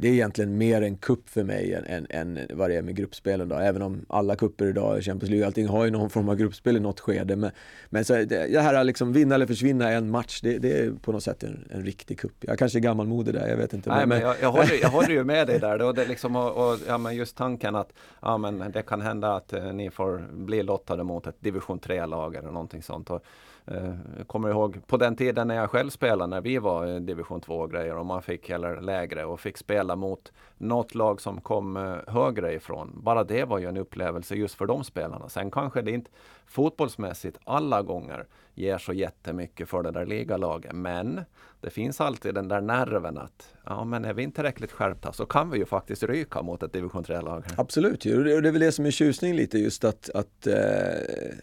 det 0.00 0.08
är 0.08 0.12
egentligen 0.12 0.58
mer 0.58 0.82
en 0.82 0.96
kupp 0.96 1.28
för 1.28 1.44
mig 1.44 1.74
än, 1.74 1.84
än, 1.86 2.06
än 2.10 2.46
vad 2.50 2.70
det 2.70 2.76
är 2.76 2.82
med 2.82 2.96
gruppspelen 2.96 3.48
då. 3.48 3.56
Även 3.56 3.82
om 3.82 4.06
alla 4.08 4.36
kupper 4.36 4.66
idag, 4.66 5.02
Champions 5.02 5.30
League, 5.30 5.46
allting 5.46 5.68
har 5.68 5.84
ju 5.84 5.90
någon 5.90 6.10
form 6.10 6.28
av 6.28 6.36
gruppspel 6.36 6.76
i 6.76 6.80
något 6.80 7.00
skede. 7.00 7.36
Men, 7.36 7.50
men 7.90 8.04
så 8.04 8.12
det, 8.12 8.24
det 8.26 8.60
här 8.60 8.84
liksom 8.84 9.12
vinna 9.12 9.34
eller 9.34 9.46
försvinna 9.46 9.90
en 9.90 10.10
match, 10.10 10.40
det, 10.40 10.58
det 10.58 10.78
är 10.78 10.92
på 10.92 11.12
något 11.12 11.22
sätt 11.22 11.42
en, 11.42 11.68
en 11.70 11.84
riktig 11.84 12.18
kupp. 12.18 12.34
Jag 12.40 12.58
kanske 12.58 12.78
är 12.78 12.80
gammalmodig 12.80 13.34
där, 13.34 13.48
jag 13.48 13.56
vet 13.56 13.72
inte. 13.72 13.90
Nej, 13.90 14.06
men, 14.06 14.20
jag, 14.20 14.36
jag, 14.40 14.52
håller, 14.52 14.82
jag 14.82 14.88
håller 14.88 15.10
ju 15.10 15.24
med 15.24 15.46
dig 15.46 15.58
där. 15.58 15.82
Och, 15.82 15.94
det 15.94 16.08
liksom, 16.08 16.36
och, 16.36 16.70
och, 16.70 16.78
ja, 16.86 16.98
men 16.98 17.16
just 17.16 17.36
tanken 17.36 17.76
att 17.76 17.92
ja, 18.22 18.38
men 18.38 18.72
det 18.72 18.82
kan 18.82 19.00
hända 19.00 19.34
att 19.34 19.52
eh, 19.52 19.72
ni 19.72 19.90
får 19.90 20.26
bli 20.32 20.62
lottade 20.62 21.04
mot 21.04 21.26
ett 21.26 21.36
division 21.40 21.80
3-lag 21.80 22.34
eller 22.34 22.50
någonting 22.50 22.82
sånt. 22.82 23.10
Och, 23.10 23.24
Eh, 23.66 23.94
jag 24.18 24.28
kommer 24.28 24.50
ihåg 24.50 24.86
på 24.86 24.96
den 24.96 25.16
tiden 25.16 25.48
när 25.48 25.54
jag 25.54 25.70
själv 25.70 25.90
spelade, 25.90 26.30
när 26.30 26.40
vi 26.40 26.58
var 26.58 26.86
i 26.86 27.00
division 27.00 27.40
2 27.40 27.66
grejer 27.66 27.96
och 27.96 28.06
man 28.06 28.22
fick, 28.22 28.50
eller 28.50 28.80
lägre, 28.80 29.24
och 29.24 29.40
fick 29.40 29.56
spela 29.56 29.96
mot 29.96 30.32
något 30.58 30.94
lag 30.94 31.20
som 31.20 31.40
kom 31.40 31.76
eh, 31.76 31.96
högre 32.06 32.54
ifrån. 32.54 33.00
Bara 33.02 33.24
det 33.24 33.44
var 33.44 33.58
ju 33.58 33.68
en 33.68 33.76
upplevelse 33.76 34.34
just 34.34 34.54
för 34.54 34.66
de 34.66 34.84
spelarna. 34.84 35.28
Sen 35.28 35.50
kanske 35.50 35.82
det 35.82 35.90
inte 35.90 36.10
fotbollsmässigt 36.46 37.38
alla 37.44 37.82
gånger 37.82 38.26
ger 38.54 38.78
så 38.78 38.92
jättemycket 38.92 39.68
för 39.68 39.82
det 39.82 39.90
där 39.90 40.06
ligalaget. 40.06 40.72
Men 40.72 41.20
det 41.64 41.70
finns 41.70 42.00
alltid 42.00 42.34
den 42.34 42.48
där 42.48 42.60
nerven 42.60 43.18
att 43.18 43.54
ja, 43.64 43.84
men 43.84 44.04
är 44.04 44.14
vi 44.14 44.22
inte 44.22 44.34
tillräckligt 44.34 44.72
skärpta 44.72 45.12
så 45.12 45.26
kan 45.26 45.50
vi 45.50 45.58
ju 45.58 45.66
faktiskt 45.66 46.02
ryka 46.02 46.42
mot 46.42 46.62
ett 46.62 46.72
division 46.72 47.04
3-lag. 47.04 47.44
Absolut, 47.56 48.04
och 48.04 48.24
det 48.24 48.32
är 48.32 48.52
väl 48.52 48.60
det 48.60 48.72
som 48.72 48.86
är 48.86 48.90
tjusning 48.90 49.34
lite 49.34 49.58
just 49.58 49.84
att, 49.84 50.10
att 50.10 50.46
eh, 50.46 50.54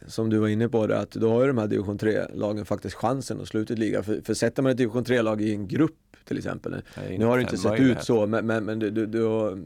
som 0.08 0.30
du 0.30 0.38
var 0.38 0.48
inne 0.48 0.70
på 0.70 0.88
det, 0.88 1.00
att 1.00 1.12
då 1.12 1.30
har 1.30 1.42
ju 1.42 1.48
de 1.48 1.58
här 1.58 1.68
division 1.68 1.98
3-lagen 1.98 2.66
faktiskt 2.66 2.96
chansen 2.96 3.42
att 3.42 3.48
sluta 3.48 3.74
liga. 3.74 4.04
För, 4.04 4.22
för 4.22 4.34
sätter 4.34 4.64
man 4.64 4.72
ett 4.72 4.78
division 4.78 5.04
3-lag 5.04 5.42
i 5.42 5.54
en 5.54 5.68
grupp 5.68 5.98
till 6.26 6.38
exempel, 6.38 6.82
nu 7.10 7.26
har 7.26 7.38
det 7.38 7.42
inte 7.42 7.58
sett 7.58 7.80
ut 7.80 8.04
så, 8.04 8.28
men, 8.28 8.46
men, 8.46 8.66
men 8.66 8.80
det, 8.80 8.90
det, 8.90 9.06
det, 9.06 9.58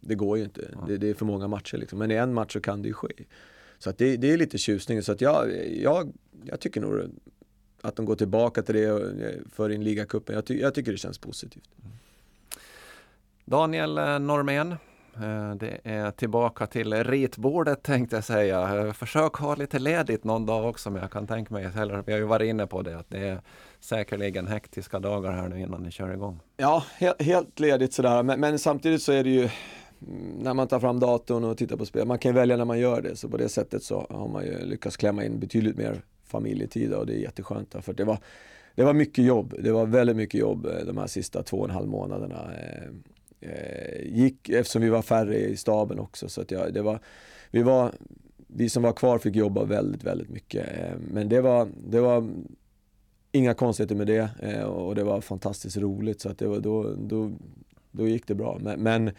det 0.00 0.14
går 0.14 0.38
ju 0.38 0.44
inte. 0.44 0.68
Ja. 0.72 0.84
Det, 0.88 0.96
det, 0.96 1.10
är 1.10 1.14
för 1.14 1.24
många 1.24 1.48
matcher 1.48 1.76
liksom. 1.76 1.98
Men 1.98 2.10
i 2.10 2.14
en 2.14 2.34
match 2.34 2.52
så 2.52 2.60
kan 2.60 2.82
det 2.82 2.88
ju 2.88 2.94
ske. 2.94 3.12
Så 3.78 3.90
att 3.90 3.98
det, 3.98 4.16
det 4.16 4.32
är 4.32 4.36
lite 4.36 4.58
tjusning. 4.58 5.02
Så 5.02 5.12
att 5.12 5.20
jag, 5.20 5.46
jag, 5.82 6.12
jag 6.44 6.60
tycker 6.60 6.80
nog 6.80 7.10
att 7.82 7.96
de 7.96 8.06
går 8.06 8.16
tillbaka 8.16 8.62
till 8.62 8.74
det 8.74 8.92
och 8.92 9.02
för 9.52 9.70
in 9.70 9.84
ligacupen. 9.84 10.34
Jag, 10.34 10.44
ty, 10.44 10.60
jag 10.60 10.74
tycker 10.74 10.92
det 10.92 10.98
känns 10.98 11.18
positivt. 11.18 11.70
Mm. 11.82 11.92
Daniel 13.44 13.98
eh, 13.98 14.18
Normén, 14.18 14.72
eh, 15.14 15.54
det 15.54 15.80
är 15.84 16.10
tillbaka 16.10 16.66
till 16.66 17.04
ritbordet 17.04 17.82
tänkte 17.82 18.16
jag 18.16 18.24
säga. 18.24 18.86
Eh, 18.86 18.92
försök 18.92 19.34
ha 19.34 19.54
lite 19.54 19.78
ledigt 19.78 20.24
någon 20.24 20.46
dag 20.46 20.68
också, 20.68 20.90
men 20.90 21.02
jag 21.02 21.10
kan 21.10 21.26
tänka 21.26 21.54
mig, 21.54 21.68
eller 21.76 22.02
vi 22.06 22.12
har 22.12 22.18
ju 22.18 22.24
varit 22.24 22.48
inne 22.48 22.66
på 22.66 22.82
det, 22.82 22.98
att 22.98 23.10
det 23.10 23.18
är 23.18 23.40
säkerligen 23.80 24.46
hektiska 24.46 24.98
dagar 24.98 25.32
här 25.32 25.48
nu 25.48 25.60
innan 25.60 25.82
ni 25.82 25.90
kör 25.90 26.12
igång. 26.12 26.40
Ja, 26.56 26.84
helt, 26.98 27.22
helt 27.22 27.60
ledigt 27.60 27.92
sådär, 27.92 28.22
men, 28.22 28.40
men, 28.40 28.58
samtidigt 28.58 29.02
så 29.02 29.12
är 29.12 29.24
det 29.24 29.30
ju 29.30 29.48
när 30.38 30.54
man 30.54 30.68
tar 30.68 30.80
fram 30.80 31.00
datorn 31.00 31.44
och 31.44 31.58
tittar 31.58 31.76
på 31.76 31.86
spel. 31.86 32.06
Man 32.06 32.18
kan 32.18 32.34
välja 32.34 32.56
när 32.56 32.64
man 32.64 32.78
gör 32.78 33.02
det, 33.02 33.16
så 33.16 33.28
på 33.28 33.36
det 33.36 33.48
sättet 33.48 33.82
så 33.82 34.06
har 34.10 34.28
man 34.28 34.44
ju 34.44 34.64
lyckats 34.64 34.96
klämma 34.96 35.24
in 35.24 35.40
betydligt 35.40 35.76
mer 35.76 36.02
familjetid 36.30 36.94
och 36.94 37.06
det 37.06 37.14
är 37.14 37.18
jätteskönt. 37.18 37.74
För 37.80 37.92
det 37.92 38.04
var, 38.04 38.18
det 38.74 38.84
var 38.84 38.92
mycket 38.92 39.24
jobb, 39.24 39.54
det 39.58 39.72
var 39.72 39.86
väldigt 39.86 40.16
mycket 40.16 40.40
jobb 40.40 40.66
eh, 40.66 40.86
de 40.86 40.98
här 40.98 41.06
sista 41.06 41.42
två 41.42 41.56
och 41.56 41.64
en 41.64 41.74
halv 41.74 41.88
månaderna. 41.88 42.50
Eh, 42.54 42.88
eh, 43.50 44.02
gick, 44.04 44.48
eftersom 44.48 44.82
vi 44.82 44.88
var 44.88 45.02
färre 45.02 45.38
i 45.38 45.56
staben 45.56 45.98
också, 45.98 46.28
så 46.28 46.40
att 46.40 46.50
jag, 46.50 46.74
det 46.74 46.82
var, 46.82 46.98
vi 47.50 47.62
var 47.62 47.92
vi 48.54 48.68
som 48.68 48.82
var 48.82 48.92
kvar 48.92 49.18
fick 49.18 49.36
jobba 49.36 49.64
väldigt, 49.64 50.04
väldigt 50.04 50.28
mycket. 50.28 50.66
Men 51.10 51.28
det 51.28 51.40
var, 51.40 51.68
det 51.88 52.00
var 52.00 52.28
inga 53.32 53.54
konstigheter 53.54 53.94
med 53.94 54.06
det 54.06 54.64
och 54.64 54.94
det 54.94 55.04
var 55.04 55.20
fantastiskt 55.20 55.76
roligt 55.76 56.20
så 56.20 56.28
att 56.28 56.38
det 56.38 56.46
var, 56.46 56.60
då, 56.60 56.94
då, 56.98 57.32
då 57.90 58.08
gick 58.08 58.26
det 58.26 58.34
bra. 58.34 58.58
Men, 58.60 58.80
men 58.80 59.10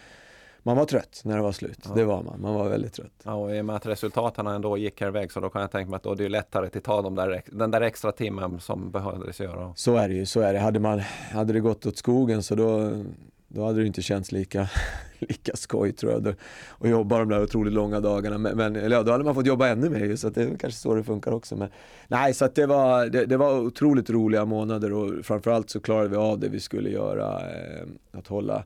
man 0.64 0.78
var 0.78 0.86
trött 0.86 1.22
när 1.26 1.36
det 1.36 1.42
var 1.42 1.52
slut. 1.52 1.80
Ja. 1.84 1.92
Det 1.96 2.04
var 2.04 2.24
man. 2.24 2.42
Man 2.42 2.54
var 2.54 2.70
väldigt 2.70 2.94
trött. 2.94 3.22
Ja, 3.24 3.34
och 3.34 3.56
i 3.56 3.62
och 3.62 3.66
med 3.66 3.76
att 3.76 3.86
resultaten 3.86 4.48
ändå 4.48 4.78
gick 4.78 5.02
här 5.02 5.08
iväg 5.08 5.32
så 5.32 5.40
då 5.40 5.50
kan 5.50 5.62
jag 5.62 5.72
tänka 5.72 5.90
mig 5.90 5.98
att 5.98 6.04
då 6.04 6.12
är 6.12 6.16
det 6.16 6.30
lättare 6.30 6.66
att 6.66 6.84
ta 6.84 7.02
de 7.02 7.16
där, 7.16 7.42
den 7.46 7.72
där 7.72 7.82
extra 7.82 8.12
timmen 8.12 8.60
som 8.60 8.92
behövdes 8.92 9.40
göra. 9.40 9.74
Så 9.76 9.96
är 9.96 10.10
det 10.10 10.16
ju. 10.16 10.26
Så 10.26 10.40
är 10.40 10.54
det. 10.54 10.60
Hade, 10.60 10.80
man, 10.80 11.00
hade 11.32 11.54
det 11.54 11.60
gått 11.60 11.86
åt 11.86 11.98
skogen 11.98 12.44
så 12.44 12.56
då, 12.56 13.04
då 13.48 13.66
hade 13.66 13.80
det 13.80 13.88
inte 13.88 14.02
känts 14.02 14.32
lika, 14.32 14.70
lika 15.20 15.56
skoj 15.56 15.92
tror 15.92 16.12
jag. 16.12 16.36
Och 16.68 16.88
jobba 16.88 17.20
de 17.20 17.30
där 17.30 17.44
otroligt 17.44 17.74
långa 17.74 18.00
dagarna. 18.00 18.38
Men, 18.38 18.58
men 18.58 18.76
eller 18.76 18.96
ja, 18.96 19.04
då 19.04 19.12
hade 19.12 19.24
man 19.24 19.36
fått 19.36 19.46
jobba 19.46 19.68
ännu 19.68 19.90
mer 19.90 20.16
så 20.16 20.28
att 20.28 20.36
det 20.36 20.44
är 20.44 20.48
kanske 20.48 20.80
så 20.80 20.96
det 20.96 21.04
funkar 21.04 21.32
också. 21.32 21.56
Men, 21.56 21.70
nej, 22.08 22.34
så 22.34 22.48
det 22.56 22.66
var, 22.66 23.06
det, 23.06 23.26
det, 23.26 23.38
var 23.38 23.60
otroligt 23.60 24.10
roliga 24.10 24.46
månader 24.46 24.94
och 24.94 25.26
framförallt 25.26 25.70
så 25.70 25.80
klarade 25.80 26.10
vi 26.10 26.16
av 26.16 26.40
det 26.40 26.50
vi 26.50 26.60
skulle 26.60 26.90
göra. 26.90 27.40
Eh, 27.40 27.88
att 28.12 28.28
hålla 28.28 28.64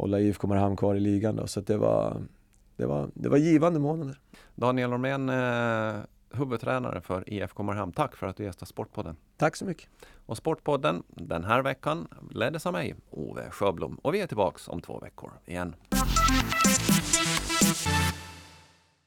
hålla 0.00 0.20
IFK 0.20 0.46
Mariehamn 0.46 0.76
kvar 0.76 0.94
i 0.94 1.00
ligan. 1.00 1.36
Då. 1.36 1.46
Så 1.46 1.60
det, 1.60 1.76
var, 1.76 2.22
det, 2.76 2.86
var, 2.86 3.10
det 3.14 3.28
var 3.28 3.36
givande 3.36 3.80
månader. 3.80 4.20
Daniel 4.54 4.90
Normén, 4.90 5.28
eh, 5.28 6.00
huvudtränare 6.38 7.00
för 7.00 7.30
IFK 7.30 7.62
Mariehamn. 7.62 7.92
Tack 7.92 8.16
för 8.16 8.26
att 8.26 8.36
du 8.36 8.44
gästade 8.44 8.66
Sportpodden. 8.66 9.16
Tack 9.36 9.56
så 9.56 9.64
mycket. 9.64 9.88
Och 10.26 10.36
Sportpodden 10.36 11.02
den 11.08 11.44
här 11.44 11.62
veckan 11.62 12.08
leddes 12.30 12.66
av 12.66 12.72
mig, 12.72 12.94
Ove 13.10 13.50
Sjöblom. 13.50 13.94
Och 13.94 14.14
vi 14.14 14.20
är 14.20 14.26
tillbaks 14.26 14.68
om 14.68 14.80
två 14.80 14.98
veckor 14.98 15.32
igen. 15.46 15.74